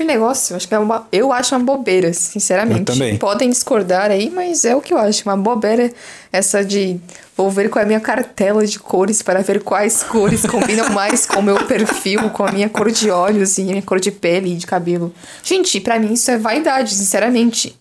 Aquele 0.00 0.14
negócio, 0.14 0.54
eu 0.54 0.56
acho 0.56 0.66
que 0.66 0.74
é 0.74 0.78
uma, 0.78 1.06
eu 1.12 1.30
acho 1.30 1.54
uma 1.54 1.62
bobeira, 1.62 2.10
sinceramente. 2.14 2.78
Eu 2.78 2.84
também. 2.86 3.18
Podem 3.18 3.50
discordar 3.50 4.10
aí, 4.10 4.30
mas 4.30 4.64
é 4.64 4.74
o 4.74 4.80
que 4.80 4.94
eu 4.94 4.98
acho. 4.98 5.22
Uma 5.28 5.36
bobeira 5.36 5.92
essa 6.32 6.64
de 6.64 6.98
vou 7.36 7.50
ver 7.50 7.68
qual 7.68 7.82
é 7.82 7.84
a 7.84 7.86
minha 7.86 8.00
cartela 8.00 8.66
de 8.66 8.78
cores 8.78 9.20
para 9.20 9.42
ver 9.42 9.62
quais 9.62 10.02
cores 10.02 10.46
combinam 10.46 10.88
mais 10.94 11.26
com 11.26 11.40
o 11.40 11.42
meu 11.42 11.66
perfil, 11.66 12.30
com 12.30 12.46
a 12.46 12.50
minha 12.50 12.70
cor 12.70 12.90
de 12.90 13.10
olhos 13.10 13.58
e 13.58 13.60
a 13.60 13.64
minha 13.66 13.82
cor 13.82 14.00
de 14.00 14.10
pele 14.10 14.54
e 14.54 14.56
de 14.56 14.66
cabelo. 14.66 15.12
Gente, 15.44 15.78
para 15.78 15.98
mim 15.98 16.14
isso 16.14 16.30
é 16.30 16.38
vaidade, 16.38 16.94
sinceramente. 16.94 17.78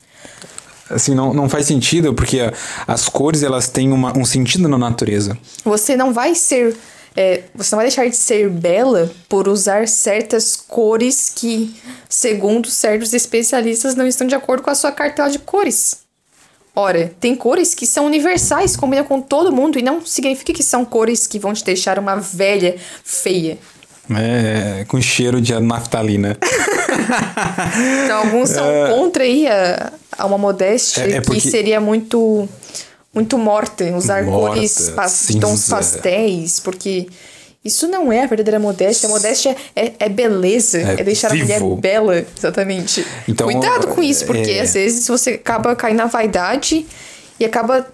Assim, 0.89 1.15
não, 1.15 1.33
não 1.33 1.47
faz 1.47 1.67
sentido, 1.67 2.13
porque 2.13 2.51
as 2.85 3.07
cores 3.07 3.43
elas 3.43 3.69
têm 3.69 3.93
uma, 3.93 4.17
um 4.17 4.25
sentido 4.25 4.67
na 4.67 4.77
natureza. 4.77 5.37
Você 5.63 5.95
não 5.95 6.11
vai 6.11 6.35
ser 6.35 6.75
é, 7.15 7.43
você 7.53 7.75
não 7.75 7.77
vai 7.77 7.87
deixar 7.87 8.07
de 8.07 8.15
ser 8.15 8.49
bela 8.49 9.11
por 9.27 9.47
usar 9.47 9.87
certas 9.87 10.55
cores 10.55 11.31
que, 11.35 11.75
segundo 12.07 12.69
certos 12.69 13.13
especialistas, 13.13 13.95
não 13.95 14.07
estão 14.07 14.27
de 14.27 14.35
acordo 14.35 14.63
com 14.63 14.69
a 14.69 14.75
sua 14.75 14.91
cartela 14.91 15.29
de 15.29 15.39
cores. 15.39 15.97
Ora, 16.75 17.11
tem 17.19 17.35
cores 17.35 17.73
que 17.73 17.85
são 17.85 18.05
universais, 18.05 18.75
combinam 18.75 19.03
com 19.03 19.19
todo 19.19 19.51
mundo 19.51 19.77
e 19.77 19.81
não 19.81 20.05
significa 20.05 20.53
que 20.53 20.63
são 20.63 20.85
cores 20.85 21.27
que 21.27 21.39
vão 21.39 21.53
te 21.53 21.63
deixar 21.63 21.99
uma 21.99 22.15
velha 22.15 22.75
feia. 23.03 23.57
É, 24.15 24.85
com 24.87 25.01
cheiro 25.01 25.41
de 25.41 25.53
naftalina. 25.59 26.37
então, 28.05 28.17
alguns 28.17 28.49
são 28.49 28.65
é... 28.65 28.89
contra 28.89 29.23
aí 29.23 29.47
a, 29.47 29.93
a 30.17 30.25
uma 30.25 30.37
modéstia 30.37 31.01
é, 31.01 31.11
é 31.17 31.21
porque... 31.21 31.41
que 31.41 31.51
seria 31.51 31.79
muito 31.79 32.47
muito 33.13 33.37
morta, 33.37 33.85
usar 33.95 34.23
morta, 34.23 34.55
cores 34.55 34.93
de 35.27 35.39
tons 35.39 35.67
pastéis, 35.67 36.59
porque 36.59 37.07
isso 37.63 37.87
não 37.87 38.11
é 38.11 38.23
a 38.23 38.27
verdadeira 38.27 38.59
modéstia. 38.59 39.07
A 39.07 39.11
modéstia 39.11 39.55
é, 39.75 39.93
é 39.99 40.09
beleza, 40.09 40.77
é, 40.79 41.01
é 41.01 41.03
deixar 41.03 41.29
vivo. 41.29 41.53
a 41.53 41.59
mulher 41.59 41.81
bela, 41.81 42.25
exatamente. 42.37 43.05
Então, 43.27 43.47
Cuidado 43.47 43.87
com 43.87 44.01
isso, 44.01 44.25
porque 44.25 44.51
é... 44.51 44.61
às 44.61 44.73
vezes 44.73 45.07
você 45.07 45.31
acaba 45.31 45.75
caindo 45.75 45.97
na 45.97 46.05
vaidade 46.05 46.85
e 47.39 47.45
acaba 47.45 47.85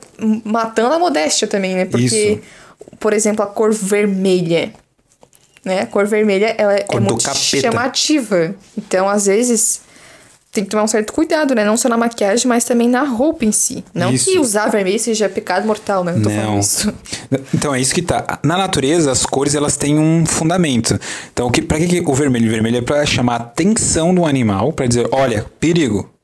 matando 0.43 0.93
a 0.93 0.99
modéstia 0.99 1.47
também, 1.47 1.75
né? 1.75 1.85
Porque, 1.85 2.05
isso. 2.05 2.41
por 2.99 3.13
exemplo, 3.13 3.43
a 3.43 3.47
cor 3.47 3.73
vermelha. 3.73 4.71
Né? 5.63 5.81
A 5.81 5.85
cor 5.87 6.05
vermelha 6.05 6.53
ela 6.57 6.75
é 6.75 6.81
cor 6.81 6.97
é 6.97 6.99
muito 6.99 7.35
chamativa. 7.35 8.53
Então, 8.77 9.09
às 9.09 9.25
vezes, 9.25 9.81
tem 10.55 10.63
que 10.63 10.69
tomar 10.69 10.83
um 10.83 10.87
certo 10.87 11.11
cuidado, 11.11 11.53
né? 11.53 11.65
Não 11.65 11.75
só 11.75 11.89
na 11.89 11.97
maquiagem, 11.97 12.47
mas 12.47 12.63
também 12.63 12.89
na 12.89 13.03
roupa 13.03 13.43
em 13.43 13.51
si. 13.51 13.83
Não 13.93 14.13
isso. 14.13 14.31
que 14.31 14.39
usar 14.39 14.69
vermelho 14.69 14.97
seja 14.97 15.27
pecado 15.27 15.67
mortal, 15.67 16.03
né? 16.03 16.13
Não 16.13 16.21
tô 16.21 16.29
falando 16.29 16.59
isso. 16.59 16.93
Então 17.53 17.73
é 17.73 17.81
isso 17.81 17.93
que 17.93 18.01
tá. 18.01 18.39
Na 18.43 18.57
natureza, 18.57 19.11
as 19.11 19.25
cores 19.25 19.55
elas 19.55 19.75
têm 19.75 19.97
um 19.97 20.25
fundamento. 20.25 20.97
Então, 21.33 21.49
que, 21.49 21.61
pra 21.61 21.77
que, 21.77 21.87
que 21.87 22.01
o 22.05 22.13
vermelho? 22.13 22.47
O 22.47 22.51
vermelho 22.51 22.77
é 22.77 22.81
pra 22.81 23.05
chamar 23.05 23.33
a 23.33 23.37
atenção 23.37 24.13
do 24.13 24.25
animal, 24.25 24.71
para 24.71 24.85
dizer, 24.85 25.07
olha, 25.11 25.45
perigo. 25.59 26.14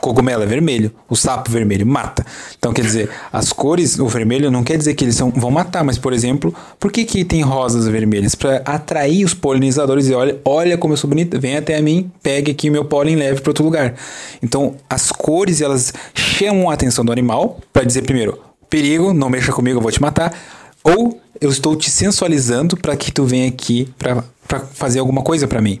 Cogumelo 0.00 0.42
é 0.42 0.46
vermelho, 0.46 0.90
o 1.08 1.14
sapo 1.14 1.50
vermelho 1.50 1.86
mata. 1.86 2.24
Então, 2.58 2.72
quer 2.72 2.82
dizer, 2.82 3.10
as 3.32 3.52
cores, 3.52 3.98
o 3.98 4.08
vermelho 4.08 4.50
não 4.50 4.64
quer 4.64 4.76
dizer 4.76 4.94
que 4.94 5.04
eles 5.04 5.14
são, 5.14 5.30
vão 5.30 5.50
matar, 5.50 5.84
mas, 5.84 5.98
por 5.98 6.12
exemplo, 6.12 6.54
por 6.78 6.90
que, 6.90 7.04
que 7.04 7.24
tem 7.24 7.42
rosas 7.42 7.86
vermelhas? 7.86 8.34
Para 8.34 8.56
atrair 8.64 9.24
os 9.24 9.34
polinizadores 9.34 10.08
e 10.08 10.14
olha, 10.14 10.38
olha 10.44 10.78
como 10.78 10.94
eu 10.94 10.96
sou 10.96 11.08
bonita, 11.08 11.38
vem 11.38 11.56
até 11.56 11.80
mim, 11.80 12.10
pegue 12.22 12.50
aqui 12.50 12.70
meu 12.70 12.84
pólen 12.84 13.16
leve 13.16 13.40
para 13.40 13.50
outro 13.50 13.64
lugar. 13.64 13.94
Então, 14.42 14.74
as 14.88 15.12
cores, 15.12 15.60
elas 15.60 15.92
chamam 16.14 16.70
a 16.70 16.74
atenção 16.74 17.04
do 17.04 17.12
animal 17.12 17.60
para 17.72 17.84
dizer, 17.84 18.02
primeiro, 18.02 18.38
perigo, 18.68 19.12
não 19.12 19.28
mexa 19.28 19.52
comigo, 19.52 19.78
eu 19.78 19.82
vou 19.82 19.92
te 19.92 20.00
matar. 20.00 20.32
Ou 20.82 21.20
eu 21.40 21.50
estou 21.50 21.76
te 21.76 21.90
sensualizando 21.90 22.76
para 22.76 22.96
que 22.96 23.12
tu 23.12 23.24
venha 23.24 23.48
aqui 23.48 23.88
para 23.98 24.24
fazer 24.58 24.98
alguma 24.98 25.22
coisa 25.22 25.46
para 25.46 25.60
mim. 25.60 25.80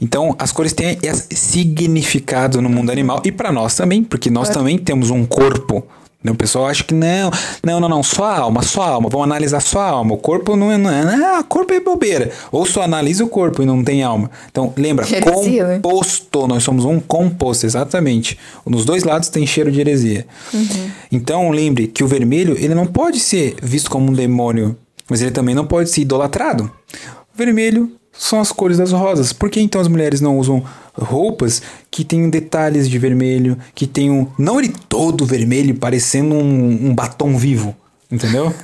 Então, 0.00 0.34
as 0.38 0.52
cores 0.52 0.72
têm 0.72 0.98
esse 1.02 1.34
significado 1.34 2.62
no 2.62 2.68
mundo 2.68 2.92
animal 2.92 3.20
e 3.24 3.32
para 3.32 3.50
nós 3.50 3.74
também, 3.74 4.04
porque 4.04 4.30
nós 4.30 4.50
é. 4.50 4.52
também 4.52 4.78
temos 4.78 5.10
um 5.10 5.26
corpo. 5.26 5.84
Né? 6.24 6.32
O 6.32 6.34
pessoal 6.34 6.66
acha 6.66 6.82
que 6.82 6.94
não, 6.94 7.30
não, 7.62 7.80
não, 7.80 7.88
não, 7.88 8.02
só 8.02 8.24
a 8.24 8.38
alma, 8.38 8.62
só 8.62 8.82
a 8.82 8.88
alma, 8.88 9.10
vamos 9.10 9.26
analisar 9.26 9.60
só 9.60 9.80
a 9.80 9.90
alma. 9.90 10.14
O 10.14 10.16
corpo 10.16 10.56
não 10.56 10.72
é, 10.72 10.78
não 10.78 10.90
é, 10.90 11.38
ah, 11.38 11.42
corpo 11.42 11.74
é 11.74 11.80
bobeira. 11.80 12.32
Ou 12.50 12.64
só 12.64 12.82
analisa 12.82 13.22
o 13.22 13.28
corpo 13.28 13.62
e 13.62 13.66
não 13.66 13.84
tem 13.84 14.02
alma. 14.02 14.30
Então, 14.50 14.72
lembra, 14.74 15.04
heresia, 15.12 15.66
né? 15.66 15.74
composto, 15.76 16.42
né? 16.42 16.54
nós 16.54 16.62
somos 16.62 16.86
um 16.86 16.98
composto, 16.98 17.66
exatamente. 17.66 18.38
Nos 18.64 18.86
dois 18.86 19.04
lados 19.04 19.28
tem 19.28 19.46
cheiro 19.46 19.70
de 19.70 19.80
heresia. 19.80 20.26
Uhum. 20.52 20.90
Então, 21.12 21.50
lembre 21.50 21.88
que 21.88 22.02
o 22.02 22.08
vermelho, 22.08 22.56
ele 22.58 22.74
não 22.74 22.86
pode 22.86 23.20
ser 23.20 23.56
visto 23.62 23.90
como 23.90 24.10
um 24.10 24.14
demônio, 24.14 24.76
mas 25.10 25.20
ele 25.20 25.30
também 25.30 25.54
não 25.54 25.66
pode 25.66 25.90
ser 25.90 26.00
idolatrado. 26.00 26.70
O 27.34 27.36
vermelho 27.36 27.92
são 28.16 28.40
as 28.40 28.52
cores 28.52 28.78
das 28.78 28.92
rosas. 28.92 29.32
Por 29.32 29.50
que 29.50 29.60
então 29.60 29.80
as 29.80 29.88
mulheres 29.88 30.20
não 30.20 30.38
usam 30.38 30.62
roupas 30.96 31.62
que 31.90 32.04
tenham 32.04 32.30
detalhes 32.30 32.88
de 32.88 32.98
vermelho, 32.98 33.58
que 33.74 33.86
tenham. 33.86 34.28
Não 34.38 34.58
ele 34.58 34.72
todo 34.88 35.26
vermelho, 35.26 35.74
parecendo 35.74 36.34
um, 36.34 36.88
um 36.88 36.94
batom 36.94 37.36
vivo. 37.36 37.74
Entendeu? 38.10 38.54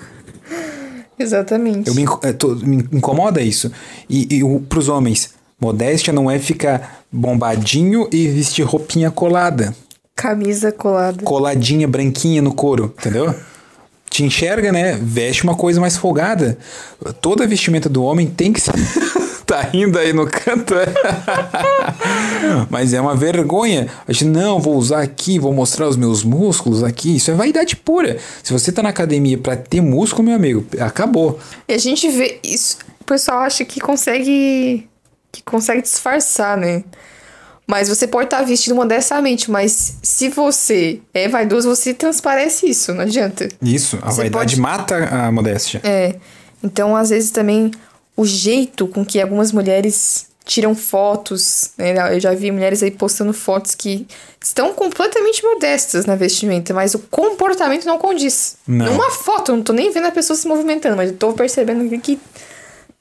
Exatamente. 1.18 1.88
Eu 1.88 1.94
me, 1.94 2.05
é, 2.22 2.32
tô, 2.32 2.55
me 2.55 2.76
incomoda 2.92 3.42
isso. 3.42 3.70
E, 4.09 4.38
e 4.38 4.61
para 4.61 4.78
os 4.78 4.88
homens, 4.88 5.34
modéstia 5.61 6.12
não 6.12 6.30
é 6.30 6.38
ficar 6.38 7.05
bombadinho 7.12 8.09
e 8.11 8.28
vestir 8.28 8.64
roupinha 8.64 9.11
colada. 9.11 9.74
Camisa 10.16 10.72
colada. 10.72 11.22
Coladinha, 11.22 11.86
branquinha 11.86 12.40
no 12.40 12.55
couro, 12.55 12.94
entendeu? 12.98 13.34
Te 14.09 14.24
enxerga, 14.24 14.72
né? 14.72 14.98
Veste 15.01 15.44
uma 15.44 15.55
coisa 15.55 15.80
mais 15.80 15.96
folgada. 15.96 16.59
Toda 17.20 17.46
vestimenta 17.46 17.88
do 17.88 18.03
homem 18.03 18.26
tem 18.26 18.53
que 18.53 18.61
ser. 18.61 18.72
Tá 19.51 19.62
rindo 19.62 19.98
aí 19.98 20.12
no 20.12 20.26
canto. 20.26 20.74
É? 20.74 20.86
Mas 22.70 22.94
é 22.94 23.01
uma 23.01 23.16
vergonha. 23.16 23.88
A 24.07 24.12
gente, 24.12 24.26
não, 24.26 24.61
vou 24.61 24.76
usar 24.76 25.03
aqui, 25.03 25.40
vou 25.40 25.53
mostrar 25.53 25.88
os 25.88 25.96
meus 25.96 26.22
músculos 26.22 26.84
aqui. 26.84 27.16
Isso 27.16 27.32
é 27.32 27.34
vaidade 27.34 27.74
pura. 27.74 28.16
Se 28.44 28.53
você 28.53 28.70
tá 28.70 28.80
na 28.80 28.90
academia 28.90 29.36
para 29.36 29.57
ter 29.57 29.80
músculo, 29.80 30.22
meu 30.24 30.36
amigo, 30.36 30.64
acabou. 30.78 31.40
E 31.66 31.72
a 31.72 31.78
gente 31.78 32.09
vê 32.09 32.38
isso. 32.44 32.78
O 33.01 33.05
pessoal 33.05 33.40
acha 33.40 33.64
que 33.64 33.80
consegue. 33.80 34.88
que 35.32 35.42
consegue 35.42 35.82
disfarçar, 35.82 36.57
né? 36.57 36.84
Mas 37.66 37.88
você 37.88 38.07
pode 38.07 38.26
estar 38.26 38.38
tá 38.38 38.44
vestido 38.44 38.74
modestamente, 38.74 39.51
mas 39.51 39.96
se 40.03 40.28
você 40.28 41.01
é 41.14 41.28
vaidoso, 41.28 41.68
você 41.68 41.94
transparece 41.94 42.68
isso, 42.68 42.92
não 42.92 43.03
adianta. 43.03 43.48
Isso, 43.62 43.96
a 44.03 44.11
você 44.11 44.22
vaidade 44.22 44.57
pode... 44.57 44.61
mata 44.61 44.96
a 44.96 45.30
modéstia. 45.30 45.80
É. 45.84 46.16
Então, 46.62 46.96
às 46.96 47.11
vezes 47.11 47.30
também 47.30 47.70
o 48.16 48.24
jeito 48.24 48.86
com 48.86 49.04
que 49.04 49.20
algumas 49.20 49.52
mulheres 49.52 50.26
tiram 50.44 50.74
fotos, 50.74 51.70
né? 51.78 52.14
Eu 52.14 52.20
já 52.20 52.34
vi 52.34 52.50
mulheres 52.50 52.82
aí 52.82 52.90
postando 52.90 53.32
fotos 53.32 53.74
que 53.74 54.06
estão 54.42 54.74
completamente 54.74 55.44
modestas 55.44 56.06
na 56.06 56.16
vestimenta, 56.16 56.74
mas 56.74 56.94
o 56.94 56.98
comportamento 56.98 57.84
não 57.84 57.98
condiz. 57.98 58.56
Não. 58.66 58.86
Numa 58.86 59.11
foto, 59.11 59.52
eu 59.52 59.56
não 59.56 59.62
tô 59.62 59.72
nem 59.72 59.92
vendo 59.92 60.06
a 60.06 60.11
pessoa 60.11 60.36
se 60.36 60.48
movimentando, 60.48 60.96
mas 60.96 61.11
eu 61.11 61.16
tô 61.16 61.32
percebendo 61.32 61.88
que 62.00 62.18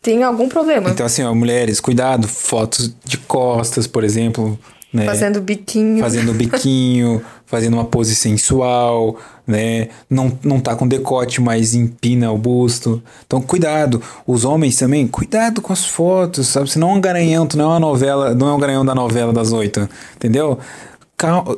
tem 0.01 0.23
algum 0.23 0.47
problema. 0.47 0.89
Então, 0.89 1.05
assim, 1.05 1.23
ó, 1.23 1.33
mulheres, 1.33 1.79
cuidado, 1.79 2.27
fotos 2.27 2.93
de 3.03 3.17
costas, 3.17 3.87
por 3.87 4.03
exemplo, 4.03 4.59
né? 4.91 5.05
Fazendo 5.05 5.39
biquinho. 5.39 5.99
Fazendo 5.99 6.33
biquinho, 6.33 7.21
fazendo 7.45 7.73
uma 7.75 7.85
pose 7.85 8.15
sensual, 8.15 9.17
né? 9.45 9.89
Não, 10.09 10.37
não 10.43 10.59
tá 10.59 10.75
com 10.75 10.87
decote, 10.87 11.39
mas 11.39 11.75
empina 11.75 12.31
o 12.31 12.37
busto. 12.37 13.01
Então, 13.25 13.41
cuidado. 13.41 14.01
Os 14.25 14.45
homens 14.45 14.75
também, 14.77 15.07
cuidado 15.07 15.61
com 15.61 15.71
as 15.71 15.85
fotos, 15.85 16.47
sabe? 16.47 16.69
Senão 16.69 16.91
é 16.91 16.93
um 16.93 17.01
garanhão, 17.01 17.47
não 17.55 17.65
é 17.65 17.67
uma 17.67 17.79
novela, 17.79 18.33
não 18.33 18.49
é 18.49 18.53
um 18.53 18.59
garanhão 18.59 18.83
da 18.83 18.95
novela 18.95 19.31
das 19.31 19.51
oito, 19.51 19.87
entendeu? 20.15 20.57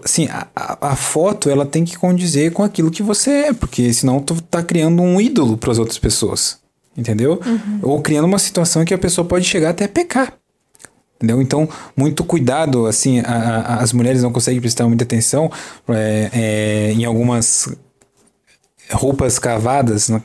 Assim, 0.03 0.27
a, 0.27 0.47
a, 0.55 0.95
foto 0.95 1.47
ela 1.47 1.67
tem 1.67 1.85
que 1.85 1.95
condizer 1.95 2.51
com 2.51 2.63
aquilo 2.63 2.89
que 2.89 3.03
você 3.03 3.29
é, 3.29 3.53
porque 3.53 3.93
senão 3.93 4.19
tu 4.19 4.41
tá 4.41 4.63
criando 4.63 5.03
um 5.03 5.21
ídolo 5.21 5.55
para 5.55 5.71
as 5.71 5.77
outras 5.77 5.99
pessoas, 5.99 6.57
entendeu? 6.97 7.39
Uhum. 7.45 7.79
Ou 7.83 8.01
criando 8.01 8.25
uma 8.25 8.39
situação 8.39 8.83
que 8.83 8.93
a 8.93 8.97
pessoa 8.97 9.23
pode 9.23 9.45
chegar 9.45 9.69
até 9.69 9.85
a 9.85 9.89
pecar. 9.89 10.33
Entendeu? 11.21 11.39
Então, 11.39 11.69
muito 11.95 12.23
cuidado, 12.23 12.87
assim, 12.87 13.19
a, 13.19 13.31
a, 13.31 13.75
as 13.75 13.93
mulheres 13.93 14.23
não 14.23 14.31
conseguem 14.31 14.59
prestar 14.59 14.87
muita 14.87 15.03
atenção 15.03 15.51
é, 15.87 16.29
é, 16.33 16.93
em 16.93 17.05
algumas 17.05 17.69
roupas 18.91 19.37
cavadas, 19.37 20.09
né? 20.09 20.21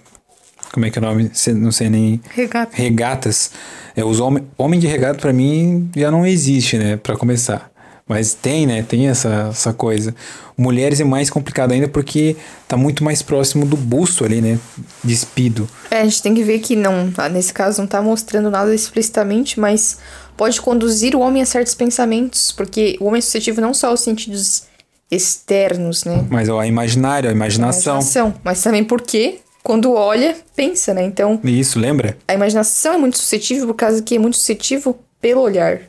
como 0.72 0.84
é 0.84 0.90
que 0.90 0.98
é 0.98 1.02
o 1.02 1.04
nome? 1.04 1.30
Não 1.54 1.72
sei 1.72 1.88
nem. 1.88 2.20
Regata. 2.34 2.70
Regatas. 2.74 3.50
É, 3.94 4.04
os 4.04 4.20
homem, 4.20 4.46
homem 4.58 4.78
de 4.78 4.86
regata, 4.86 5.18
para 5.18 5.32
mim, 5.32 5.90
já 5.96 6.10
não 6.10 6.26
existe, 6.26 6.76
né, 6.76 6.98
para 6.98 7.16
começar. 7.16 7.70
Mas 8.06 8.34
tem, 8.34 8.66
né? 8.66 8.82
Tem 8.82 9.08
essa, 9.08 9.48
essa 9.50 9.72
coisa. 9.72 10.14
Mulheres 10.56 11.00
é 11.00 11.04
mais 11.04 11.28
complicado 11.28 11.72
ainda 11.72 11.88
porque 11.88 12.36
tá 12.68 12.76
muito 12.76 13.02
mais 13.02 13.20
próximo 13.20 13.66
do 13.66 13.76
busto 13.76 14.24
ali, 14.24 14.40
né? 14.40 14.60
Despido. 15.02 15.68
É, 15.90 16.02
a 16.02 16.04
gente 16.04 16.22
tem 16.22 16.32
que 16.32 16.44
ver 16.44 16.60
que 16.60 16.76
não, 16.76 17.12
nesse 17.32 17.52
caso 17.52 17.80
não 17.80 17.88
tá 17.88 18.00
mostrando 18.00 18.48
nada 18.48 18.72
explicitamente, 18.72 19.58
mas 19.58 19.98
pode 20.36 20.60
conduzir 20.60 21.14
o 21.14 21.20
homem 21.20 21.42
a 21.42 21.46
certos 21.46 21.74
pensamentos, 21.74 22.52
porque 22.52 22.96
o 23.00 23.06
homem 23.06 23.18
é 23.18 23.22
suscetível 23.22 23.62
não 23.62 23.74
só 23.74 23.88
aos 23.88 24.00
sentidos 24.00 24.64
externos, 25.10 26.04
né? 26.04 26.26
Mas 26.30 26.48
ao 26.48 26.64
imaginário, 26.64 27.28
a 27.28 27.32
imaginação. 27.32 27.94
A 27.94 27.96
imaginação. 27.96 28.34
Mas 28.44 28.62
também 28.62 28.84
porque 28.84 29.38
quando 29.62 29.92
olha, 29.92 30.36
pensa, 30.54 30.94
né? 30.94 31.04
Então. 31.04 31.40
Isso, 31.42 31.78
lembra? 31.78 32.16
A 32.28 32.34
imaginação 32.34 32.94
é 32.94 32.98
muito 32.98 33.18
suscetível 33.18 33.66
por 33.66 33.74
causa 33.74 34.02
que 34.02 34.14
é 34.14 34.18
muito 34.18 34.36
suscetível 34.36 34.98
pelo 35.20 35.40
olhar. 35.40 35.80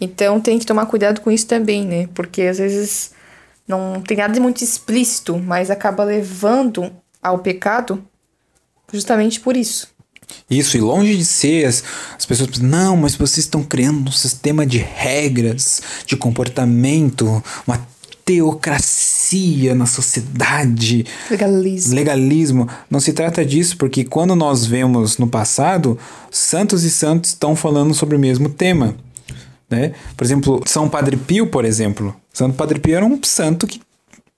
Então 0.00 0.40
tem 0.40 0.58
que 0.58 0.66
tomar 0.66 0.86
cuidado 0.86 1.20
com 1.20 1.30
isso 1.30 1.46
também, 1.46 1.84
né? 1.84 2.08
Porque 2.14 2.42
às 2.42 2.58
vezes 2.58 3.12
não 3.66 4.00
tem 4.00 4.16
nada 4.16 4.32
de 4.32 4.40
muito 4.40 4.62
explícito, 4.62 5.38
mas 5.38 5.70
acaba 5.70 6.04
levando 6.04 6.90
ao 7.22 7.38
pecado 7.38 8.02
justamente 8.92 9.40
por 9.40 9.56
isso. 9.56 9.93
Isso, 10.50 10.76
e 10.76 10.80
longe 10.80 11.16
de 11.16 11.24
ser 11.24 11.66
as, 11.66 11.82
as 12.16 12.26
pessoas 12.26 12.50
pensam, 12.50 12.66
não, 12.66 12.96
mas 12.96 13.14
vocês 13.14 13.38
estão 13.38 13.62
criando 13.62 14.08
um 14.08 14.12
sistema 14.12 14.66
de 14.66 14.78
regras, 14.78 15.82
de 16.06 16.16
comportamento, 16.16 17.42
uma 17.66 17.86
teocracia 18.24 19.74
na 19.74 19.86
sociedade. 19.86 21.04
Legalismo. 21.30 21.94
Legalismo. 21.94 22.68
Não 22.90 23.00
se 23.00 23.12
trata 23.12 23.44
disso, 23.44 23.76
porque 23.76 24.04
quando 24.04 24.34
nós 24.34 24.64
vemos 24.64 25.18
no 25.18 25.26
passado, 25.26 25.98
santos 26.30 26.84
e 26.84 26.90
santos 26.90 27.30
estão 27.30 27.54
falando 27.54 27.92
sobre 27.92 28.16
o 28.16 28.18
mesmo 28.18 28.48
tema. 28.48 28.96
Né? 29.68 29.92
Por 30.16 30.24
exemplo, 30.24 30.62
São 30.66 30.88
Padre 30.88 31.16
Pio, 31.16 31.46
por 31.46 31.64
exemplo. 31.64 32.14
Santo 32.32 32.54
Padre 32.54 32.78
Pio 32.78 32.96
era 32.96 33.04
um 33.04 33.18
santo 33.22 33.66
que 33.66 33.80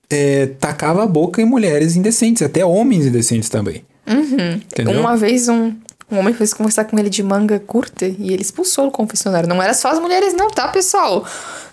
é, 0.09 0.47
tacava 0.59 1.03
a 1.03 1.07
boca 1.07 1.41
em 1.41 1.45
mulheres 1.45 1.95
indecentes, 1.95 2.41
até 2.41 2.65
homens 2.65 3.05
indecentes 3.05 3.49
também. 3.49 3.83
Uhum. 4.07 4.99
Uma 4.99 5.17
vez 5.17 5.49
um, 5.49 5.73
um 6.09 6.19
homem 6.19 6.33
foi 6.33 6.47
conversar 6.49 6.85
com 6.85 6.97
ele 6.97 7.09
de 7.09 7.21
manga 7.21 7.59
curta 7.59 8.05
e 8.05 8.33
ele 8.33 8.41
expulsou 8.41 8.87
o 8.87 8.91
confessionário. 8.91 9.47
Não 9.47 9.61
era 9.61 9.73
só 9.73 9.89
as 9.89 9.99
mulheres, 9.99 10.33
não, 10.33 10.49
tá, 10.49 10.67
pessoal? 10.69 11.25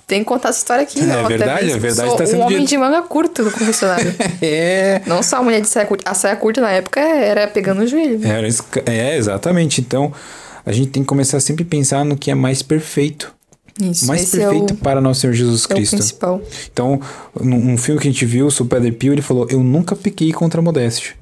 Tem 0.06 0.18
que 0.18 0.26
contar 0.26 0.50
essa 0.50 0.58
história 0.58 0.82
aqui. 0.82 1.00
É 1.00 1.04
não, 1.04 1.26
verdade, 1.26 1.70
é 1.70 1.78
verdade. 1.78 2.16
Tá 2.16 2.26
sendo 2.26 2.40
um 2.40 2.46
homem 2.46 2.64
de 2.64 2.76
manga 2.76 3.00
curta 3.02 3.42
do 3.42 3.50
confessionário. 3.50 4.14
é. 4.42 5.00
Não 5.06 5.22
só 5.22 5.38
a 5.38 5.42
mulher 5.42 5.60
de 5.60 5.68
saia 5.68 5.86
curta. 5.86 6.10
A 6.10 6.14
saia 6.14 6.36
curta 6.36 6.60
na 6.60 6.70
época 6.70 7.00
era 7.00 7.46
pegando 7.46 7.82
o 7.82 7.86
joelho. 7.86 8.20
Era, 8.26 8.46
é, 8.86 9.16
exatamente. 9.16 9.80
Então, 9.80 10.12
a 10.66 10.72
gente 10.72 10.90
tem 10.90 11.02
que 11.02 11.08
começar 11.08 11.40
sempre 11.40 11.62
a 11.62 11.66
pensar 11.66 12.04
no 12.04 12.16
que 12.16 12.30
é 12.30 12.34
mais 12.34 12.62
perfeito. 12.62 13.32
Isso, 13.80 14.06
mais 14.06 14.30
perfeito 14.30 14.72
é 14.72 14.74
o, 14.74 14.78
para 14.78 15.00
nosso 15.00 15.22
Senhor 15.22 15.32
Jesus 15.32 15.64
Cristo. 15.64 15.94
É 15.94 15.96
o 15.96 15.98
principal. 15.98 16.42
Então, 16.72 17.00
num, 17.40 17.76
filme 17.78 18.00
que 18.00 18.06
a 18.06 18.10
gente 18.10 18.26
viu, 18.26 18.46
o 18.46 18.64
Padre 18.66 18.92
Pio, 18.92 19.12
ele 19.12 19.22
falou: 19.22 19.46
Eu 19.48 19.62
nunca 19.62 19.96
pequei 19.96 20.32
contra 20.32 20.60
a 20.60 20.62
modéstia. 20.62 21.14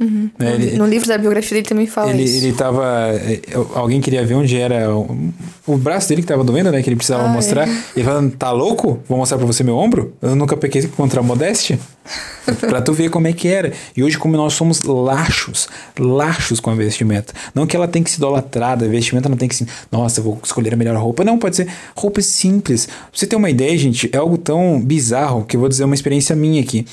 Uhum. 0.00 0.30
Né, 0.38 0.54
ele, 0.54 0.78
no 0.78 0.86
livro 0.86 1.06
da 1.06 1.18
biografia 1.18 1.56
dele 1.56 1.68
também 1.68 1.86
fala 1.86 2.10
ele, 2.10 2.22
isso. 2.22 2.42
Ele 2.42 2.54
tava. 2.54 2.84
É, 3.12 3.40
alguém 3.74 4.00
queria 4.00 4.24
ver 4.24 4.34
onde 4.34 4.56
era 4.56 4.90
o, 4.90 5.30
o 5.66 5.76
braço 5.76 6.08
dele 6.08 6.22
que 6.22 6.28
tava 6.28 6.42
doendo, 6.42 6.72
né? 6.72 6.82
Que 6.82 6.88
ele 6.88 6.96
precisava 6.96 7.24
ah, 7.24 7.28
mostrar. 7.28 7.68
É. 7.68 7.82
Ele 7.94 8.04
falando, 8.04 8.34
tá 8.34 8.50
louco? 8.50 9.00
Vou 9.06 9.18
mostrar 9.18 9.36
pra 9.36 9.46
você 9.46 9.62
meu 9.62 9.76
ombro? 9.76 10.14
Eu 10.22 10.34
nunca 10.34 10.56
pequei 10.56 10.86
contra 10.88 11.20
a 11.20 11.22
modéstia. 11.22 11.78
pra 12.60 12.80
tu 12.80 12.94
ver 12.94 13.10
como 13.10 13.26
é 13.26 13.32
que 13.32 13.46
era. 13.46 13.72
E 13.94 14.02
hoje, 14.02 14.18
como 14.18 14.36
nós 14.36 14.54
somos 14.54 14.82
laxos, 14.82 15.68
laxos 15.98 16.60
com 16.60 16.70
a 16.70 16.74
vestimenta. 16.74 17.32
Não 17.54 17.66
que 17.66 17.76
ela 17.76 17.86
tem 17.86 18.02
que 18.02 18.10
ser 18.10 18.16
idolatrada, 18.16 18.86
a 18.86 18.88
vestimenta 18.88 19.28
não 19.28 19.36
tem 19.36 19.48
que 19.48 19.54
ser, 19.54 19.66
nossa, 19.92 20.20
vou 20.20 20.40
escolher 20.42 20.72
a 20.72 20.76
melhor 20.76 20.96
roupa. 20.96 21.24
Não, 21.24 21.38
pode 21.38 21.56
ser 21.56 21.68
roupas 21.94 22.24
simples. 22.26 22.86
Pra 22.86 22.96
você 23.12 23.26
ter 23.26 23.36
uma 23.36 23.50
ideia, 23.50 23.76
gente, 23.76 24.08
é 24.12 24.16
algo 24.16 24.38
tão 24.38 24.80
bizarro 24.80 25.44
que 25.44 25.56
eu 25.56 25.60
vou 25.60 25.68
dizer 25.68 25.84
uma 25.84 25.94
experiência 25.94 26.34
minha 26.34 26.62
aqui. 26.62 26.86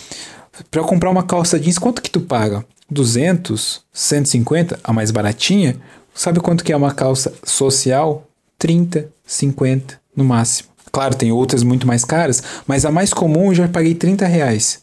Pra 0.69 0.83
comprar 0.83 1.09
uma 1.09 1.23
calça 1.23 1.59
jeans, 1.59 1.77
quanto 1.77 2.01
que 2.01 2.09
tu 2.09 2.19
paga? 2.19 2.65
200? 2.89 3.81
150? 3.91 4.79
A 4.83 4.93
mais 4.93 5.11
baratinha? 5.11 5.77
Sabe 6.13 6.39
quanto 6.39 6.63
que 6.63 6.73
é 6.73 6.77
uma 6.77 6.93
calça 6.93 7.33
social? 7.43 8.27
30, 8.57 9.09
50 9.25 9.99
no 10.15 10.23
máximo. 10.23 10.69
Claro, 10.91 11.15
tem 11.15 11.31
outras 11.31 11.63
muito 11.63 11.85
mais 11.85 12.03
caras, 12.03 12.41
mas 12.65 12.85
a 12.85 12.91
mais 12.91 13.13
comum 13.13 13.47
eu 13.47 13.55
já 13.55 13.67
paguei 13.67 13.93
30 13.93 14.25
reais. 14.25 14.81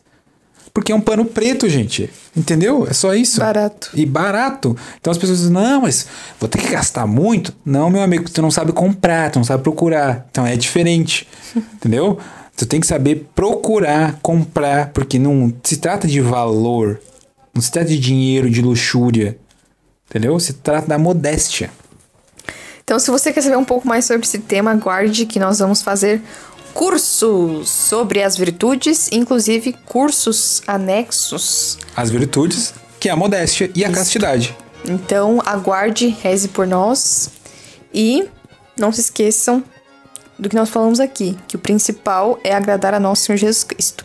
Porque 0.73 0.91
é 0.91 0.95
um 0.95 1.01
pano 1.01 1.25
preto, 1.25 1.69
gente. 1.69 2.11
Entendeu? 2.37 2.85
É 2.89 2.93
só 2.93 3.15
isso. 3.15 3.39
Barato. 3.39 3.91
E 3.95 4.05
barato. 4.05 4.77
Então 5.01 5.11
as 5.13 5.17
pessoas 5.17 5.39
dizem, 5.39 5.53
não, 5.53 5.83
mas 5.83 6.07
vou 6.41 6.49
ter 6.49 6.59
que 6.59 6.69
gastar 6.69 7.07
muito. 7.07 7.55
Não, 7.65 7.89
meu 7.89 8.03
amigo, 8.03 8.29
tu 8.29 8.43
não 8.43 8.51
sabe 8.51 8.73
comprar, 8.73 9.31
tu 9.31 9.39
não 9.39 9.45
sabe 9.45 9.63
procurar. 9.63 10.27
Então 10.31 10.45
é 10.45 10.57
diferente. 10.57 11.29
entendeu? 11.75 12.19
Tu 12.57 12.67
tem 12.67 12.81
que 12.81 12.89
saber 12.89 13.29
procurar, 13.35 14.19
comprar, 14.21 14.91
porque 14.91 15.19
não 15.19 15.53
se 15.63 15.77
trata 15.77 16.09
de 16.09 16.21
valor, 16.21 17.01
não 17.55 17.63
se 17.63 17.71
trata 17.71 17.89
de 17.89 17.99
dinheiro, 17.99 18.51
de 18.51 18.61
luxúria. 18.61 19.39
Entendeu? 20.09 20.39
Se 20.39 20.55
trata 20.55 20.89
da 20.89 20.99
modéstia. 20.99 21.71
Então, 22.83 22.99
se 22.99 23.11
você 23.11 23.33
quer 23.33 23.41
saber 23.43 23.57
um 23.57 23.65
pouco 23.65 23.89
mais 23.89 24.05
sobre 24.05 24.27
esse 24.27 24.39
tema, 24.39 24.71
aguarde 24.73 25.25
que 25.25 25.39
nós 25.39 25.59
vamos 25.59 25.81
fazer 25.81 26.21
cursos 26.75 27.71
sobre 27.71 28.23
as 28.23 28.37
virtudes, 28.37 29.09
inclusive 29.11 29.73
cursos 29.87 30.61
anexos. 30.67 31.79
As 31.97 32.11
virtudes, 32.11 32.75
que 33.01 33.09
é 33.09 33.13
a 33.13 33.17
modéstia 33.17 33.71
e 33.75 33.85
a 33.85 33.89
Isso. 33.89 33.97
castidade. 33.97 34.57
Então, 34.85 35.41
aguarde, 35.47 36.09
reze 36.09 36.49
por 36.49 36.67
nós 36.67 37.31
e 37.93 38.29
não 38.77 38.93
se 38.93 39.01
esqueçam 39.01 39.65
do 40.39 40.49
que 40.49 40.57
nós 40.57 40.69
falamos 40.69 41.01
aqui, 41.01 41.39
que 41.49 41.57
o 41.57 41.59
principal 41.59 42.39
é 42.45 42.53
agradar 42.53 42.93
a 42.93 43.01
nosso 43.01 43.23
Senhor 43.23 43.39
Jesus 43.39 43.65
Cristo. 43.65 44.05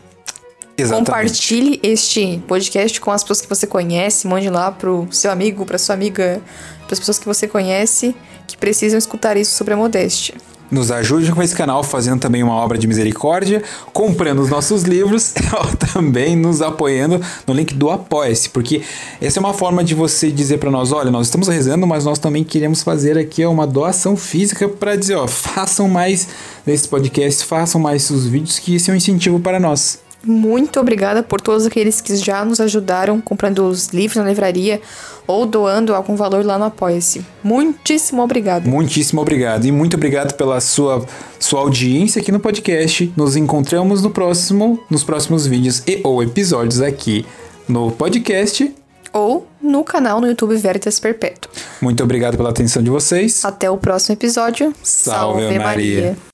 Exatamente. 0.82 1.06
Compartilhe 1.06 1.80
este 1.84 2.42
podcast 2.48 3.00
com 3.02 3.12
as 3.12 3.24
pessoas 3.24 3.42
que 3.42 3.50
você 3.50 3.68
conhece, 3.68 4.28
mande 4.28 4.50
lá 4.50 4.72
pro 4.72 5.08
seu 5.12 5.32
amigo, 5.32 5.66
pra 5.66 5.78
sua 5.78 5.96
amiga, 5.96 6.42
para 6.86 6.94
as 6.94 7.00
pessoas 7.00 7.20
que 7.20 7.26
você 7.26 7.48
conhece 7.48 8.16
que 8.48 8.58
precisam 8.58 8.98
escutar 8.98 9.38
isso 9.38 9.56
sobre 9.56 9.74
a 9.74 9.78
modéstia. 9.78 10.36
Nos 10.72 10.92
ajude 10.92 11.32
com 11.32 11.42
esse 11.42 11.56
canal 11.56 11.84
fazendo 11.84 12.20
também 12.20 12.44
uma 12.44 12.54
obra 12.54 12.78
de 12.78 12.86
misericórdia, 12.86 13.64
comprando 13.92 14.40
os 14.40 14.50
nossos 14.50 14.84
livros 14.84 15.34
ou 15.58 15.76
também 15.76 16.36
nos 16.36 16.62
apoiando 16.62 17.20
no 17.48 17.54
link 17.56 17.74
do 17.74 17.90
Apoia-se, 17.90 18.50
porque 18.50 18.84
essa 19.20 19.40
é 19.40 19.42
uma 19.42 19.54
forma 19.54 19.84
de 19.84 19.96
você 19.96 20.32
dizer 20.32 20.60
para 20.60 20.70
nós, 20.70 20.92
olha, 20.92 21.10
nós 21.10 21.26
estamos 21.26 21.48
rezando, 21.48 21.88
mas 21.88 22.06
nós 22.06 22.20
também 22.20 22.44
queremos 22.44 22.84
fazer 22.84 23.18
aqui 23.18 23.44
uma 23.46 23.66
doação 23.66 24.16
física 24.16 24.70
para 24.70 24.96
dizer, 24.96 25.16
ó, 25.16 25.28
façam 25.28 25.88
mais 25.90 26.28
desse 26.64 26.88
podcast, 26.88 27.44
façam 27.46 27.82
mais 27.82 28.08
os 28.12 28.28
vídeos 28.28 28.60
que 28.60 28.76
isso 28.76 28.92
é 28.92 28.94
um 28.94 28.98
incentivo 28.98 29.40
para 29.40 29.60
nós. 29.60 30.00
Muito 30.24 30.80
obrigada 30.80 31.24
por 31.24 31.40
todos 31.40 31.66
aqueles 31.66 32.02
que 32.02 32.16
já 32.16 32.44
nos 32.44 32.60
ajudaram 32.60 33.22
comprando 33.22 33.60
os 33.68 33.88
livros 33.88 34.18
na 34.18 34.30
livraria 34.30 34.82
ou 35.26 35.46
doando 35.46 35.96
algum 35.96 36.16
valor 36.16 36.46
lá 36.46 36.58
no 36.58 36.66
Apoia-se. 36.66 37.26
Muitíssimo 37.44 38.22
obrigado. 38.22 38.68
Muitíssimo 38.68 39.22
obrigado. 39.22 39.66
E 39.66 39.72
muito 39.72 39.96
obrigado 39.96 40.34
pela 40.36 40.60
sua, 40.60 41.06
sua 41.40 41.62
audiência 41.62 42.22
aqui 42.22 42.32
no 42.32 42.40
podcast. 42.40 43.12
Nos 43.16 43.36
encontramos 43.36 44.04
no 44.04 44.10
próximo, 44.10 44.80
nos 44.90 45.04
próximos 45.04 45.46
vídeos 45.48 45.84
e 45.88 46.02
ou 46.04 46.22
episódios 46.22 46.82
aqui 46.82 47.26
no 47.68 47.92
podcast 47.92 48.74
ou 49.14 49.48
no 49.62 49.84
canal 49.84 50.22
no 50.22 50.28
YouTube 50.28 50.56
Veritas 50.58 51.00
Perpétuo. 51.00 51.52
Muito 51.82 52.04
obrigado 52.04 52.38
pela 52.38 52.50
atenção 52.50 52.82
de 52.82 52.90
vocês. 52.90 53.44
Até 53.44 53.70
o 53.70 53.78
próximo 53.78 54.14
episódio. 54.14 54.74
Salve, 54.84 55.42
Salve 55.42 55.60
Maria. 55.60 56.02
Maria. 56.02 56.30